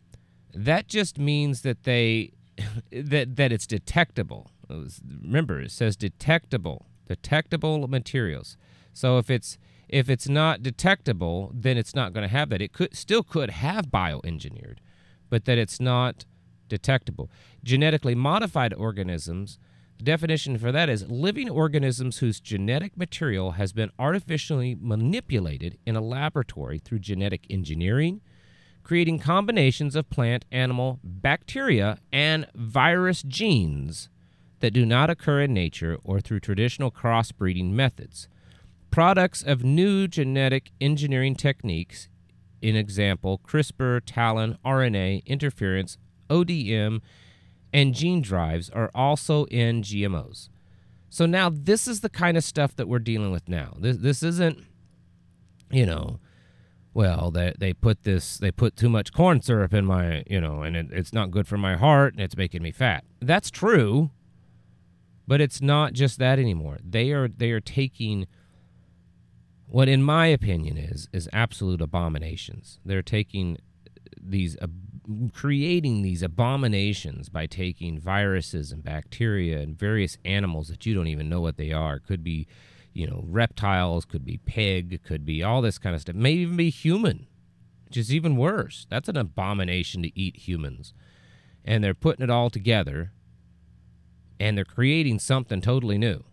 that 0.53 0.89
just 0.89 1.17
means 1.17 1.61
that 1.61 1.83
they 1.83 2.33
that 2.91 3.37
that 3.37 3.53
it's 3.53 3.65
detectable. 3.65 4.51
Remember, 4.69 5.61
it 5.61 5.71
says 5.71 5.95
detectable, 5.95 6.87
detectable 7.07 7.87
materials. 7.87 8.57
So 8.91 9.17
if 9.17 9.29
it's 9.29 9.57
if 9.93 10.09
it's 10.09 10.27
not 10.27 10.63
detectable, 10.63 11.51
then 11.53 11.77
it's 11.77 11.93
not 11.93 12.13
going 12.13 12.23
to 12.23 12.35
have 12.35 12.49
that. 12.49 12.63
It 12.63 12.73
could 12.73 12.97
still 12.97 13.21
could 13.21 13.51
have 13.51 13.91
bioengineered, 13.91 14.79
but 15.29 15.45
that 15.45 15.59
it's 15.59 15.79
not 15.79 16.25
detectable. 16.67 17.29
Genetically 17.63 18.15
modified 18.15 18.73
organisms, 18.73 19.59
the 19.99 20.03
definition 20.03 20.57
for 20.57 20.71
that 20.71 20.89
is 20.89 21.11
living 21.11 21.47
organisms 21.47 22.17
whose 22.17 22.39
genetic 22.39 22.97
material 22.97 23.51
has 23.51 23.71
been 23.71 23.91
artificially 23.99 24.75
manipulated 24.81 25.77
in 25.85 25.95
a 25.95 26.01
laboratory 26.01 26.79
through 26.79 26.97
genetic 26.97 27.45
engineering, 27.51 28.19
creating 28.81 29.19
combinations 29.19 29.95
of 29.95 30.09
plant, 30.09 30.43
animal, 30.51 30.99
bacteria, 31.03 31.99
and 32.11 32.47
virus 32.55 33.21
genes 33.21 34.09
that 34.59 34.73
do 34.73 34.87
not 34.87 35.11
occur 35.11 35.41
in 35.41 35.53
nature 35.53 35.99
or 36.03 36.19
through 36.19 36.39
traditional 36.39 36.89
crossbreeding 36.89 37.69
methods. 37.73 38.27
Products 38.93 39.41
of 39.41 39.63
new 39.63 40.07
genetic 40.07 40.69
engineering 40.79 41.33
techniques, 41.33 42.09
in 42.61 42.75
example, 42.75 43.41
CRISPR, 43.43 44.01
TALEN, 44.05 44.59
RNA, 44.63 45.25
interference, 45.25 45.97
ODM, 46.29 47.01
and 47.73 47.95
gene 47.95 48.21
drives, 48.21 48.69
are 48.69 48.91
also 48.93 49.45
in 49.45 49.81
GMOs. 49.81 50.49
So 51.09 51.25
now 51.25 51.49
this 51.49 51.87
is 51.87 52.01
the 52.01 52.09
kind 52.09 52.37
of 52.37 52.43
stuff 52.43 52.75
that 52.75 52.87
we're 52.87 52.99
dealing 52.99 53.31
with 53.31 53.49
now. 53.49 53.73
This, 53.79 53.97
this 53.97 54.21
isn't, 54.21 54.63
you 55.71 55.87
know, 55.87 56.19
well, 56.93 57.31
they 57.31 57.51
they 57.57 57.73
put 57.73 58.03
this 58.03 58.37
they 58.37 58.51
put 58.51 58.75
too 58.75 58.89
much 58.89 59.11
corn 59.11 59.41
syrup 59.41 59.73
in 59.73 59.85
my 59.85 60.23
you 60.29 60.39
know, 60.39 60.61
and 60.61 60.77
it, 60.77 60.89
it's 60.91 61.13
not 61.13 61.31
good 61.31 61.47
for 61.47 61.57
my 61.57 61.77
heart 61.77 62.13
and 62.13 62.21
it's 62.21 62.37
making 62.37 62.61
me 62.61 62.71
fat. 62.71 63.05
That's 63.19 63.49
true, 63.49 64.11
but 65.27 65.41
it's 65.41 65.63
not 65.63 65.93
just 65.93 66.19
that 66.19 66.37
anymore. 66.37 66.77
They 66.87 67.09
are 67.09 67.27
they 67.27 67.49
are 67.49 67.59
taking 67.59 68.27
what, 69.73 69.89
in 69.89 70.03
my 70.03 70.27
opinion, 70.27 70.77
is 70.77 71.09
is 71.11 71.27
absolute 71.33 71.81
abominations. 71.81 72.77
They're 72.85 73.01
taking 73.01 73.57
these 74.21 74.55
creating 75.33 76.03
these 76.03 76.21
abominations 76.21 77.27
by 77.27 77.47
taking 77.47 77.99
viruses 77.99 78.71
and 78.71 78.83
bacteria 78.83 79.59
and 79.59 79.77
various 79.77 80.19
animals 80.23 80.67
that 80.67 80.85
you 80.85 80.93
don't 80.93 81.07
even 81.07 81.27
know 81.27 81.41
what 81.41 81.57
they 81.57 81.71
are. 81.71 81.97
Could 81.97 82.23
be 82.23 82.47
you 82.93 83.07
know, 83.07 83.23
reptiles, 83.27 84.05
could 84.05 84.23
be 84.23 84.37
pig, 84.37 85.01
could 85.03 85.25
be 85.25 85.41
all 85.41 85.63
this 85.63 85.79
kind 85.79 85.95
of 85.95 86.01
stuff. 86.01 86.15
May 86.15 86.33
even 86.33 86.55
be 86.55 86.69
human, 86.69 87.25
which 87.85 87.97
is 87.97 88.13
even 88.13 88.37
worse. 88.37 88.85
That's 88.91 89.09
an 89.09 89.17
abomination 89.17 90.03
to 90.03 90.11
eat 90.15 90.47
humans. 90.47 90.93
And 91.65 91.83
they're 91.83 91.95
putting 91.95 92.23
it 92.23 92.29
all 92.29 92.51
together 92.51 93.11
and 94.39 94.55
they're 94.55 94.65
creating 94.65 95.17
something 95.17 95.61
totally 95.61 95.97
new. 95.97 96.23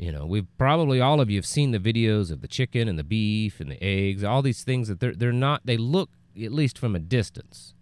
You 0.00 0.12
know, 0.12 0.24
we've 0.24 0.46
probably 0.56 0.98
all 0.98 1.20
of 1.20 1.28
you 1.28 1.36
have 1.36 1.44
seen 1.44 1.72
the 1.72 1.78
videos 1.78 2.30
of 2.30 2.40
the 2.40 2.48
chicken 2.48 2.88
and 2.88 2.98
the 2.98 3.04
beef 3.04 3.60
and 3.60 3.70
the 3.70 3.84
eggs, 3.84 4.24
all 4.24 4.40
these 4.40 4.64
things 4.64 4.88
that 4.88 4.98
they're 4.98 5.14
they're 5.14 5.30
not 5.30 5.60
they 5.66 5.76
look 5.76 6.08
at 6.42 6.52
least 6.52 6.78
from 6.78 6.96
a 6.96 6.98
distance. 6.98 7.74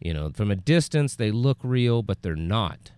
You 0.00 0.14
know, 0.14 0.30
from 0.30 0.52
a 0.52 0.56
distance 0.56 1.16
they 1.16 1.32
look 1.32 1.58
real, 1.64 2.04
but 2.04 2.22
they're 2.22 2.36
not. 2.36 2.92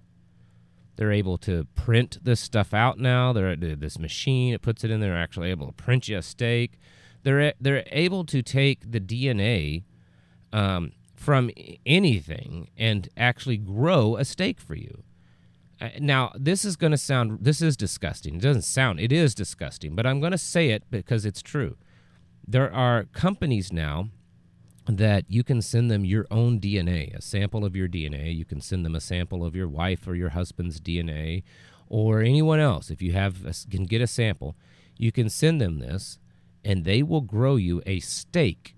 They're 0.96 1.12
able 1.12 1.38
to 1.38 1.66
print 1.74 2.18
this 2.22 2.38
stuff 2.38 2.74
out 2.74 2.98
now. 2.98 3.32
They're 3.32 3.56
this 3.56 3.98
machine 3.98 4.52
it 4.52 4.60
puts 4.60 4.84
it 4.84 4.90
in. 4.90 5.00
They're 5.00 5.16
actually 5.16 5.50
able 5.50 5.68
to 5.68 5.72
print 5.72 6.06
you 6.06 6.18
a 6.18 6.22
steak. 6.22 6.72
They're 7.22 7.54
they're 7.58 7.84
able 7.90 8.26
to 8.26 8.42
take 8.42 8.92
the 8.92 9.00
DNA 9.00 9.84
um, 10.52 10.92
from 11.14 11.50
anything 11.86 12.68
and 12.76 13.08
actually 13.16 13.56
grow 13.56 14.18
a 14.18 14.26
steak 14.26 14.60
for 14.60 14.74
you. 14.74 15.04
Uh, 15.80 15.90
now, 16.00 16.32
this 16.34 16.64
is 16.64 16.76
going 16.76 16.92
to 16.92 16.98
sound 16.98 17.38
this 17.40 17.60
is 17.60 17.76
disgusting. 17.76 18.36
It 18.36 18.42
doesn't 18.42 18.62
sound 18.62 19.00
it 19.00 19.12
is 19.12 19.34
disgusting, 19.34 19.94
but 19.94 20.06
I'm 20.06 20.20
going 20.20 20.32
to 20.32 20.38
say 20.38 20.70
it 20.70 20.84
because 20.90 21.24
it's 21.24 21.42
true. 21.42 21.76
There 22.46 22.72
are 22.72 23.04
companies 23.04 23.72
now 23.72 24.08
that 24.86 25.24
you 25.28 25.42
can 25.42 25.60
send 25.60 25.90
them 25.90 26.04
your 26.04 26.26
own 26.30 26.60
DNA, 26.60 27.14
a 27.14 27.20
sample 27.20 27.64
of 27.64 27.74
your 27.74 27.88
DNA. 27.88 28.34
You 28.34 28.44
can 28.44 28.60
send 28.60 28.84
them 28.84 28.94
a 28.94 29.00
sample 29.00 29.44
of 29.44 29.56
your 29.56 29.68
wife 29.68 30.06
or 30.06 30.14
your 30.14 30.30
husband's 30.30 30.80
DNA 30.80 31.42
or 31.88 32.22
anyone 32.22 32.60
else. 32.60 32.90
If 32.90 33.02
you 33.02 33.12
have 33.12 33.44
a, 33.44 33.52
can 33.68 33.84
get 33.84 34.00
a 34.00 34.06
sample, 34.06 34.56
you 34.96 35.10
can 35.10 35.28
send 35.28 35.60
them 35.60 35.80
this 35.80 36.18
and 36.64 36.84
they 36.84 37.02
will 37.02 37.20
grow 37.20 37.56
you 37.56 37.82
a 37.84 38.00
steak, 38.00 38.76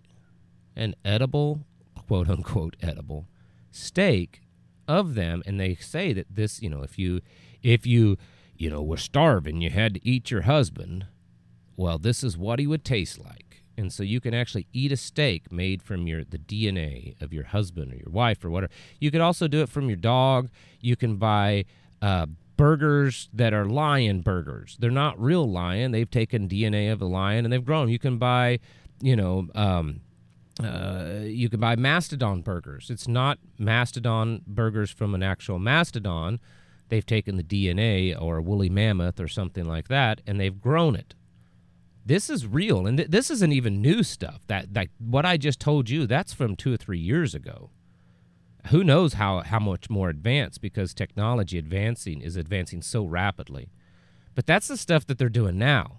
an 0.74 0.94
edible, 1.04 1.64
quote 2.06 2.28
unquote 2.28 2.76
edible 2.82 3.28
steak 3.70 4.40
of 4.88 5.14
them 5.14 5.42
and 5.46 5.60
they 5.60 5.76
say 5.76 6.12
that 6.14 6.26
this, 6.34 6.60
you 6.60 6.70
know, 6.70 6.82
if 6.82 6.98
you 6.98 7.20
if 7.62 7.86
you, 7.86 8.16
you 8.56 8.70
know, 8.70 8.82
were 8.82 8.96
starving, 8.96 9.60
you 9.60 9.70
had 9.70 9.94
to 9.94 10.08
eat 10.08 10.30
your 10.30 10.42
husband, 10.42 11.06
well, 11.76 11.98
this 11.98 12.24
is 12.24 12.36
what 12.36 12.58
he 12.58 12.66
would 12.66 12.84
taste 12.84 13.18
like 13.18 13.48
and 13.78 13.92
so 13.92 14.02
you 14.02 14.20
can 14.20 14.34
actually 14.34 14.66
eat 14.72 14.90
a 14.90 14.96
steak 14.96 15.52
made 15.52 15.82
from 15.82 16.06
your 16.08 16.24
the 16.24 16.38
DNA 16.38 17.20
of 17.22 17.32
your 17.32 17.44
husband 17.44 17.92
or 17.92 17.96
your 17.96 18.10
wife 18.10 18.44
or 18.44 18.50
whatever. 18.50 18.72
You 18.98 19.10
could 19.10 19.20
also 19.20 19.46
do 19.46 19.62
it 19.62 19.68
from 19.68 19.88
your 19.88 19.96
dog. 19.96 20.50
You 20.80 20.96
can 20.96 21.16
buy 21.16 21.64
uh, 22.02 22.26
burgers 22.56 23.28
that 23.32 23.54
are 23.54 23.64
lion 23.64 24.20
burgers. 24.20 24.76
They're 24.80 24.90
not 24.90 25.18
real 25.20 25.48
lion. 25.48 25.92
They've 25.92 26.10
taken 26.10 26.48
DNA 26.48 26.92
of 26.92 27.00
a 27.00 27.06
lion 27.06 27.46
and 27.46 27.52
they've 27.52 27.64
grown. 27.64 27.88
You 27.88 28.00
can 28.00 28.18
buy, 28.18 28.58
you 29.00 29.14
know, 29.14 29.46
um, 29.54 30.00
uh, 30.60 31.20
you 31.24 31.48
can 31.48 31.60
buy 31.60 31.76
mastodon 31.76 32.42
burgers. 32.42 32.90
It's 32.90 33.08
not 33.08 33.38
mastodon 33.58 34.42
burgers 34.46 34.90
from 34.90 35.14
an 35.14 35.22
actual 35.22 35.58
mastodon. 35.58 36.40
They've 36.88 37.06
taken 37.06 37.36
the 37.36 37.42
DNA 37.42 38.20
or 38.20 38.38
a 38.38 38.42
woolly 38.42 38.70
mammoth 38.70 39.20
or 39.20 39.28
something 39.28 39.64
like 39.64 39.88
that 39.88 40.20
and 40.26 40.40
they've 40.40 40.60
grown 40.60 40.96
it. 40.96 41.14
This 42.04 42.30
is 42.30 42.46
real 42.46 42.86
and 42.86 42.96
th- 42.96 43.10
this 43.10 43.30
isn't 43.30 43.52
even 43.52 43.82
new 43.82 44.02
stuff. 44.02 44.40
That 44.46 44.72
that 44.74 44.88
what 44.98 45.26
i 45.26 45.36
just 45.36 45.60
told 45.60 45.90
you 45.90 46.06
that's 46.06 46.32
from 46.32 46.56
two 46.56 46.72
or 46.72 46.76
three 46.76 46.98
years 46.98 47.34
ago. 47.34 47.70
Who 48.68 48.82
knows 48.82 49.14
how 49.14 49.40
how 49.40 49.58
much 49.58 49.90
more 49.90 50.08
advanced 50.08 50.62
because 50.62 50.94
technology 50.94 51.58
advancing 51.58 52.22
is 52.22 52.36
advancing 52.36 52.80
so 52.80 53.04
rapidly. 53.04 53.70
But 54.34 54.46
that's 54.46 54.68
the 54.68 54.76
stuff 54.76 55.06
that 55.06 55.18
they're 55.18 55.28
doing 55.28 55.58
now 55.58 55.98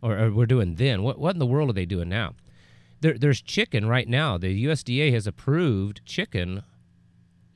or, 0.00 0.16
or 0.16 0.30
we're 0.30 0.46
doing 0.46 0.76
then. 0.76 1.02
What, 1.02 1.18
what 1.18 1.34
in 1.34 1.40
the 1.40 1.46
world 1.46 1.70
are 1.70 1.74
they 1.74 1.86
doing 1.86 2.08
now 2.08 2.34
there, 3.00 3.18
there's 3.18 3.40
chicken 3.40 3.86
right 3.86 4.08
now 4.08 4.38
the 4.38 4.64
usda 4.64 5.12
has 5.12 5.26
approved 5.26 6.04
chicken 6.04 6.62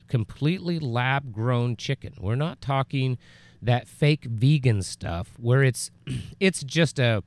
completely 0.07 0.79
lab 0.79 1.31
grown 1.31 1.75
chicken 1.75 2.13
we're 2.19 2.35
not 2.35 2.61
talking 2.61 3.17
that 3.61 3.87
fake 3.87 4.25
vegan 4.25 4.81
stuff 4.81 5.33
where 5.37 5.63
it's 5.63 5.89
it's 6.39 6.63
just 6.63 6.99
a 6.99 7.23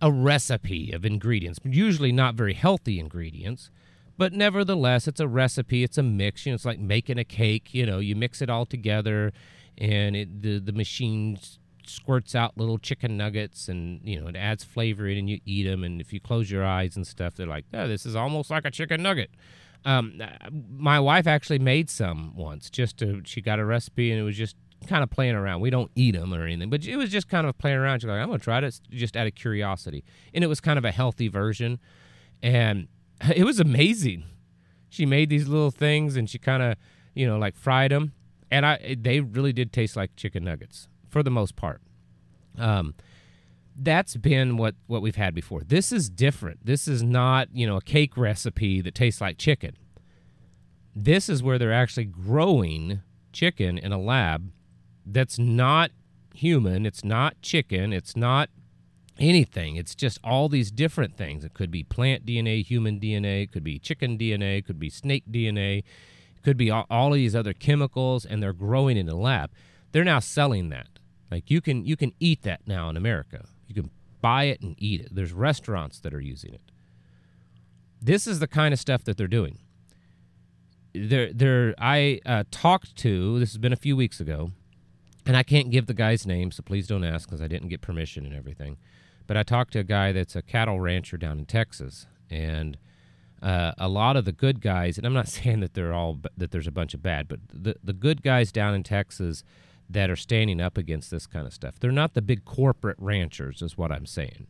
a 0.00 0.10
recipe 0.10 0.92
of 0.92 1.04
ingredients, 1.04 1.60
usually 1.64 2.12
not 2.12 2.34
very 2.34 2.54
healthy 2.54 2.98
ingredients, 2.98 3.70
but 4.16 4.32
nevertheless, 4.32 5.06
it's 5.08 5.20
a 5.20 5.28
recipe. 5.28 5.82
It's 5.82 5.98
a 5.98 6.02
mix. 6.02 6.44
You 6.44 6.52
know, 6.52 6.54
it's 6.54 6.64
like 6.64 6.78
making 6.78 7.18
a 7.18 7.24
cake. 7.24 7.72
You 7.72 7.86
know, 7.86 7.98
you 7.98 8.14
mix 8.14 8.42
it 8.42 8.50
all 8.50 8.66
together, 8.66 9.32
and 9.78 10.14
it, 10.16 10.42
the 10.42 10.58
the 10.58 10.72
machine 10.72 11.38
squirts 11.90 12.34
out 12.34 12.56
little 12.56 12.78
chicken 12.78 13.16
nuggets, 13.16 13.68
and 13.68 14.00
you 14.04 14.20
know, 14.20 14.28
it 14.28 14.36
adds 14.36 14.64
flavor 14.64 15.06
in, 15.06 15.18
and 15.18 15.30
you 15.30 15.40
eat 15.44 15.64
them. 15.64 15.84
And 15.84 16.00
if 16.00 16.12
you 16.12 16.20
close 16.20 16.50
your 16.50 16.64
eyes 16.64 16.96
and 16.96 17.06
stuff, 17.06 17.34
they're 17.34 17.46
like, 17.46 17.64
"Oh, 17.74 17.88
this 17.88 18.06
is 18.06 18.16
almost 18.16 18.50
like 18.50 18.64
a 18.64 18.70
chicken 18.70 19.02
nugget." 19.02 19.30
Um, 19.84 20.20
my 20.70 21.00
wife 21.00 21.26
actually 21.26 21.58
made 21.58 21.88
some 21.88 22.36
once. 22.36 22.70
Just 22.70 22.98
to, 22.98 23.22
she 23.24 23.40
got 23.40 23.58
a 23.58 23.64
recipe, 23.64 24.10
and 24.10 24.20
it 24.20 24.24
was 24.24 24.36
just 24.36 24.56
kind 24.86 25.02
of 25.02 25.10
playing 25.10 25.34
around. 25.34 25.60
We 25.60 25.70
don't 25.70 25.90
eat 25.94 26.14
them 26.14 26.32
or 26.32 26.44
anything, 26.44 26.70
but 26.70 26.84
it 26.86 26.96
was 26.96 27.10
just 27.10 27.28
kind 27.28 27.46
of 27.46 27.56
playing 27.58 27.78
around. 27.78 28.00
She's 28.00 28.08
like, 28.08 28.20
I'm 28.20 28.30
to 28.30 28.38
try 28.38 28.60
this 28.60 28.80
just 28.90 29.16
out 29.16 29.26
of 29.26 29.34
curiosity. 29.34 30.04
And 30.34 30.42
it 30.42 30.46
was 30.46 30.60
kind 30.60 30.78
of 30.78 30.84
a 30.84 30.90
healthy 30.90 31.28
version. 31.28 31.78
And 32.42 32.88
it 33.34 33.44
was 33.44 33.60
amazing. 33.60 34.24
She 34.88 35.06
made 35.06 35.28
these 35.28 35.48
little 35.48 35.70
things 35.70 36.16
and 36.16 36.28
she 36.28 36.38
kind 36.38 36.62
of, 36.62 36.76
you 37.14 37.26
know, 37.26 37.38
like 37.38 37.56
fried 37.56 37.90
them. 37.90 38.12
And 38.50 38.66
I, 38.66 38.96
they 38.98 39.20
really 39.20 39.52
did 39.52 39.72
taste 39.72 39.96
like 39.96 40.16
chicken 40.16 40.44
nuggets 40.44 40.88
for 41.10 41.22
the 41.22 41.30
most 41.30 41.56
part. 41.56 41.80
Um, 42.58 42.94
that's 43.76 44.16
been 44.16 44.56
what, 44.56 44.74
what 44.86 45.02
we've 45.02 45.16
had 45.16 45.34
before. 45.34 45.62
This 45.62 45.92
is 45.92 46.10
different. 46.10 46.64
This 46.64 46.86
is 46.86 47.02
not, 47.02 47.48
you 47.52 47.66
know, 47.66 47.76
a 47.76 47.82
cake 47.82 48.16
recipe 48.16 48.80
that 48.80 48.94
tastes 48.94 49.20
like 49.20 49.38
chicken. 49.38 49.76
This 50.94 51.28
is 51.28 51.42
where 51.42 51.58
they're 51.58 51.72
actually 51.72 52.04
growing 52.04 53.00
chicken 53.32 53.78
in 53.78 53.92
a 53.92 53.98
lab 53.98 54.50
that's 55.06 55.38
not 55.38 55.90
human, 56.34 56.84
it's 56.86 57.04
not 57.04 57.40
chicken, 57.42 57.92
it's 57.92 58.16
not 58.16 58.50
anything. 59.18 59.76
It's 59.76 59.94
just 59.94 60.18
all 60.24 60.48
these 60.48 60.70
different 60.70 61.16
things. 61.16 61.44
It 61.44 61.54
could 61.54 61.70
be 61.70 61.82
plant 61.82 62.26
DNA, 62.26 62.64
human 62.64 62.98
DNA, 62.98 63.44
it 63.44 63.52
could 63.52 63.64
be 63.64 63.78
chicken 63.78 64.18
DNA, 64.18 64.58
it 64.58 64.66
could 64.66 64.78
be 64.78 64.90
snake 64.90 65.24
DNA, 65.30 65.78
it 65.78 66.42
could 66.42 66.56
be 66.56 66.70
all, 66.70 66.86
all 66.90 67.08
of 67.08 67.14
these 67.14 67.36
other 67.36 67.52
chemicals, 67.52 68.24
and 68.24 68.42
they're 68.42 68.52
growing 68.52 68.96
in 68.96 69.08
a 69.08 69.14
lab. 69.14 69.50
They're 69.92 70.04
now 70.04 70.20
selling 70.20 70.70
that. 70.70 70.99
Like 71.30 71.50
you 71.50 71.60
can 71.60 71.84
you 71.84 71.96
can 71.96 72.12
eat 72.18 72.42
that 72.42 72.66
now 72.66 72.88
in 72.88 72.96
America. 72.96 73.44
You 73.68 73.74
can 73.74 73.90
buy 74.20 74.44
it 74.44 74.60
and 74.60 74.74
eat 74.78 75.00
it. 75.00 75.14
There's 75.14 75.32
restaurants 75.32 76.00
that 76.00 76.12
are 76.12 76.20
using 76.20 76.54
it. 76.54 76.60
This 78.02 78.26
is 78.26 78.38
the 78.38 78.48
kind 78.48 78.72
of 78.72 78.80
stuff 78.80 79.04
that 79.04 79.16
they're 79.16 79.28
doing. 79.28 79.58
There, 80.92 81.32
there. 81.32 81.74
I 81.78 82.20
uh, 82.26 82.44
talked 82.50 82.96
to. 82.96 83.38
This 83.38 83.50
has 83.50 83.58
been 83.58 83.72
a 83.72 83.76
few 83.76 83.96
weeks 83.96 84.18
ago, 84.18 84.50
and 85.24 85.36
I 85.36 85.42
can't 85.42 85.70
give 85.70 85.86
the 85.86 85.94
guy's 85.94 86.26
name, 86.26 86.50
so 86.50 86.62
please 86.62 86.88
don't 86.88 87.04
ask 87.04 87.28
because 87.28 87.40
I 87.40 87.46
didn't 87.46 87.68
get 87.68 87.80
permission 87.80 88.26
and 88.26 88.34
everything. 88.34 88.76
But 89.26 89.36
I 89.36 89.44
talked 89.44 89.74
to 89.74 89.78
a 89.78 89.84
guy 89.84 90.10
that's 90.10 90.34
a 90.34 90.42
cattle 90.42 90.80
rancher 90.80 91.16
down 91.16 91.38
in 91.38 91.46
Texas, 91.46 92.06
and 92.28 92.76
uh, 93.40 93.72
a 93.78 93.88
lot 93.88 94.16
of 94.16 94.24
the 94.24 94.32
good 94.32 94.60
guys, 94.60 94.98
and 94.98 95.06
I'm 95.06 95.12
not 95.12 95.28
saying 95.36 95.60
that 95.60 95.74
they're 95.74 95.94
all 95.94 96.18
that 96.36 96.50
there's 96.50 96.66
a 96.66 96.72
bunch 96.72 96.94
of 96.94 97.02
bad, 97.02 97.28
but 97.28 97.38
the 97.52 97.76
the 97.84 97.92
good 97.92 98.22
guys 98.22 98.50
down 98.50 98.74
in 98.74 98.82
Texas 98.82 99.44
that 99.90 100.08
are 100.08 100.16
standing 100.16 100.60
up 100.60 100.78
against 100.78 101.10
this 101.10 101.26
kind 101.26 101.46
of 101.46 101.52
stuff, 101.52 101.78
they're 101.80 101.90
not 101.90 102.14
the 102.14 102.22
big 102.22 102.44
corporate 102.44 102.96
ranchers, 102.98 103.60
is 103.60 103.76
what 103.76 103.90
I'm 103.90 104.06
saying. 104.06 104.46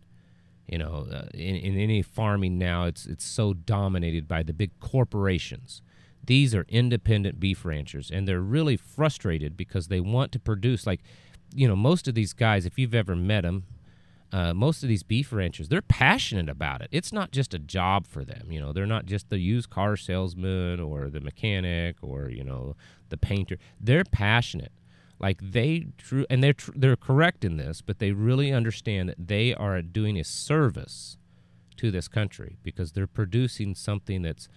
You 0.68 0.78
know, 0.78 1.06
uh, 1.12 1.24
in, 1.34 1.56
in 1.56 1.78
any 1.78 2.02
farming 2.02 2.58
now, 2.58 2.84
it's 2.84 3.06
it's 3.06 3.24
so 3.24 3.54
dominated 3.54 4.28
by 4.28 4.42
the 4.44 4.52
big 4.52 4.78
corporations. 4.78 5.82
These 6.24 6.54
are 6.54 6.64
independent 6.68 7.40
beef 7.40 7.64
ranchers, 7.64 8.10
and 8.10 8.28
they're 8.28 8.40
really 8.40 8.76
frustrated 8.76 9.56
because 9.56 9.88
they 9.88 10.00
want 10.00 10.30
to 10.32 10.38
produce 10.38 10.86
like, 10.86 11.00
you 11.52 11.66
know, 11.66 11.74
most 11.74 12.06
of 12.06 12.14
these 12.14 12.32
guys, 12.32 12.66
if 12.66 12.78
you've 12.78 12.94
ever 12.94 13.16
met 13.16 13.40
them, 13.40 13.64
uh, 14.32 14.54
most 14.54 14.84
of 14.84 14.88
these 14.88 15.02
beef 15.02 15.32
ranchers, 15.32 15.68
they're 15.68 15.82
passionate 15.82 16.48
about 16.48 16.82
it. 16.82 16.88
It's 16.92 17.12
not 17.12 17.32
just 17.32 17.52
a 17.52 17.58
job 17.58 18.06
for 18.06 18.24
them. 18.24 18.52
You 18.52 18.60
know, 18.60 18.72
they're 18.72 18.86
not 18.86 19.06
just 19.06 19.28
the 19.28 19.38
used 19.38 19.70
car 19.70 19.96
salesman 19.96 20.78
or 20.78 21.08
the 21.08 21.20
mechanic 21.20 21.96
or 22.00 22.28
you 22.28 22.44
know 22.44 22.76
the 23.08 23.16
painter. 23.16 23.56
They're 23.80 24.04
passionate. 24.04 24.72
Like 25.20 25.38
they 25.42 25.88
true, 25.98 26.24
and 26.30 26.42
they're 26.42 26.54
tr- 26.54 26.72
they're 26.74 26.96
correct 26.96 27.44
in 27.44 27.58
this, 27.58 27.82
but 27.82 27.98
they 27.98 28.12
really 28.12 28.52
understand 28.52 29.10
that 29.10 29.28
they 29.28 29.54
are 29.54 29.82
doing 29.82 30.18
a 30.18 30.24
service 30.24 31.18
to 31.76 31.90
this 31.90 32.08
country 32.08 32.56
because 32.62 32.92
they're 32.92 33.06
producing 33.06 33.74
something 33.74 34.22
that's 34.22 34.48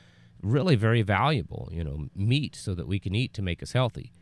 really 0.42 0.76
very 0.76 1.02
valuable. 1.02 1.70
You 1.72 1.84
know, 1.84 2.08
meat 2.16 2.56
so 2.56 2.74
that 2.76 2.88
we 2.88 3.00
can 3.00 3.14
eat 3.14 3.34
to 3.34 3.42
make 3.42 3.62
us 3.62 3.74
healthy, 3.74 4.14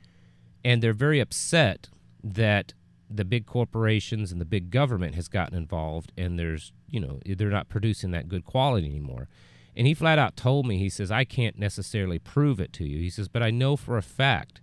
and 0.65 0.81
they're 0.81 0.93
very 0.93 1.19
upset 1.19 1.89
that 2.23 2.73
the 3.07 3.25
big 3.25 3.45
corporations 3.45 4.31
and 4.31 4.39
the 4.39 4.45
big 4.45 4.71
government 4.71 5.15
has 5.15 5.27
gotten 5.27 5.57
involved 5.57 6.11
and 6.17 6.39
there's 6.39 6.71
you 6.87 6.99
know 6.99 7.19
they're 7.25 7.49
not 7.49 7.67
producing 7.67 8.11
that 8.11 8.29
good 8.29 8.45
quality 8.45 8.87
anymore 8.87 9.27
and 9.75 9.85
he 9.85 9.93
flat 9.93 10.17
out 10.17 10.37
told 10.37 10.65
me 10.65 10.77
he 10.77 10.89
says 10.89 11.11
i 11.11 11.23
can't 11.23 11.59
necessarily 11.59 12.17
prove 12.17 12.59
it 12.59 12.71
to 12.71 12.85
you 12.85 12.99
he 12.99 13.09
says 13.09 13.27
but 13.27 13.43
i 13.43 13.51
know 13.51 13.75
for 13.75 13.97
a 13.97 14.01
fact 14.01 14.60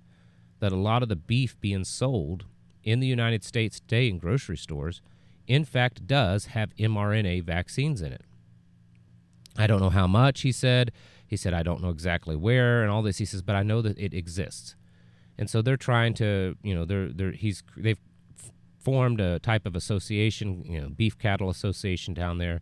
that 0.60 0.72
a 0.72 0.76
lot 0.76 1.02
of 1.02 1.08
the 1.08 1.16
beef 1.16 1.58
being 1.60 1.84
sold 1.84 2.44
in 2.82 3.00
the 3.00 3.06
united 3.06 3.44
states 3.44 3.80
today 3.80 4.08
in 4.08 4.18
grocery 4.18 4.56
stores 4.56 5.02
in 5.46 5.64
fact 5.64 6.06
does 6.06 6.46
have 6.46 6.74
mrna 6.76 7.42
vaccines 7.42 8.02
in 8.02 8.12
it. 8.12 8.22
I 9.56 9.66
don't 9.66 9.80
know 9.80 9.90
how 9.90 10.06
much 10.06 10.42
he 10.42 10.52
said. 10.52 10.92
He 11.26 11.36
said 11.36 11.52
i 11.52 11.62
don't 11.62 11.82
know 11.82 11.90
exactly 11.90 12.36
where 12.36 12.82
and 12.82 12.90
all 12.90 13.02
this. 13.02 13.18
He 13.18 13.24
says 13.24 13.42
but 13.42 13.56
i 13.56 13.62
know 13.62 13.82
that 13.82 13.98
it 13.98 14.14
exists. 14.14 14.76
And 15.38 15.48
so 15.48 15.62
they're 15.62 15.76
trying 15.76 16.14
to 16.14 16.56
you 16.62 16.74
know 16.74 16.84
they're 16.84 17.08
they're 17.08 17.32
he's 17.32 17.62
they've 17.76 18.00
formed 18.78 19.20
a 19.20 19.38
type 19.40 19.66
of 19.66 19.76
association, 19.76 20.64
you 20.64 20.80
know, 20.80 20.88
beef 20.88 21.18
cattle 21.18 21.50
association 21.50 22.14
down 22.14 22.38
there, 22.38 22.60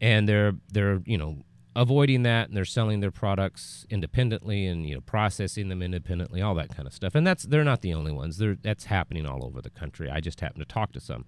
and 0.00 0.28
they're 0.28 0.54
they're 0.72 1.02
you 1.04 1.18
know 1.18 1.38
avoiding 1.78 2.24
that 2.24 2.48
and 2.48 2.56
they're 2.56 2.64
selling 2.64 2.98
their 2.98 3.12
products 3.12 3.86
independently 3.88 4.66
and 4.66 4.84
you 4.84 4.96
know 4.96 5.00
processing 5.00 5.68
them 5.68 5.80
independently, 5.80 6.42
all 6.42 6.54
that 6.56 6.74
kind 6.74 6.86
of 6.88 6.92
stuff. 6.92 7.14
And 7.14 7.26
that's 7.26 7.44
they're 7.44 7.64
not 7.64 7.82
the 7.82 7.94
only 7.94 8.10
ones. 8.10 8.36
They're, 8.38 8.56
that's 8.60 8.86
happening 8.86 9.24
all 9.24 9.44
over 9.44 9.62
the 9.62 9.70
country. 9.70 10.10
I 10.10 10.20
just 10.20 10.40
happen 10.40 10.58
to 10.58 10.66
talk 10.66 10.92
to 10.92 11.00
some. 11.00 11.24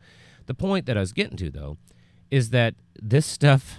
The 0.46 0.54
point 0.54 0.86
that 0.86 0.96
I 0.96 1.00
was 1.00 1.12
getting 1.12 1.36
to 1.38 1.50
though 1.50 1.78
is 2.30 2.50
that 2.50 2.74
this 3.00 3.26
stuff 3.26 3.76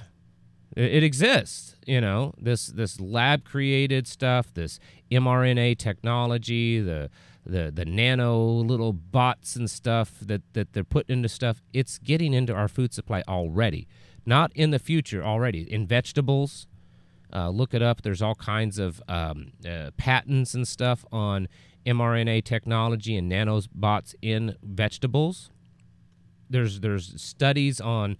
it 0.77 1.03
exists 1.03 1.75
you 1.85 1.99
know 1.99 2.33
this 2.37 2.67
this 2.67 2.97
lab 3.01 3.43
created 3.43 4.07
stuff 4.07 4.53
this 4.53 4.79
mrna 5.11 5.77
technology 5.77 6.79
the 6.79 7.09
the 7.45 7.69
the 7.75 7.83
nano 7.83 8.41
little 8.41 8.93
bots 8.93 9.57
and 9.57 9.69
stuff 9.69 10.19
that 10.21 10.41
that 10.53 10.71
they're 10.71 10.85
putting 10.85 11.17
into 11.17 11.27
stuff 11.27 11.61
it's 11.73 11.97
getting 11.97 12.33
into 12.33 12.53
our 12.53 12.69
food 12.69 12.93
supply 12.93 13.21
already 13.27 13.85
not 14.25 14.51
in 14.55 14.71
the 14.71 14.79
future 14.79 15.23
already. 15.23 15.71
In 15.71 15.87
vegetables 15.87 16.67
uh, 17.33 17.49
look 17.49 17.73
it 17.73 17.81
up. 17.81 18.01
There's 18.01 18.21
all 18.21 18.35
kinds 18.35 18.77
of 18.77 19.01
um, 19.07 19.53
uh, 19.67 19.91
patents 19.97 20.53
and 20.53 20.67
stuff 20.67 21.05
on 21.11 21.47
mrna 21.85 22.43
technology 22.43 23.15
and 23.17 23.31
nanobots 23.31 24.13
in 24.21 24.55
vegetables. 24.61 25.49
There's 26.49 26.81
there's 26.81 27.19
studies 27.21 27.79
on 27.79 28.17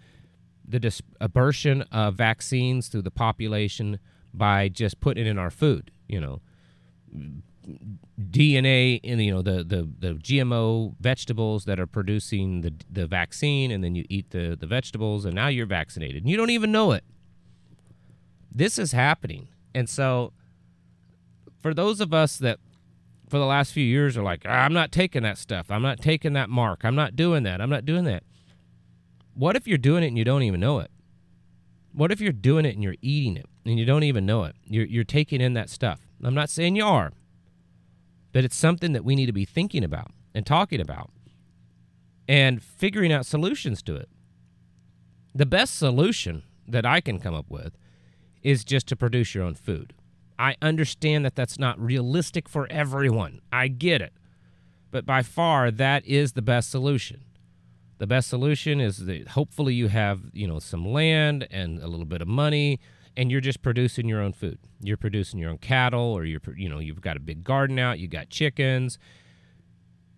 the 0.67 0.79
dispersion 0.79 1.81
of 1.91 2.15
vaccines 2.15 2.87
through 2.87 3.01
the 3.01 3.11
population 3.11 3.99
by 4.33 4.69
just 4.69 5.01
putting 5.01 5.25
it 5.25 5.29
in 5.29 5.37
our 5.37 5.51
food 5.51 5.91
you 6.07 6.21
know 6.21 6.39
DNA 8.19 8.99
in 9.03 9.19
you 9.19 9.31
know 9.31 9.41
the, 9.41 9.63
the 9.63 9.87
the 9.99 10.13
GMO 10.15 10.95
vegetables 10.99 11.65
that 11.65 11.79
are 11.79 11.87
producing 11.87 12.61
the 12.61 12.73
the 12.89 13.07
vaccine, 13.07 13.71
and 13.71 13.83
then 13.83 13.95
you 13.95 14.05
eat 14.09 14.31
the 14.31 14.57
the 14.59 14.67
vegetables, 14.67 15.25
and 15.25 15.35
now 15.35 15.47
you're 15.47 15.65
vaccinated, 15.65 16.23
and 16.23 16.29
you 16.29 16.37
don't 16.37 16.49
even 16.49 16.71
know 16.71 16.91
it. 16.91 17.03
This 18.51 18.77
is 18.79 18.91
happening, 18.91 19.47
and 19.73 19.87
so 19.87 20.33
for 21.61 21.73
those 21.73 22.01
of 22.01 22.13
us 22.13 22.37
that 22.37 22.59
for 23.29 23.37
the 23.37 23.45
last 23.45 23.71
few 23.71 23.85
years 23.85 24.17
are 24.17 24.23
like, 24.23 24.43
ah, 24.45 24.49
I'm 24.49 24.73
not 24.73 24.91
taking 24.91 25.23
that 25.23 25.37
stuff, 25.37 25.71
I'm 25.71 25.81
not 25.81 26.01
taking 26.01 26.33
that 26.33 26.49
mark, 26.49 26.83
I'm 26.83 26.95
not 26.95 27.15
doing 27.15 27.43
that, 27.43 27.61
I'm 27.61 27.69
not 27.69 27.85
doing 27.85 28.03
that. 28.05 28.23
What 29.33 29.55
if 29.55 29.67
you're 29.67 29.77
doing 29.77 30.03
it 30.03 30.07
and 30.07 30.17
you 30.17 30.25
don't 30.25 30.43
even 30.43 30.59
know 30.59 30.79
it? 30.79 30.91
What 31.93 32.11
if 32.11 32.19
you're 32.19 32.33
doing 32.33 32.65
it 32.65 32.73
and 32.73 32.83
you're 32.83 32.95
eating 33.01 33.37
it 33.37 33.45
and 33.65 33.79
you 33.79 33.85
don't 33.85 34.03
even 34.03 34.25
know 34.25 34.43
it? 34.43 34.55
You're, 34.65 34.85
you're 34.85 35.03
taking 35.03 35.39
in 35.39 35.53
that 35.53 35.69
stuff. 35.69 36.01
I'm 36.23 36.33
not 36.33 36.49
saying 36.49 36.75
you 36.75 36.85
are. 36.85 37.13
But 38.31 38.43
it's 38.45 38.55
something 38.55 38.93
that 38.93 39.03
we 39.03 39.15
need 39.15 39.25
to 39.25 39.33
be 39.33 39.45
thinking 39.45 39.83
about 39.83 40.11
and 40.33 40.45
talking 40.45 40.79
about 40.79 41.11
and 42.27 42.61
figuring 42.61 43.11
out 43.11 43.25
solutions 43.25 43.81
to 43.83 43.95
it. 43.95 44.09
The 45.35 45.45
best 45.45 45.77
solution 45.77 46.43
that 46.67 46.85
I 46.85 47.01
can 47.01 47.19
come 47.19 47.33
up 47.33 47.49
with 47.49 47.77
is 48.41 48.63
just 48.63 48.87
to 48.87 48.95
produce 48.95 49.35
your 49.35 49.43
own 49.43 49.55
food. 49.55 49.93
I 50.39 50.55
understand 50.61 51.25
that 51.25 51.35
that's 51.35 51.59
not 51.59 51.79
realistic 51.79 52.49
for 52.49 52.67
everyone. 52.71 53.41
I 53.51 53.67
get 53.67 54.01
it. 54.01 54.13
But 54.89 55.05
by 55.05 55.23
far 55.23 55.71
that 55.71 56.05
is 56.05 56.33
the 56.33 56.41
best 56.41 56.69
solution. 56.69 57.23
The 57.99 58.07
best 58.07 58.29
solution 58.29 58.81
is 58.81 59.05
that 59.05 59.29
hopefully 59.29 59.75
you 59.75 59.89
have, 59.89 60.21
you 60.33 60.47
know, 60.47 60.59
some 60.59 60.85
land 60.85 61.47
and 61.51 61.79
a 61.81 61.87
little 61.87 62.05
bit 62.05 62.21
of 62.21 62.27
money 62.27 62.79
and 63.17 63.31
you're 63.31 63.41
just 63.41 63.61
producing 63.61 64.07
your 64.07 64.21
own 64.21 64.33
food. 64.33 64.59
You're 64.81 64.97
producing 64.97 65.39
your 65.39 65.49
own 65.49 65.57
cattle, 65.57 66.01
or 66.01 66.25
you're 66.25 66.41
you 66.55 66.69
know 66.69 66.79
you've 66.79 67.01
got 67.01 67.17
a 67.17 67.21
big 67.21 67.43
garden 67.43 67.79
out, 67.79 67.99
you 67.99 68.07
got 68.07 68.29
chickens. 68.29 68.97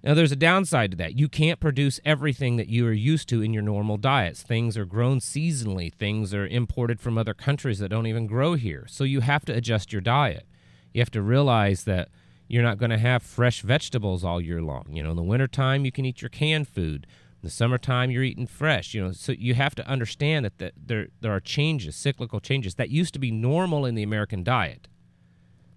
Now 0.03 0.13
there's 0.13 0.33
a 0.33 0.37
downside 0.37 0.91
to 0.91 0.97
that. 0.97 1.17
You 1.17 1.29
can't 1.29 1.61
produce 1.61 2.01
everything 2.03 2.57
that 2.57 2.67
you 2.67 2.85
are 2.85 2.91
used 2.93 3.29
to 3.29 3.41
in 3.41 3.53
your 3.53 3.63
normal 3.63 3.95
diets. 3.95 4.43
Things 4.43 4.77
are 4.77 4.85
grown 4.85 5.19
seasonally. 5.19 5.93
Things 5.93 6.33
are 6.33 6.45
imported 6.45 6.99
from 6.99 7.17
other 7.17 7.33
countries 7.33 7.79
that 7.79 7.87
don't 7.87 8.07
even 8.07 8.27
grow 8.27 8.55
here. 8.55 8.85
So 8.89 9.05
you 9.05 9.21
have 9.21 9.45
to 9.45 9.53
adjust 9.53 9.93
your 9.93 10.01
diet. 10.01 10.45
You 10.93 10.99
have 10.99 11.11
to 11.11 11.21
realize 11.21 11.85
that 11.85 12.09
you're 12.49 12.63
not 12.63 12.77
going 12.77 12.91
to 12.91 12.97
have 12.97 13.23
fresh 13.23 13.61
vegetables 13.61 14.25
all 14.25 14.41
year 14.41 14.61
long. 14.61 14.87
You 14.89 15.03
know, 15.03 15.11
in 15.11 15.15
the 15.15 15.23
wintertime, 15.23 15.85
you 15.85 15.91
can 15.91 16.03
eat 16.03 16.21
your 16.21 16.29
canned 16.29 16.67
food. 16.67 17.07
In 17.43 17.47
the 17.47 17.51
summertime, 17.51 18.09
you're 18.09 18.23
eating 18.23 18.47
fresh. 18.47 18.93
You 18.93 19.03
know, 19.03 19.11
so 19.11 19.33
you 19.33 19.53
have 19.53 19.75
to 19.75 19.85
understand 19.85 20.45
that, 20.45 20.59
that 20.59 20.73
there 20.77 21.07
there 21.19 21.33
are 21.33 21.41
changes, 21.41 21.93
cyclical 21.93 22.39
changes 22.39 22.75
that 22.75 22.89
used 22.89 23.13
to 23.15 23.19
be 23.19 23.31
normal 23.31 23.85
in 23.85 23.95
the 23.95 24.03
American 24.03 24.45
diet, 24.45 24.87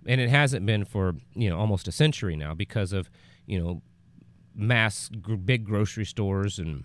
and 0.06 0.20
it 0.20 0.30
hasn't 0.30 0.64
been 0.64 0.84
for 0.84 1.16
you 1.34 1.50
know 1.50 1.58
almost 1.58 1.88
a 1.88 1.92
century 1.92 2.36
now 2.36 2.54
because 2.54 2.92
of 2.92 3.10
you 3.46 3.58
know 3.58 3.82
mass 4.54 5.10
gr- 5.20 5.34
big 5.34 5.64
grocery 5.64 6.04
stores 6.06 6.60
and 6.60 6.84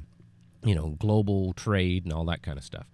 you 0.63 0.73
know 0.73 0.95
global 0.97 1.53
trade 1.53 2.03
and 2.03 2.11
all 2.11 2.25
that 2.25 2.41
kind 2.41 2.57
of 2.57 2.63
stuff. 2.63 2.88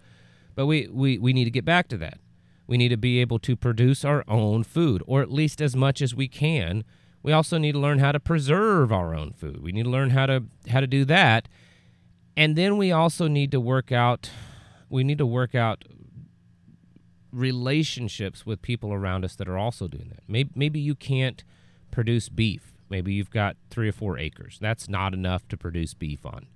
But 0.55 0.65
we, 0.65 0.89
we, 0.91 1.17
we 1.17 1.31
need 1.31 1.45
to 1.45 1.51
get 1.51 1.63
back 1.63 1.88
to 1.89 1.97
that. 1.99 2.19
We 2.65 2.77
need 2.77 2.89
to 2.89 2.97
be 2.97 3.21
able 3.21 3.39
to 3.39 3.55
produce 3.55 4.03
our 4.03 4.25
own 4.27 4.63
food, 4.63 5.03
or 5.07 5.21
at 5.21 5.31
least 5.31 5.61
as 5.61 5.73
much 5.73 6.01
as 6.01 6.13
we 6.13 6.27
can. 6.27 6.83
We 7.23 7.31
also 7.31 7.57
need 7.57 7.73
to 7.73 7.79
learn 7.79 7.99
how 7.99 8.11
to 8.11 8.19
preserve 8.19 8.91
our 8.91 9.15
own 9.15 9.31
food. 9.31 9.61
We 9.61 9.71
need 9.71 9.83
to 9.83 9.89
learn 9.89 10.09
how 10.09 10.25
to 10.25 10.43
how 10.69 10.81
to 10.81 10.88
do 10.88 11.05
that 11.05 11.47
and 12.38 12.55
then 12.55 12.77
we 12.77 12.93
also 12.93 13.27
need 13.27 13.51
to 13.51 13.59
work 13.59 13.91
out 13.91 14.29
we 14.89 15.03
need 15.03 15.17
to 15.17 15.25
work 15.25 15.53
out 15.53 15.83
relationships 17.31 18.45
with 18.45 18.61
people 18.61 18.93
around 18.93 19.25
us 19.25 19.35
that 19.35 19.47
are 19.47 19.57
also 19.57 19.88
doing 19.88 20.09
that. 20.09 20.23
Maybe, 20.27 20.49
maybe 20.55 20.79
you 20.79 20.95
can't 20.95 21.43
produce 21.91 22.29
beef. 22.29 22.73
Maybe 22.89 23.13
you've 23.13 23.29
got 23.29 23.57
three 23.69 23.89
or 23.89 23.91
four 23.91 24.17
acres. 24.17 24.57
That's 24.61 24.88
not 24.88 25.13
enough 25.13 25.47
to 25.49 25.57
produce 25.57 25.93
beef 25.93 26.25
on. 26.25 26.47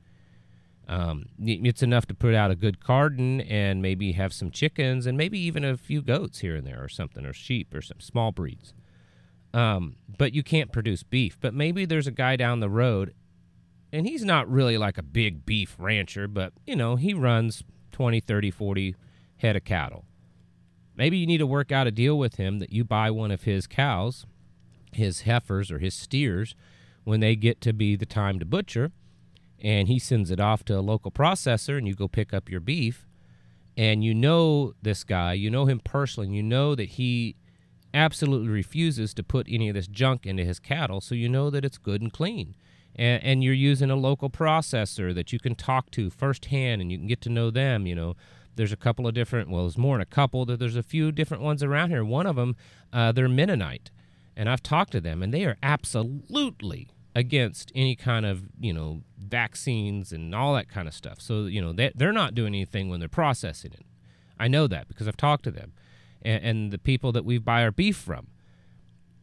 Um, 0.87 1.27
it's 1.39 1.83
enough 1.83 2.05
to 2.07 2.13
put 2.13 2.33
out 2.33 2.51
a 2.51 2.55
good 2.55 2.83
garden 2.83 3.41
and 3.41 3.81
maybe 3.81 4.13
have 4.13 4.33
some 4.33 4.49
chickens 4.49 5.05
and 5.05 5.17
maybe 5.17 5.39
even 5.39 5.63
a 5.63 5.77
few 5.77 6.01
goats 6.01 6.39
here 6.39 6.55
and 6.55 6.65
there 6.65 6.83
or 6.83 6.89
something, 6.89 7.25
or 7.25 7.33
sheep 7.33 7.73
or 7.73 7.81
some 7.81 7.99
small 7.99 8.31
breeds. 8.31 8.73
Um, 9.53 9.97
but 10.17 10.33
you 10.33 10.43
can't 10.43 10.71
produce 10.71 11.03
beef. 11.03 11.37
But 11.39 11.53
maybe 11.53 11.85
there's 11.85 12.07
a 12.07 12.11
guy 12.11 12.35
down 12.37 12.59
the 12.59 12.69
road, 12.69 13.13
and 13.91 14.07
he's 14.07 14.23
not 14.23 14.49
really 14.49 14.77
like 14.77 14.97
a 14.97 15.03
big 15.03 15.45
beef 15.45 15.75
rancher, 15.77 16.27
but 16.27 16.53
you 16.65 16.75
know, 16.75 16.95
he 16.95 17.13
runs 17.13 17.63
20, 17.91 18.19
30, 18.19 18.51
40 18.51 18.95
head 19.37 19.55
of 19.55 19.63
cattle. 19.63 20.05
Maybe 20.95 21.17
you 21.17 21.27
need 21.27 21.39
to 21.39 21.47
work 21.47 21.71
out 21.71 21.87
a 21.87 21.91
deal 21.91 22.17
with 22.17 22.35
him 22.35 22.59
that 22.59 22.71
you 22.71 22.83
buy 22.83 23.11
one 23.11 23.31
of 23.31 23.43
his 23.43 23.67
cows, 23.67 24.25
his 24.93 25.21
heifers 25.21 25.71
or 25.71 25.79
his 25.79 25.93
steers, 25.93 26.55
when 27.03 27.19
they 27.19 27.35
get 27.35 27.61
to 27.61 27.73
be 27.73 27.95
the 27.95 28.05
time 28.05 28.39
to 28.39 28.45
butcher, 28.45 28.91
and 29.59 29.87
he 29.87 29.99
sends 29.99 30.31
it 30.31 30.39
off 30.39 30.63
to 30.65 30.77
a 30.77 30.81
local 30.81 31.11
processor, 31.11 31.77
and 31.77 31.87
you 31.87 31.95
go 31.95 32.07
pick 32.07 32.33
up 32.33 32.49
your 32.49 32.59
beef. 32.59 33.07
And 33.77 34.03
you 34.03 34.13
know 34.13 34.73
this 34.81 35.03
guy, 35.03 35.33
you 35.33 35.49
know 35.49 35.65
him 35.65 35.79
personally, 35.83 36.29
you 36.29 36.43
know 36.43 36.75
that 36.75 36.89
he 36.89 37.35
absolutely 37.93 38.49
refuses 38.49 39.13
to 39.13 39.23
put 39.23 39.47
any 39.49 39.69
of 39.69 39.75
this 39.75 39.87
junk 39.87 40.25
into 40.25 40.43
his 40.43 40.59
cattle, 40.59 41.01
so 41.01 41.15
you 41.15 41.29
know 41.29 41.49
that 41.49 41.65
it's 41.65 41.77
good 41.77 42.01
and 42.01 42.11
clean. 42.11 42.55
And, 42.95 43.23
and, 43.23 43.43
you're 43.43 43.53
using 43.53 43.89
a 43.89 43.95
local 43.95 44.29
processor 44.29 45.15
that 45.15 45.31
you 45.31 45.39
can 45.39 45.55
talk 45.55 45.91
to 45.91 46.09
firsthand 46.09 46.81
and 46.81 46.91
you 46.91 46.97
can 46.97 47.07
get 47.07 47.21
to 47.21 47.29
know 47.29 47.49
them. 47.49 47.87
You 47.87 47.95
know, 47.95 48.15
there's 48.55 48.73
a 48.73 48.77
couple 48.77 49.07
of 49.07 49.13
different, 49.13 49.49
well, 49.49 49.63
there's 49.63 49.77
more 49.77 49.95
than 49.95 50.01
a 50.01 50.05
couple, 50.05 50.45
that 50.45 50.59
there's 50.59 50.75
a 50.75 50.83
few 50.83 51.11
different 51.11 51.41
ones 51.41 51.63
around 51.63 51.89
here. 51.89 52.03
One 52.03 52.25
of 52.25 52.35
them, 52.35 52.55
uh, 52.91 53.11
they're 53.11 53.29
Mennonite. 53.29 53.91
And 54.35 54.49
I've 54.49 54.63
talked 54.63 54.91
to 54.91 55.01
them, 55.01 55.21
and 55.21 55.33
they 55.33 55.45
are 55.45 55.57
absolutely 55.61 56.89
against 57.15 57.71
any 57.75 57.95
kind 57.95 58.25
of, 58.25 58.43
you 58.59 58.73
know, 58.73 59.03
vaccines 59.17 60.11
and 60.11 60.33
all 60.33 60.53
that 60.53 60.69
kind 60.69 60.87
of 60.87 60.93
stuff. 60.93 61.19
So, 61.19 61.45
you 61.45 61.61
know, 61.61 61.73
they, 61.73 61.91
they're 61.95 62.13
not 62.13 62.35
doing 62.35 62.53
anything 62.53 62.89
when 62.89 62.99
they're 62.99 63.09
processing 63.09 63.73
it. 63.73 63.85
I 64.39 64.47
know 64.47 64.67
that 64.67 64.87
because 64.87 65.07
I've 65.07 65.17
talked 65.17 65.43
to 65.43 65.51
them 65.51 65.73
and, 66.21 66.43
and 66.43 66.71
the 66.71 66.77
people 66.77 67.11
that 67.11 67.25
we 67.25 67.37
buy 67.37 67.63
our 67.63 67.71
beef 67.71 67.97
from. 67.97 68.27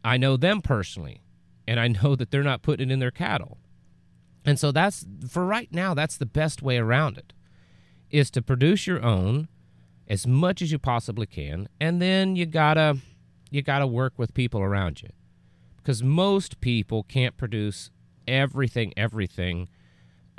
I 0.03 0.17
know 0.17 0.37
them 0.37 0.61
personally, 0.61 1.21
and 1.69 1.79
I 1.79 1.87
know 1.87 2.15
that 2.15 2.31
they're 2.31 2.41
not 2.41 2.63
putting 2.63 2.89
it 2.89 2.93
in 2.93 2.97
their 2.97 3.11
cattle. 3.11 3.59
And 4.43 4.59
so 4.59 4.71
that's 4.71 5.05
for 5.29 5.45
right 5.45 5.71
now, 5.71 5.93
that's 5.93 6.17
the 6.17 6.25
best 6.25 6.63
way 6.63 6.79
around 6.79 7.19
it 7.19 7.31
is 8.09 8.31
to 8.31 8.41
produce 8.41 8.87
your 8.87 9.03
own 9.03 9.47
as 10.07 10.25
much 10.25 10.63
as 10.63 10.71
you 10.71 10.79
possibly 10.79 11.27
can, 11.27 11.69
and 11.79 12.01
then 12.01 12.35
you 12.35 12.47
gotta 12.47 12.97
you 13.51 13.61
gotta 13.61 13.85
work 13.85 14.13
with 14.17 14.33
people 14.33 14.59
around 14.61 15.03
you. 15.03 15.09
Because 15.77 16.01
most 16.01 16.59
people 16.59 17.03
can't 17.03 17.37
produce 17.37 17.91
everything, 18.27 18.91
everything, 18.97 19.69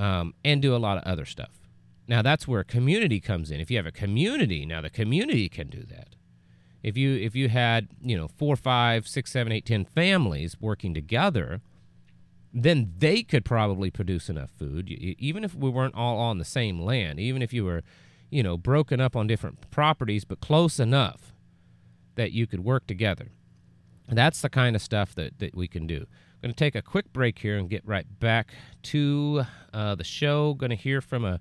um, 0.00 0.34
and 0.44 0.60
do 0.60 0.74
a 0.74 0.78
lot 0.78 0.98
of 0.98 1.04
other 1.04 1.24
stuff. 1.24 1.60
Now 2.08 2.22
that's 2.22 2.48
where 2.48 2.64
community 2.64 3.20
comes 3.20 3.52
in. 3.52 3.60
If 3.60 3.70
you 3.70 3.76
have 3.76 3.86
a 3.86 3.92
community, 3.92 4.66
now 4.66 4.80
the 4.80 4.90
community 4.90 5.48
can 5.48 5.68
do 5.68 5.84
that 5.84 6.16
if 6.82 6.96
you 6.96 7.16
if 7.16 7.34
you 7.34 7.48
had 7.48 7.88
you 8.02 8.16
know 8.16 8.28
four 8.28 8.56
five 8.56 9.06
six 9.06 9.30
seven 9.30 9.52
eight 9.52 9.66
ten 9.66 9.84
families 9.84 10.56
working 10.60 10.94
together 10.94 11.60
then 12.52 12.92
they 12.98 13.22
could 13.22 13.44
probably 13.44 13.92
produce 13.92 14.28
enough 14.28 14.50
food. 14.58 14.88
Even 14.90 15.44
if 15.44 15.54
we 15.54 15.70
weren't 15.70 15.94
all 15.94 16.18
on 16.18 16.38
the 16.38 16.44
same 16.44 16.80
land 16.80 17.20
even 17.20 17.42
if 17.42 17.52
you 17.52 17.64
were 17.64 17.82
you 18.30 18.42
know 18.42 18.56
broken 18.56 19.00
up 19.00 19.16
on 19.16 19.26
different 19.26 19.70
properties 19.70 20.24
but 20.24 20.40
close 20.40 20.78
enough 20.80 21.32
that 22.16 22.32
you 22.32 22.46
could 22.46 22.64
work 22.64 22.86
together. 22.86 23.30
That's 24.08 24.40
the 24.40 24.50
kind 24.50 24.74
of 24.74 24.82
stuff 24.82 25.14
that, 25.14 25.38
that 25.38 25.54
we 25.54 25.68
can 25.68 25.86
do. 25.86 26.06
I'm 26.42 26.48
going 26.48 26.54
to 26.54 26.58
take 26.58 26.74
a 26.74 26.82
quick 26.82 27.12
break 27.12 27.38
here 27.38 27.56
and 27.56 27.70
get 27.70 27.86
right 27.86 28.06
back 28.18 28.52
to 28.84 29.44
uh, 29.72 29.94
the 29.94 30.04
show. 30.04 30.54
Going 30.54 30.70
to 30.70 30.76
hear 30.76 31.00
from 31.00 31.24
a 31.24 31.40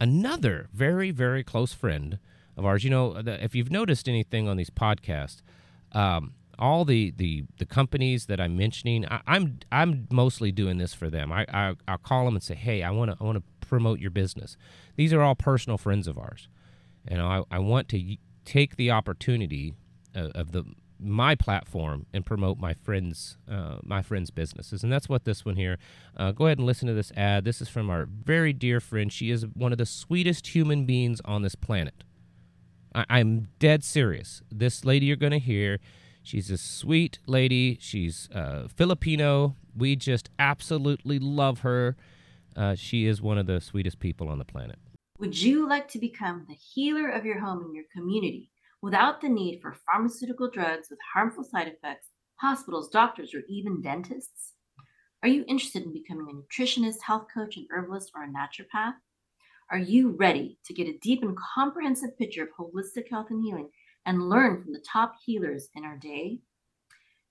another 0.00 0.68
very 0.72 1.10
very 1.10 1.42
close 1.42 1.72
friend 1.72 2.18
of 2.58 2.66
ours. 2.66 2.84
You 2.84 2.90
know, 2.90 3.22
the, 3.22 3.42
if 3.42 3.54
you've 3.54 3.70
noticed 3.70 4.08
anything 4.08 4.48
on 4.48 4.56
these 4.56 4.70
podcasts, 4.70 5.40
um, 5.92 6.34
all 6.58 6.84
the, 6.84 7.12
the 7.16 7.44
the 7.58 7.64
companies 7.64 8.26
that 8.26 8.40
I'm 8.40 8.56
mentioning, 8.56 9.06
I, 9.06 9.14
am 9.14 9.22
I'm, 9.26 9.58
I'm 9.70 10.08
mostly 10.10 10.50
doing 10.50 10.78
this 10.78 10.92
for 10.92 11.08
them. 11.08 11.32
I, 11.32 11.46
I 11.52 11.74
I'll 11.86 11.98
call 11.98 12.24
them 12.24 12.34
and 12.34 12.42
say, 12.42 12.56
hey, 12.56 12.82
I 12.82 12.90
want 12.90 13.12
to 13.12 13.16
I 13.20 13.24
want 13.24 13.38
to 13.38 13.66
promote 13.66 14.00
your 14.00 14.10
business. 14.10 14.56
These 14.96 15.12
are 15.12 15.22
all 15.22 15.36
personal 15.36 15.78
friends 15.78 16.08
of 16.08 16.18
ours, 16.18 16.48
and 17.06 17.22
I 17.22 17.44
I 17.50 17.60
want 17.60 17.88
to 17.90 18.16
take 18.44 18.76
the 18.76 18.90
opportunity 18.90 19.74
of, 20.14 20.32
of 20.32 20.52
the 20.52 20.64
my 21.00 21.34
platform 21.36 22.06
and 22.12 22.26
promote 22.26 22.58
my 22.58 22.74
friends 22.74 23.38
uh, 23.48 23.76
my 23.84 24.02
friends 24.02 24.30
businesses 24.32 24.82
and 24.82 24.92
that's 24.92 25.08
what 25.08 25.24
this 25.24 25.44
one 25.44 25.54
here 25.54 25.78
uh, 26.16 26.32
go 26.32 26.46
ahead 26.46 26.58
and 26.58 26.66
listen 26.66 26.88
to 26.88 26.94
this 26.94 27.12
ad 27.16 27.44
this 27.44 27.60
is 27.60 27.68
from 27.68 27.88
our 27.88 28.04
very 28.04 28.52
dear 28.52 28.80
friend 28.80 29.12
she 29.12 29.30
is 29.30 29.46
one 29.54 29.70
of 29.70 29.78
the 29.78 29.86
sweetest 29.86 30.48
human 30.48 30.84
beings 30.86 31.20
on 31.24 31.42
this 31.42 31.54
planet 31.54 32.02
I- 33.08 33.20
am 33.20 33.48
dead 33.58 33.84
serious. 33.84 34.42
This 34.50 34.84
lady 34.84 35.06
you're 35.06 35.16
going 35.16 35.32
to 35.32 35.38
hear, 35.38 35.78
she's 36.22 36.50
a 36.50 36.58
sweet 36.58 37.18
lady. 37.26 37.78
She's 37.80 38.28
uh, 38.34 38.68
Filipino. 38.74 39.56
We 39.76 39.96
just 39.96 40.30
absolutely 40.38 41.18
love 41.18 41.60
her. 41.60 41.96
Uh, 42.56 42.74
she 42.74 43.06
is 43.06 43.22
one 43.22 43.38
of 43.38 43.46
the 43.46 43.60
sweetest 43.60 44.00
people 44.00 44.28
on 44.28 44.38
the 44.38 44.44
planet. 44.44 44.78
Would 45.18 45.40
you 45.40 45.68
like 45.68 45.88
to 45.88 45.98
become 45.98 46.46
the 46.48 46.54
healer 46.54 47.08
of 47.08 47.24
your 47.24 47.40
home 47.40 47.62
and 47.62 47.74
your 47.74 47.84
community 47.94 48.50
without 48.82 49.20
the 49.20 49.28
need 49.28 49.60
for 49.60 49.76
pharmaceutical 49.86 50.50
drugs 50.50 50.88
with 50.90 50.98
harmful 51.14 51.44
side 51.44 51.68
effects, 51.68 52.08
hospitals, 52.36 52.88
doctors, 52.88 53.34
or 53.34 53.42
even 53.48 53.82
dentists? 53.82 54.54
Are 55.22 55.28
you 55.28 55.44
interested 55.48 55.82
in 55.82 55.92
becoming 55.92 56.26
a 56.30 56.34
nutritionist, 56.34 57.02
health 57.02 57.26
coach, 57.32 57.56
an 57.56 57.66
herbalist, 57.70 58.12
or 58.14 58.22
a 58.22 58.28
naturopath? 58.28 58.94
Are 59.70 59.78
you 59.78 60.12
ready 60.12 60.58
to 60.64 60.72
get 60.72 60.88
a 60.88 60.96
deep 61.02 61.22
and 61.22 61.36
comprehensive 61.36 62.16
picture 62.16 62.44
of 62.44 62.48
holistic 62.58 63.10
health 63.10 63.26
and 63.28 63.44
healing 63.44 63.68
and 64.06 64.26
learn 64.26 64.62
from 64.62 64.72
the 64.72 64.82
top 64.90 65.16
healers 65.22 65.68
in 65.74 65.84
our 65.84 65.98
day? 65.98 66.38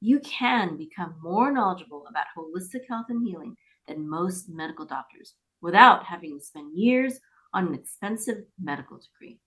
You 0.01 0.19
can 0.19 0.77
become 0.77 1.15
more 1.19 1.51
knowledgeable 1.51 2.05
about 2.07 2.27
holistic 2.37 2.81
health 2.87 3.07
and 3.09 3.27
healing 3.27 3.55
than 3.87 4.07
most 4.07 4.49
medical 4.49 4.85
doctors 4.85 5.33
without 5.61 6.05
having 6.05 6.37
to 6.37 6.45
spend 6.45 6.77
years 6.77 7.19
on 7.55 7.69
an 7.69 7.73
expensive 7.73 8.43
medical 8.61 8.99
degree. 8.99 9.39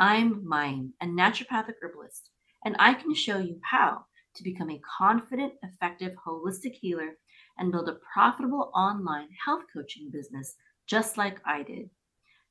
I'm 0.00 0.44
Mayim, 0.44 0.90
a 1.00 1.06
naturopathic 1.06 1.74
herbalist, 1.80 2.30
and 2.64 2.74
I 2.80 2.94
can 2.94 3.14
show 3.14 3.38
you 3.38 3.60
how 3.62 4.06
to 4.34 4.42
become 4.42 4.70
a 4.70 4.80
confident, 4.98 5.52
effective, 5.62 6.14
holistic 6.26 6.72
healer 6.72 7.16
and 7.58 7.70
build 7.70 7.88
a 7.88 7.98
profitable 8.12 8.72
online 8.74 9.28
health 9.44 9.62
coaching 9.72 10.10
business 10.10 10.56
just 10.88 11.16
like 11.16 11.38
I 11.44 11.62
did. 11.62 11.90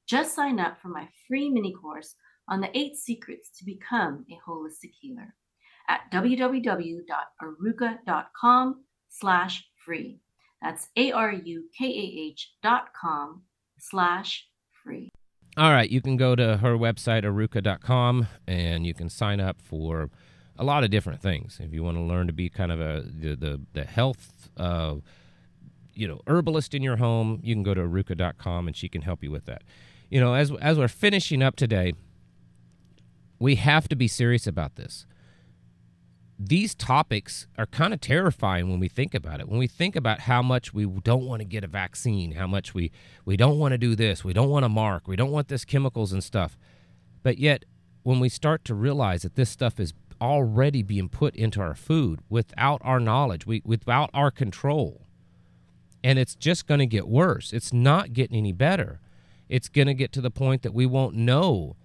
Just 0.08 0.34
sign 0.34 0.60
up 0.60 0.82
for 0.82 0.88
my 0.88 1.08
free 1.28 1.50
mini 1.50 1.74
course 1.74 2.16
on 2.48 2.62
the 2.62 2.76
eight 2.78 2.96
secrets 2.96 3.50
to 3.58 3.66
become 3.66 4.26
a 4.32 4.40
holistic 4.50 4.92
healer 5.02 5.36
at 5.90 6.10
www.arukah.com 6.14 8.84
slash 9.10 9.66
free. 9.86 10.22
That's 10.62 10.88
A-R-U-K-A-H 10.96 12.54
dot 12.64 12.88
com 13.00 13.44
slash 13.80 14.48
free. 14.84 15.10
All 15.58 15.72
right, 15.72 15.90
you 15.90 16.02
can 16.02 16.16
go 16.16 16.36
to 16.36 16.58
her 16.58 16.78
website, 16.78 17.24
arukah.com, 17.24 18.28
and 18.48 18.88
you 18.88 18.94
can 18.94 19.10
sign 19.10 19.42
up 19.42 19.62
for 19.62 20.10
a 20.58 20.64
lot 20.64 20.86
of 20.86 20.90
different 20.90 21.22
things. 21.22 21.60
If 21.62 21.74
you 21.74 21.84
want 21.84 21.98
to 21.98 22.02
learn 22.02 22.28
to 22.28 22.34
be 22.34 22.50
kind 22.50 22.72
of 22.72 22.80
a 22.80 23.04
the 23.06 23.36
the, 23.36 23.60
the 23.74 23.84
health 23.84 24.50
uh, 24.56 24.96
you 25.94 26.08
know 26.08 26.22
herbalist 26.28 26.74
in 26.74 26.82
your 26.82 26.96
home, 26.96 27.42
you 27.44 27.54
can 27.54 27.64
go 27.64 27.74
to 27.74 27.82
arukah.com 27.82 28.68
and 28.68 28.76
she 28.76 28.88
can 28.88 29.02
help 29.02 29.22
you 29.22 29.32
with 29.32 29.44
that 29.46 29.64
you 30.10 30.20
know, 30.20 30.34
as 30.34 30.52
as 30.62 30.78
we're 30.78 30.88
finishing 30.88 31.42
up 31.42 31.56
today, 31.56 31.94
we 33.40 33.56
have 33.56 33.88
to 33.90 33.96
be 33.96 34.08
serious 34.08 34.48
about 34.48 34.76
this. 34.76 35.06
These 36.40 36.76
topics 36.76 37.48
are 37.58 37.66
kind 37.66 37.94
of 37.94 38.02
terrifying 38.02 38.70
when 38.70 38.80
we 38.80 38.88
think 38.88 39.16
about 39.16 39.40
it. 39.40 39.50
When 39.50 39.58
we 39.58 39.68
think 39.68 39.96
about 39.96 40.22
how 40.22 40.42
much 40.42 40.72
we 40.72 40.86
don't 40.86 41.26
want 41.26 41.42
to 41.42 41.46
get 41.46 41.64
a 41.64 41.68
vaccine, 41.68 42.34
how 42.34 42.48
much 42.48 42.74
we 42.74 42.92
we 43.26 43.38
don't 43.38 43.60
want 43.60 43.72
to 43.74 43.78
do 43.78 43.96
this, 43.96 44.24
we 44.24 44.34
don't 44.34 44.50
want 44.50 44.64
to 44.64 44.70
mark, 44.70 45.08
we 45.08 45.16
don't 45.16 45.32
want 45.32 45.48
this 45.48 45.66
chemicals 45.66 46.14
and 46.14 46.24
stuff. 46.24 46.58
But 47.24 47.38
yet, 47.40 47.66
when 48.04 48.20
we 48.20 48.30
start 48.30 48.64
to 48.66 48.76
realize 48.76 49.24
that 49.24 49.36
this 49.36 49.50
stuff 49.50 49.80
is 49.80 49.94
already 50.22 50.82
being 50.82 51.10
put 51.10 51.36
into 51.36 51.60
our 51.60 51.76
food 51.76 52.22
without 52.30 52.82
our 52.84 53.00
knowledge, 53.00 53.46
we, 53.46 53.62
without 53.66 54.10
our 54.14 54.32
control, 54.32 55.02
and 56.04 56.18
it's 56.18 56.36
just 56.36 56.68
going 56.68 56.80
to 56.80 56.86
get 56.86 57.08
worse. 57.08 57.52
It's 57.52 57.74
not 57.74 58.14
getting 58.14 58.38
any 58.38 58.54
better 58.54 59.00
it's 59.50 59.70
going 59.70 59.88
to 59.88 59.94
get 59.94 60.12
to 60.14 60.22
the 60.22 60.32
point 60.32 60.62
that 60.64 60.74
we 60.74 60.86
won't 60.86 61.16
know 61.16 61.76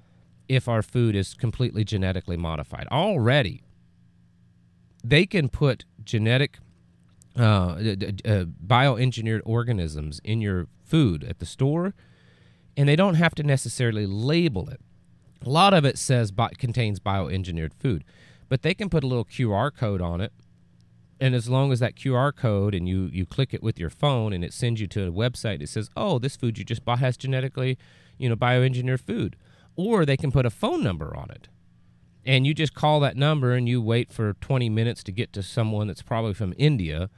if 0.49 0.69
our 0.69 0.83
food 0.83 1.15
is 1.15 1.35
completely 1.35 1.85
genetically 1.85 2.37
modified. 2.37 2.87
Already, 2.91 3.63
they 5.05 5.27
can 5.27 5.49
put 5.49 5.85
genetic, 6.05 6.59
uh, 7.39 7.41
uh, 7.43 8.45
bioengineered 8.67 9.41
organisms 9.45 10.21
in 10.25 10.41
your 10.41 10.67
food 10.85 11.25
at 11.25 11.39
the 11.39 11.47
store, 11.47 11.95
and 12.77 12.89
they 12.89 12.97
don't 12.97 13.15
have 13.15 13.35
to 13.37 13.43
necessarily 13.43 14.07
label 14.07 14.69
it. 14.69 14.81
A 15.45 15.49
lot 15.49 15.75
of 15.75 15.85
it 15.85 15.99
says 15.99 16.31
bi- 16.31 16.51
contains 16.59 17.01
bioengineered 17.01 17.73
food, 17.75 18.05
but 18.49 18.63
they 18.63 18.75
can 18.75 18.89
put 18.89 19.05
a 19.05 19.07
little 19.07 19.25
QR 19.25 19.75
code 19.75 20.01
on 20.01 20.21
it. 20.21 20.33
And 21.23 21.37
as 21.37 21.49
long 21.49 21.71
as 21.71 21.79
that 21.79 21.95
QR 21.95 22.35
code 22.35 22.75
and 22.75 22.89
you, 22.89 23.09
you 23.13 23.25
click 23.25 23.55
it 23.55 23.63
with 23.63 23.79
your 23.79 23.91
phone 23.91 24.33
and 24.33 24.45
it 24.45 24.53
sends 24.53 24.81
you 24.81 24.89
to 24.89 25.07
a 25.07 25.13
website 25.13 25.61
that 25.61 25.69
says, 25.69 25.89
oh, 25.97 26.19
this 26.19 26.35
food 26.35 26.59
you 26.59 26.65
just 26.65 26.85
bought 26.85 26.99
has 26.99 27.17
genetically, 27.17 27.79
you 28.19 28.29
know, 28.29 28.35
bioengineered 28.35 28.99
food. 28.99 29.37
Or 29.77 30.05
they 30.05 30.17
can 30.17 30.33
put 30.33 30.47
a 30.47 30.51
phone 30.51 30.83
number 30.83 31.17
on 31.17 31.31
it. 31.31 31.47
And 32.27 32.45
you 32.45 32.55
just 32.55 32.75
call 32.75 32.99
that 33.01 33.17
number 33.17 33.53
and 33.53 33.69
you 33.69 33.81
wait 33.81 34.13
for 34.13 34.33
20 34.33 34.69
minutes 34.69 35.05
to 35.05 35.13
get 35.13 35.33
to 35.35 35.45
someone 35.45 35.87
that's 35.87 36.03
probably 36.03 36.35
from 36.35 36.55
India 36.59 37.09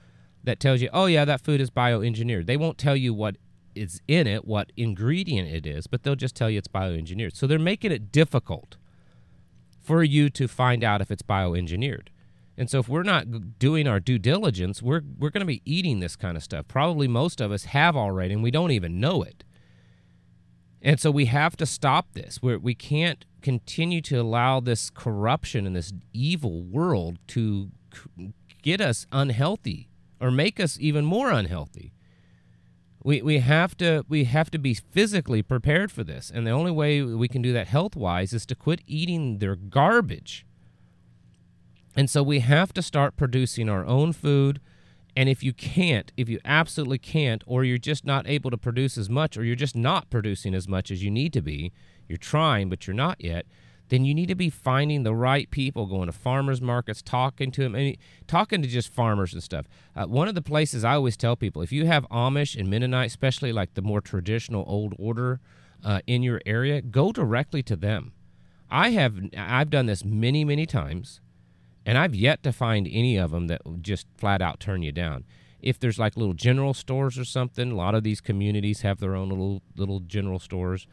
that 0.42 0.60
tells 0.60 0.82
you, 0.82 0.90
oh, 0.92 1.06
yeah, 1.06 1.24
that 1.24 1.40
food 1.40 1.62
is 1.62 1.70
bioengineered. 1.70 2.44
They 2.44 2.58
won't 2.58 2.76
tell 2.76 2.96
you 2.96 3.14
what 3.14 3.38
is 3.74 4.02
in 4.06 4.26
it, 4.26 4.44
what 4.44 4.70
ingredient 4.76 5.48
it 5.48 5.66
is, 5.66 5.86
but 5.86 6.02
they'll 6.02 6.14
just 6.14 6.36
tell 6.36 6.50
you 6.50 6.58
it's 6.58 6.68
bioengineered. 6.68 7.34
So 7.34 7.46
they're 7.46 7.58
making 7.58 7.90
it 7.90 8.12
difficult 8.12 8.76
for 9.82 10.04
you 10.04 10.28
to 10.28 10.46
find 10.46 10.84
out 10.84 11.00
if 11.00 11.10
it's 11.10 11.22
bioengineered. 11.22 12.08
And 12.56 12.70
so 12.70 12.78
if 12.78 12.88
we're 12.88 13.02
not 13.02 13.58
doing 13.58 13.88
our 13.88 14.00
due 14.00 14.18
diligence, 14.18 14.80
we're 14.82 15.02
we're 15.18 15.30
going 15.30 15.40
to 15.40 15.46
be 15.46 15.62
eating 15.64 16.00
this 16.00 16.16
kind 16.16 16.36
of 16.36 16.42
stuff. 16.42 16.68
Probably 16.68 17.08
most 17.08 17.40
of 17.40 17.50
us 17.50 17.64
have 17.66 17.96
already 17.96 18.34
and 18.34 18.42
we 18.42 18.50
don't 18.50 18.70
even 18.70 19.00
know 19.00 19.22
it. 19.22 19.44
And 20.80 21.00
so 21.00 21.10
we 21.10 21.24
have 21.24 21.56
to 21.56 21.66
stop 21.66 22.12
this. 22.12 22.42
We're, 22.42 22.58
we 22.58 22.74
can't 22.74 23.24
continue 23.40 24.02
to 24.02 24.16
allow 24.16 24.60
this 24.60 24.90
corruption 24.90 25.66
and 25.66 25.74
this 25.74 25.94
evil 26.12 26.62
world 26.62 27.18
to 27.28 27.70
get 28.62 28.80
us 28.82 29.06
unhealthy 29.10 29.88
or 30.20 30.30
make 30.30 30.60
us 30.60 30.78
even 30.78 31.04
more 31.04 31.30
unhealthy. 31.30 31.92
We, 33.02 33.20
we 33.22 33.38
have 33.38 33.76
to 33.78 34.04
we 34.08 34.24
have 34.24 34.50
to 34.50 34.58
be 34.58 34.72
physically 34.74 35.42
prepared 35.42 35.92
for 35.92 36.02
this, 36.02 36.32
and 36.34 36.46
the 36.46 36.52
only 36.52 36.70
way 36.70 37.02
we 37.02 37.28
can 37.28 37.42
do 37.42 37.52
that 37.52 37.68
health 37.68 37.96
wise 37.96 38.32
is 38.32 38.46
to 38.46 38.54
quit 38.54 38.80
eating 38.86 39.38
their 39.38 39.56
garbage. 39.56 40.46
And 41.96 42.10
so 42.10 42.22
we 42.22 42.40
have 42.40 42.72
to 42.74 42.82
start 42.82 43.16
producing 43.16 43.68
our 43.68 43.84
own 43.84 44.12
food. 44.12 44.60
And 45.16 45.28
if 45.28 45.44
you 45.44 45.52
can't, 45.52 46.12
if 46.16 46.28
you 46.28 46.40
absolutely 46.44 46.98
can't, 46.98 47.44
or 47.46 47.62
you're 47.64 47.78
just 47.78 48.04
not 48.04 48.26
able 48.28 48.50
to 48.50 48.58
produce 48.58 48.98
as 48.98 49.08
much, 49.08 49.36
or 49.36 49.44
you're 49.44 49.54
just 49.54 49.76
not 49.76 50.10
producing 50.10 50.54
as 50.54 50.66
much 50.66 50.90
as 50.90 51.04
you 51.04 51.10
need 51.10 51.32
to 51.34 51.42
be, 51.42 51.72
you're 52.08 52.18
trying, 52.18 52.68
but 52.68 52.86
you're 52.86 52.94
not 52.94 53.22
yet, 53.22 53.46
then 53.88 54.04
you 54.04 54.14
need 54.14 54.28
to 54.28 54.34
be 54.34 54.50
finding 54.50 55.02
the 55.02 55.14
right 55.14 55.50
people, 55.50 55.86
going 55.86 56.06
to 56.06 56.12
farmers 56.12 56.60
markets, 56.60 57.02
talking 57.02 57.50
to 57.52 57.68
them, 57.68 57.94
talking 58.26 58.62
to 58.62 58.68
just 58.68 58.92
farmers 58.92 59.32
and 59.32 59.42
stuff. 59.42 59.66
Uh, 59.94 60.06
one 60.06 60.26
of 60.26 60.34
the 60.34 60.42
places 60.42 60.84
I 60.84 60.94
always 60.94 61.16
tell 61.16 61.36
people, 61.36 61.62
if 61.62 61.70
you 61.70 61.86
have 61.86 62.08
Amish 62.08 62.58
and 62.58 62.68
Mennonite, 62.68 63.08
especially 63.08 63.52
like 63.52 63.74
the 63.74 63.82
more 63.82 64.00
traditional 64.00 64.64
old 64.66 64.94
order 64.98 65.40
uh, 65.84 66.00
in 66.06 66.22
your 66.22 66.40
area, 66.46 66.80
go 66.80 67.12
directly 67.12 67.62
to 67.64 67.76
them. 67.76 68.12
I 68.70 68.90
have 68.90 69.18
I've 69.36 69.70
done 69.70 69.86
this 69.86 70.04
many 70.04 70.44
many 70.44 70.66
times, 70.66 71.20
and 71.86 71.98
I've 71.98 72.14
yet 72.14 72.42
to 72.42 72.52
find 72.52 72.88
any 72.90 73.16
of 73.16 73.30
them 73.30 73.46
that 73.48 73.62
just 73.82 74.06
flat 74.16 74.42
out 74.42 74.60
turn 74.60 74.82
you 74.82 74.92
down. 74.92 75.24
If 75.60 75.78
there's 75.78 75.98
like 75.98 76.16
little 76.16 76.34
general 76.34 76.74
stores 76.74 77.18
or 77.18 77.24
something, 77.24 77.72
a 77.72 77.74
lot 77.74 77.94
of 77.94 78.02
these 78.02 78.20
communities 78.20 78.82
have 78.82 79.00
their 79.00 79.14
own 79.14 79.30
little 79.30 79.62
little 79.76 80.00
general 80.00 80.38
stores 80.38 80.86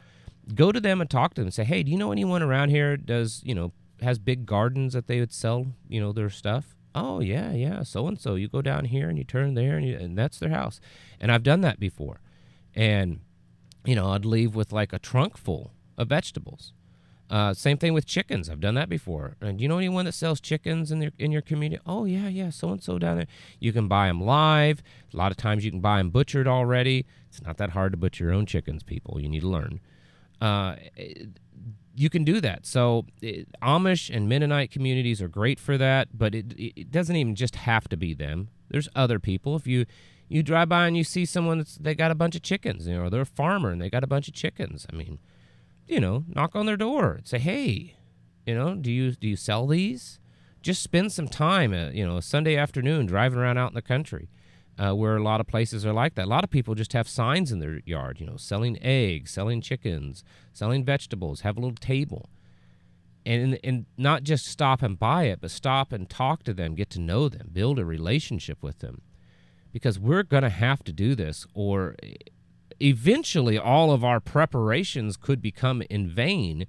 go 0.54 0.72
to 0.72 0.80
them 0.80 1.00
and 1.00 1.08
talk 1.08 1.34
to 1.34 1.40
them 1.40 1.46
and 1.46 1.54
say, 1.54 1.64
hey, 1.64 1.82
do 1.82 1.90
you 1.90 1.98
know 1.98 2.12
anyone 2.12 2.42
around 2.42 2.70
here 2.70 2.96
does, 2.96 3.42
you 3.44 3.54
know, 3.54 3.72
has 4.00 4.18
big 4.18 4.46
gardens 4.46 4.92
that 4.92 5.06
they 5.06 5.20
would 5.20 5.32
sell, 5.32 5.66
you 5.88 6.00
know, 6.00 6.12
their 6.12 6.30
stuff? 6.30 6.76
Oh, 6.94 7.20
yeah, 7.20 7.52
yeah, 7.52 7.82
so 7.82 8.06
and 8.06 8.20
so. 8.20 8.34
You 8.34 8.48
go 8.48 8.60
down 8.60 8.86
here 8.86 9.08
and 9.08 9.16
you 9.16 9.24
turn 9.24 9.54
there 9.54 9.76
and, 9.76 9.86
you, 9.86 9.96
and 9.96 10.18
that's 10.18 10.38
their 10.38 10.50
house. 10.50 10.80
And 11.20 11.32
I've 11.32 11.42
done 11.42 11.62
that 11.62 11.80
before. 11.80 12.20
And, 12.74 13.20
you 13.84 13.94
know, 13.94 14.10
I'd 14.10 14.24
leave 14.24 14.54
with 14.54 14.72
like 14.72 14.92
a 14.92 14.98
trunk 14.98 15.36
full 15.36 15.72
of 15.96 16.08
vegetables. 16.08 16.72
Uh, 17.32 17.54
same 17.54 17.78
thing 17.78 17.94
with 17.94 18.04
chickens. 18.04 18.50
I've 18.50 18.60
done 18.60 18.74
that 18.74 18.90
before. 18.90 19.36
And 19.40 19.56
do 19.56 19.62
you 19.62 19.68
know 19.68 19.78
anyone 19.78 20.04
that 20.04 20.12
sells 20.12 20.38
chickens 20.38 20.92
in 20.92 20.98
their 20.98 21.12
in 21.18 21.32
your 21.32 21.40
community? 21.40 21.82
Oh 21.86 22.04
yeah, 22.04 22.28
yeah, 22.28 22.50
so 22.50 22.68
and 22.68 22.82
so 22.82 22.98
down 22.98 23.16
there. 23.16 23.26
You 23.58 23.72
can 23.72 23.88
buy 23.88 24.08
them 24.08 24.20
live. 24.20 24.82
A 25.14 25.16
lot 25.16 25.30
of 25.30 25.38
times 25.38 25.64
you 25.64 25.70
can 25.70 25.80
buy 25.80 25.96
them 25.96 26.10
butchered 26.10 26.46
already. 26.46 27.06
It's 27.28 27.42
not 27.42 27.56
that 27.56 27.70
hard 27.70 27.92
to 27.94 27.96
butcher 27.96 28.24
your 28.24 28.34
own 28.34 28.44
chickens, 28.44 28.82
people. 28.82 29.18
You 29.18 29.30
need 29.30 29.40
to 29.40 29.48
learn. 29.48 29.80
Uh, 30.42 30.76
you 31.96 32.10
can 32.10 32.22
do 32.22 32.38
that. 32.42 32.66
So 32.66 33.06
it, 33.22 33.48
Amish 33.62 34.14
and 34.14 34.28
Mennonite 34.28 34.70
communities 34.70 35.22
are 35.22 35.28
great 35.28 35.58
for 35.58 35.78
that, 35.78 36.08
but 36.12 36.34
it, 36.34 36.52
it 36.58 36.90
doesn't 36.90 37.16
even 37.16 37.34
just 37.34 37.56
have 37.56 37.88
to 37.88 37.96
be 37.96 38.12
them. 38.12 38.48
There's 38.68 38.90
other 38.94 39.18
people. 39.18 39.56
If 39.56 39.66
you 39.66 39.86
you 40.28 40.42
drive 40.42 40.68
by 40.68 40.86
and 40.86 40.98
you 40.98 41.04
see 41.04 41.24
someone 41.24 41.56
that's 41.58 41.76
they 41.76 41.94
got 41.94 42.10
a 42.10 42.14
bunch 42.14 42.36
of 42.36 42.42
chickens, 42.42 42.86
you 42.86 42.94
know, 42.94 43.08
they're 43.08 43.22
a 43.22 43.26
farmer 43.26 43.70
and 43.70 43.80
they 43.80 43.88
got 43.88 44.04
a 44.04 44.06
bunch 44.06 44.28
of 44.28 44.34
chickens. 44.34 44.86
I 44.92 44.96
mean, 44.96 45.18
you 45.86 46.00
know, 46.00 46.24
knock 46.28 46.54
on 46.54 46.66
their 46.66 46.76
door 46.76 47.20
say, 47.24 47.38
"Hey, 47.38 47.96
you 48.46 48.54
know, 48.54 48.74
do 48.74 48.90
you 48.90 49.12
do 49.12 49.28
you 49.28 49.36
sell 49.36 49.66
these?" 49.66 50.18
Just 50.62 50.82
spend 50.82 51.10
some 51.10 51.26
time, 51.26 51.74
uh, 51.74 51.90
you 51.90 52.06
know, 52.06 52.16
a 52.16 52.22
Sunday 52.22 52.56
afternoon 52.56 53.06
driving 53.06 53.38
around 53.38 53.58
out 53.58 53.70
in 53.70 53.74
the 53.74 53.82
country 53.82 54.28
uh, 54.78 54.92
where 54.92 55.16
a 55.16 55.22
lot 55.22 55.40
of 55.40 55.46
places 55.46 55.84
are 55.84 55.92
like 55.92 56.14
that. 56.14 56.26
A 56.26 56.28
lot 56.28 56.44
of 56.44 56.50
people 56.50 56.74
just 56.74 56.92
have 56.92 57.08
signs 57.08 57.52
in 57.52 57.58
their 57.58 57.80
yard, 57.84 58.20
you 58.20 58.26
know, 58.26 58.36
selling 58.36 58.82
eggs, 58.82 59.30
selling 59.30 59.60
chickens, 59.60 60.24
selling 60.52 60.84
vegetables, 60.84 61.42
have 61.42 61.56
a 61.56 61.60
little 61.60 61.76
table. 61.76 62.28
And, 63.24 63.58
and 63.62 63.86
not 63.96 64.24
just 64.24 64.46
stop 64.46 64.82
and 64.82 64.98
buy 64.98 65.24
it, 65.24 65.40
but 65.40 65.52
stop 65.52 65.92
and 65.92 66.10
talk 66.10 66.42
to 66.42 66.52
them, 66.52 66.74
get 66.74 66.90
to 66.90 67.00
know 67.00 67.28
them, 67.28 67.50
build 67.52 67.78
a 67.78 67.84
relationship 67.84 68.62
with 68.62 68.80
them. 68.80 69.02
Because 69.70 69.98
we're 69.98 70.24
to 70.24 70.48
have 70.48 70.82
to 70.84 70.92
do 70.92 71.14
this, 71.14 71.46
or 71.54 71.94
eventually 72.82 73.58
all 73.58 73.92
of 73.92 74.02
our 74.02 74.20
preparations 74.20 75.16
could 75.16 75.40
become 75.40 75.82
in 75.88 76.08
vain 76.08 76.66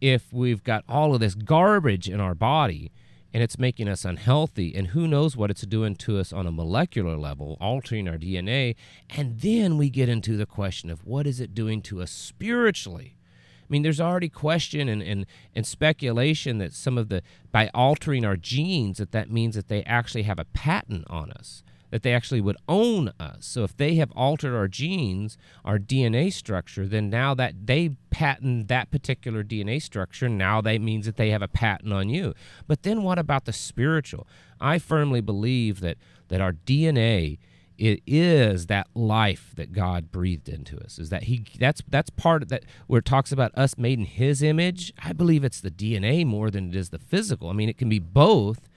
if 0.00 0.32
we've 0.32 0.62
got 0.62 0.84
all 0.88 1.14
of 1.14 1.20
this 1.20 1.34
garbage 1.34 2.08
in 2.08 2.20
our 2.20 2.34
body 2.34 2.92
and 3.32 3.42
it's 3.42 3.58
making 3.58 3.88
us 3.88 4.04
unhealthy. 4.04 4.74
And 4.74 4.88
who 4.88 5.06
knows 5.06 5.36
what 5.36 5.50
it's 5.50 5.66
doing 5.66 5.94
to 5.96 6.18
us 6.18 6.32
on 6.32 6.46
a 6.46 6.52
molecular 6.52 7.16
level, 7.16 7.58
altering 7.60 8.08
our 8.08 8.16
DNA. 8.16 8.76
And 9.10 9.40
then 9.40 9.76
we 9.76 9.90
get 9.90 10.08
into 10.08 10.38
the 10.38 10.46
question 10.46 10.88
of 10.88 11.04
what 11.04 11.26
is 11.26 11.38
it 11.40 11.54
doing 11.54 11.82
to 11.82 12.00
us 12.00 12.10
spiritually? 12.10 13.16
I 13.60 13.66
mean, 13.68 13.82
there's 13.82 14.00
already 14.00 14.28
question 14.28 14.88
and, 14.88 15.02
and, 15.02 15.26
and 15.54 15.66
speculation 15.66 16.58
that 16.58 16.72
some 16.72 16.96
of 16.96 17.08
the, 17.08 17.22
by 17.50 17.68
altering 17.74 18.24
our 18.24 18.36
genes, 18.36 18.98
that 18.98 19.12
that 19.12 19.30
means 19.30 19.54
that 19.56 19.68
they 19.68 19.82
actually 19.82 20.22
have 20.22 20.38
a 20.38 20.44
patent 20.46 21.04
on 21.10 21.32
us 21.32 21.62
that 21.96 22.02
they 22.02 22.12
actually 22.12 22.42
would 22.42 22.58
own 22.68 23.10
us. 23.18 23.46
So 23.46 23.64
if 23.64 23.74
they 23.74 23.94
have 23.94 24.12
altered 24.12 24.54
our 24.54 24.68
genes, 24.68 25.38
our 25.64 25.78
DNA 25.78 26.30
structure, 26.30 26.86
then 26.86 27.08
now 27.08 27.32
that 27.34 27.66
they 27.66 27.96
patent 28.10 28.68
that 28.68 28.90
particular 28.90 29.42
DNA 29.42 29.80
structure, 29.80 30.28
now 30.28 30.60
that 30.60 30.82
means 30.82 31.06
that 31.06 31.16
they 31.16 31.30
have 31.30 31.40
a 31.40 31.48
patent 31.48 31.94
on 31.94 32.10
you. 32.10 32.34
But 32.66 32.82
then 32.82 33.02
what 33.02 33.18
about 33.18 33.46
the 33.46 33.52
spiritual? 33.54 34.26
I 34.60 34.78
firmly 34.78 35.22
believe 35.22 35.80
that 35.80 35.96
that 36.28 36.42
our 36.42 36.52
DNA 36.52 37.38
it 37.78 38.02
is 38.06 38.66
that 38.66 38.88
life 38.94 39.52
that 39.56 39.72
God 39.72 40.10
breathed 40.10 40.48
into 40.48 40.78
us. 40.78 40.98
Is 40.98 41.10
that 41.10 41.24
he 41.24 41.44
that's 41.58 41.82
that's 41.88 42.10
part 42.10 42.42
of 42.42 42.48
that 42.50 42.64
where 42.86 42.98
it 42.98 43.04
talks 43.04 43.32
about 43.32 43.56
us 43.56 43.76
made 43.78 43.98
in 43.98 44.04
his 44.04 44.42
image. 44.42 44.92
I 45.02 45.12
believe 45.12 45.44
it's 45.44 45.60
the 45.60 45.70
DNA 45.70 46.26
more 46.26 46.50
than 46.50 46.70
it 46.70 46.76
is 46.76 46.90
the 46.90 46.98
physical. 46.98 47.48
I 47.48 47.52
mean 47.52 47.68
it 47.68 47.78
can 47.78 47.88
be 47.88 47.98
both, 47.98 48.68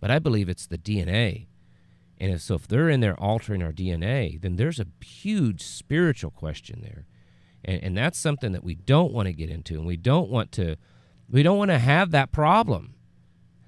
but 0.00 0.10
I 0.10 0.18
believe 0.18 0.48
it's 0.48 0.66
the 0.66 0.78
DNA. 0.78 1.46
And 2.20 2.32
if, 2.32 2.42
so, 2.42 2.56
if 2.56 2.66
they're 2.66 2.88
in 2.88 3.00
there 3.00 3.18
altering 3.18 3.62
our 3.62 3.72
DNA, 3.72 4.40
then 4.40 4.56
there's 4.56 4.80
a 4.80 4.86
huge 5.04 5.62
spiritual 5.62 6.30
question 6.30 6.80
there, 6.82 7.06
and, 7.64 7.82
and 7.82 7.96
that's 7.96 8.18
something 8.18 8.52
that 8.52 8.64
we 8.64 8.74
don't 8.74 9.12
want 9.12 9.26
to 9.26 9.32
get 9.32 9.50
into, 9.50 9.74
and 9.74 9.86
we 9.86 9.96
don't 9.96 10.28
want 10.28 10.50
to, 10.52 10.76
we 11.30 11.42
don't 11.42 11.58
want 11.58 11.70
to 11.70 11.78
have 11.78 12.10
that 12.10 12.32
problem, 12.32 12.94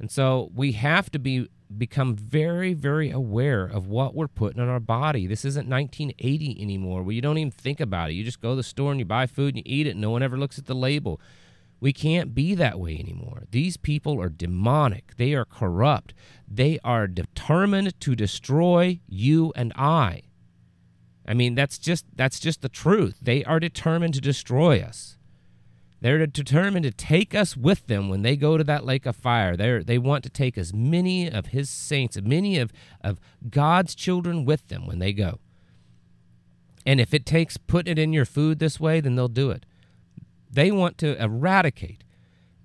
and 0.00 0.10
so 0.10 0.50
we 0.54 0.72
have 0.72 1.10
to 1.12 1.18
be 1.18 1.48
become 1.76 2.16
very, 2.16 2.74
very 2.74 3.10
aware 3.10 3.64
of 3.64 3.86
what 3.86 4.14
we're 4.14 4.26
putting 4.26 4.60
in 4.60 4.68
our 4.68 4.80
body. 4.80 5.26
This 5.26 5.44
isn't 5.44 5.68
1980 5.68 6.60
anymore, 6.60 7.02
where 7.02 7.14
you 7.14 7.22
don't 7.22 7.38
even 7.38 7.50
think 7.50 7.80
about 7.80 8.10
it. 8.10 8.14
You 8.14 8.24
just 8.24 8.40
go 8.40 8.50
to 8.50 8.56
the 8.56 8.62
store 8.62 8.90
and 8.90 8.98
you 8.98 9.04
buy 9.04 9.26
food 9.26 9.54
and 9.54 9.58
you 9.58 9.62
eat 9.66 9.86
it, 9.86 9.90
and 9.90 10.00
no 10.00 10.10
one 10.10 10.22
ever 10.22 10.36
looks 10.36 10.58
at 10.58 10.66
the 10.66 10.74
label. 10.74 11.20
We 11.80 11.92
can't 11.94 12.34
be 12.34 12.54
that 12.54 12.78
way 12.78 12.98
anymore. 12.98 13.44
These 13.50 13.78
people 13.78 14.20
are 14.20 14.28
demonic. 14.28 15.16
They 15.16 15.34
are 15.34 15.46
corrupt. 15.46 16.12
They 16.46 16.78
are 16.84 17.06
determined 17.06 17.98
to 18.00 18.14
destroy 18.14 19.00
you 19.08 19.52
and 19.56 19.72
I. 19.74 20.22
I 21.26 21.34
mean, 21.34 21.54
that's 21.54 21.78
just 21.78 22.04
that's 22.14 22.38
just 22.38 22.60
the 22.60 22.68
truth. 22.68 23.18
They 23.22 23.44
are 23.44 23.60
determined 23.60 24.14
to 24.14 24.20
destroy 24.20 24.80
us. 24.80 25.16
They're 26.02 26.26
determined 26.26 26.84
to 26.84 26.90
take 26.90 27.34
us 27.34 27.56
with 27.56 27.86
them 27.86 28.08
when 28.08 28.22
they 28.22 28.36
go 28.36 28.56
to 28.56 28.64
that 28.64 28.84
lake 28.84 29.06
of 29.06 29.16
fire. 29.16 29.56
They 29.56 29.78
they 29.82 29.98
want 29.98 30.24
to 30.24 30.30
take 30.30 30.58
as 30.58 30.74
many 30.74 31.30
of 31.30 31.46
his 31.46 31.70
saints, 31.70 32.18
many 32.20 32.58
of, 32.58 32.72
of 33.02 33.20
God's 33.48 33.94
children 33.94 34.44
with 34.44 34.68
them 34.68 34.86
when 34.86 34.98
they 34.98 35.12
go. 35.12 35.38
And 36.86 37.00
if 37.00 37.12
it 37.14 37.26
takes 37.26 37.56
putting 37.58 37.92
it 37.92 37.98
in 37.98 38.12
your 38.12 38.24
food 38.24 38.58
this 38.58 38.80
way, 38.80 39.00
then 39.00 39.14
they'll 39.14 39.28
do 39.28 39.50
it. 39.50 39.66
They 40.50 40.70
want 40.70 40.98
to 40.98 41.22
eradicate 41.22 42.04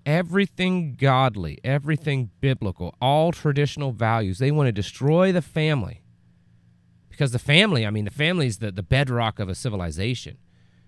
everything 0.05 0.95
godly, 0.99 1.59
everything 1.63 2.31
biblical, 2.41 2.95
all 3.01 3.31
traditional 3.31 3.91
values. 3.91 4.39
They 4.39 4.51
want 4.51 4.67
to 4.67 4.71
destroy 4.71 5.31
the 5.31 5.41
family. 5.41 6.01
Because 7.09 7.31
the 7.31 7.39
family, 7.39 7.85
I 7.85 7.91
mean, 7.91 8.05
the 8.05 8.11
family 8.11 8.47
is 8.47 8.57
the, 8.57 8.71
the 8.71 8.83
bedrock 8.83 9.39
of 9.39 9.49
a 9.49 9.55
civilization. 9.55 10.37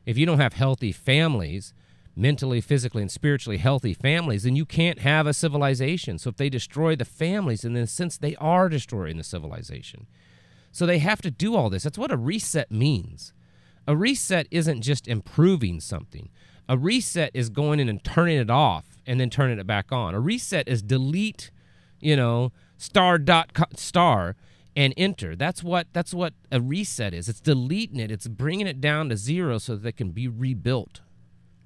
If 0.06 0.18
you 0.18 0.26
don't 0.26 0.40
have 0.40 0.54
healthy 0.54 0.92
families, 0.92 1.74
mentally, 2.16 2.60
physically, 2.60 3.02
and 3.02 3.12
spiritually 3.12 3.58
healthy 3.58 3.94
families, 3.94 4.44
then 4.44 4.56
you 4.56 4.66
can't 4.66 5.00
have 5.00 5.28
a 5.28 5.34
civilization. 5.34 6.18
So 6.18 6.30
if 6.30 6.38
they 6.38 6.50
destroy 6.50 6.96
the 6.96 7.06
families, 7.06 7.64
in 7.64 7.76
a 7.76 7.88
sense, 7.88 8.18
they 8.18 8.36
are 8.38 8.70
destroying 8.70 9.18
the 9.18 9.24
civilization. 9.24 10.08
So 10.72 10.86
they 10.86 11.00
have 11.00 11.22
to 11.22 11.32
do 11.32 11.56
all 11.56 11.70
this. 11.70 11.84
That's 11.84 11.98
what 11.98 12.12
a 12.12 12.18
reset 12.18 12.72
means. 12.72 13.34
A 13.88 13.96
reset 13.96 14.48
isn't 14.52 14.82
just 14.82 15.08
improving 15.08 15.80
something. 15.80 16.30
A 16.70 16.78
reset 16.78 17.32
is 17.34 17.50
going 17.50 17.80
in 17.80 17.90
and 17.90 18.04
turning 18.04 18.38
it 18.38 18.50
off 18.50 18.86
and 19.06 19.20
then 19.20 19.30
turning 19.30 19.60
it 19.60 19.68
back 19.68 19.92
on. 19.92 20.14
A 20.14 20.20
reset 20.20 20.68
is 20.68 20.82
delete, 20.82 21.50
you 22.00 22.16
know, 22.16 22.52
star 22.78 23.18
dot 23.18 23.52
star 23.76 24.36
and 24.76 24.94
enter. 24.96 25.36
That's 25.36 25.64
what 25.64 25.88
that's 25.94 26.14
what 26.14 26.34
a 26.52 26.62
reset 26.62 27.14
is. 27.14 27.28
It's 27.28 27.42
deleting 27.42 28.00
it. 28.00 28.12
It's 28.12 28.28
bringing 28.28 28.68
it 28.68 28.80
down 28.80 29.10
to 29.10 29.18
zero 29.18 29.58
so 29.58 29.76
that 29.76 29.88
it 29.88 29.98
can 29.98 30.12
be 30.12 30.28
rebuilt. 30.28 31.02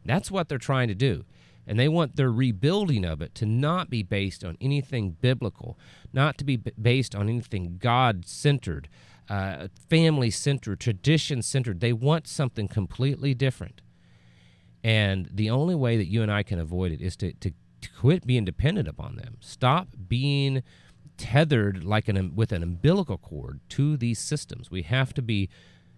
That's 0.05 0.31
what 0.31 0.49
they're 0.49 0.57
trying 0.57 0.87
to 0.87 0.95
do. 0.95 1.25
And 1.67 1.79
they 1.79 1.87
want 1.87 2.15
their 2.15 2.31
rebuilding 2.31 3.05
of 3.05 3.21
it 3.21 3.35
to 3.35 3.45
not 3.45 3.89
be 3.89 4.01
based 4.01 4.43
on 4.43 4.57
anything 4.59 5.17
biblical, 5.21 5.77
not 6.11 6.37
to 6.39 6.43
be 6.43 6.57
based 6.57 7.13
on 7.13 7.29
anything 7.29 7.77
God 7.77 8.25
centered, 8.25 8.89
uh, 9.29 9.67
family 9.89 10.31
centered, 10.31 10.79
tradition 10.79 11.41
centered. 11.41 11.79
They 11.79 11.93
want 11.93 12.27
something 12.27 12.67
completely 12.67 13.33
different. 13.33 13.81
And 14.83 15.29
the 15.31 15.49
only 15.49 15.75
way 15.75 15.97
that 15.97 16.07
you 16.07 16.21
and 16.21 16.31
I 16.31 16.43
can 16.43 16.59
avoid 16.59 16.91
it 16.91 17.01
is 17.01 17.15
to, 17.17 17.33
to, 17.33 17.51
to 17.81 17.89
quit 17.99 18.25
being 18.25 18.45
dependent 18.45 18.87
upon 18.87 19.15
them. 19.15 19.37
Stop 19.39 19.89
being 20.07 20.63
tethered 21.17 21.83
like 21.83 22.07
an 22.07 22.35
with 22.35 22.51
an 22.51 22.63
umbilical 22.63 23.17
cord 23.17 23.59
to 23.69 23.95
these 23.95 24.17
systems. 24.17 24.71
We 24.71 24.81
have 24.83 25.13
to 25.13 25.21
be 25.21 25.49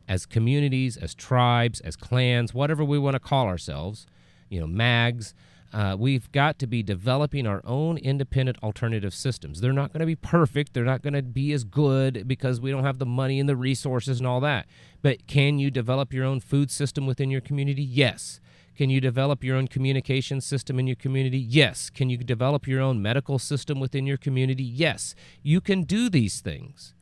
as 0.08 0.26
communities, 0.26 0.98
as 0.98 1.16
tribes, 1.16 1.80
as 1.82 1.96
clans, 1.96 2.54
whatever 2.54 2.84
we 2.84 3.00
want 3.00 3.14
to 3.14 3.20
call 3.20 3.48
ourselves, 3.48 4.06
you 4.50 4.60
know, 4.60 4.68
mags, 4.68 5.34
uh, 5.74 5.96
we've 5.98 6.32
got 6.32 6.60
to 6.60 6.68
be 6.68 6.84
developing 6.84 7.48
our 7.48 7.62
own 7.66 7.98
independent 7.98 8.58
alternative 8.62 9.14
systems. 9.14 9.60
They're 9.60 9.74
not 9.74 9.92
going 9.92 10.02
to 10.02 10.06
be 10.06 10.16
perfect. 10.16 10.74
They're 10.74 10.84
not 10.84 11.02
going 11.02 11.16
to 11.16 11.24
be 11.24 11.52
as 11.52 11.64
good 11.64 12.28
because 12.28 12.62
we 12.62 12.70
don't 12.70 12.84
have 12.84 13.00
the 13.00 13.08
money 13.08 13.40
and 13.40 13.50
the 13.50 13.56
resources 13.56 14.20
and 14.20 14.28
all 14.28 14.40
that. 14.42 14.68
But 15.02 15.26
can 15.26 15.58
you 15.58 15.72
develop 15.72 16.14
your 16.14 16.26
own 16.26 16.42
food 16.42 16.70
system 16.70 17.08
within 17.08 17.32
your 17.32 17.42
community? 17.42 17.82
Yes. 17.82 18.40
Can 18.76 18.90
you 18.90 19.00
develop 19.00 19.44
your 19.44 19.56
own 19.56 19.68
communication 19.68 20.42
system 20.42 20.80
in 20.80 20.88
your 20.88 20.96
community? 20.96 21.38
Yes. 21.38 21.90
Can 21.90 22.10
you 22.10 22.18
develop 22.18 22.68
your 22.68 22.82
own 22.82 23.02
medical 23.02 23.38
system 23.38 23.80
within 23.80 24.08
your 24.08 24.18
community? 24.18 24.64
Yes. 24.64 25.14
You 25.44 25.62
can 25.62 25.84
do 25.84 26.10
these 26.10 26.42
things. 26.42 26.96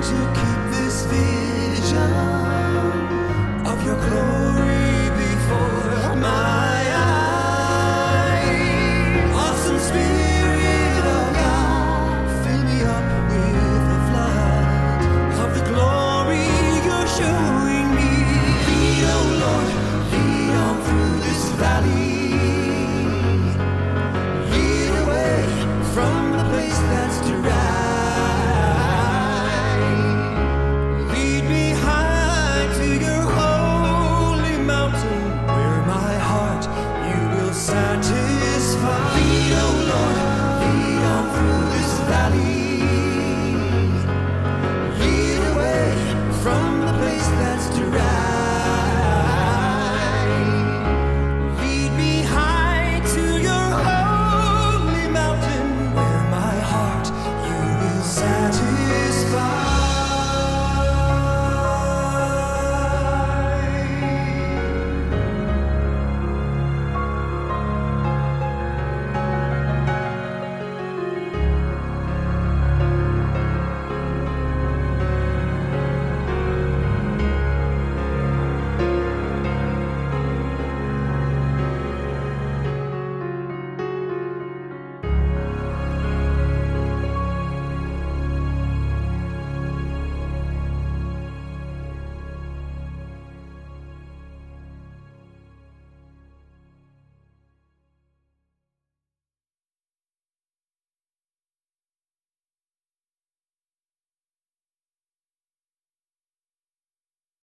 Keep 0.10 0.72
this 0.72 1.06
vision 1.06 1.55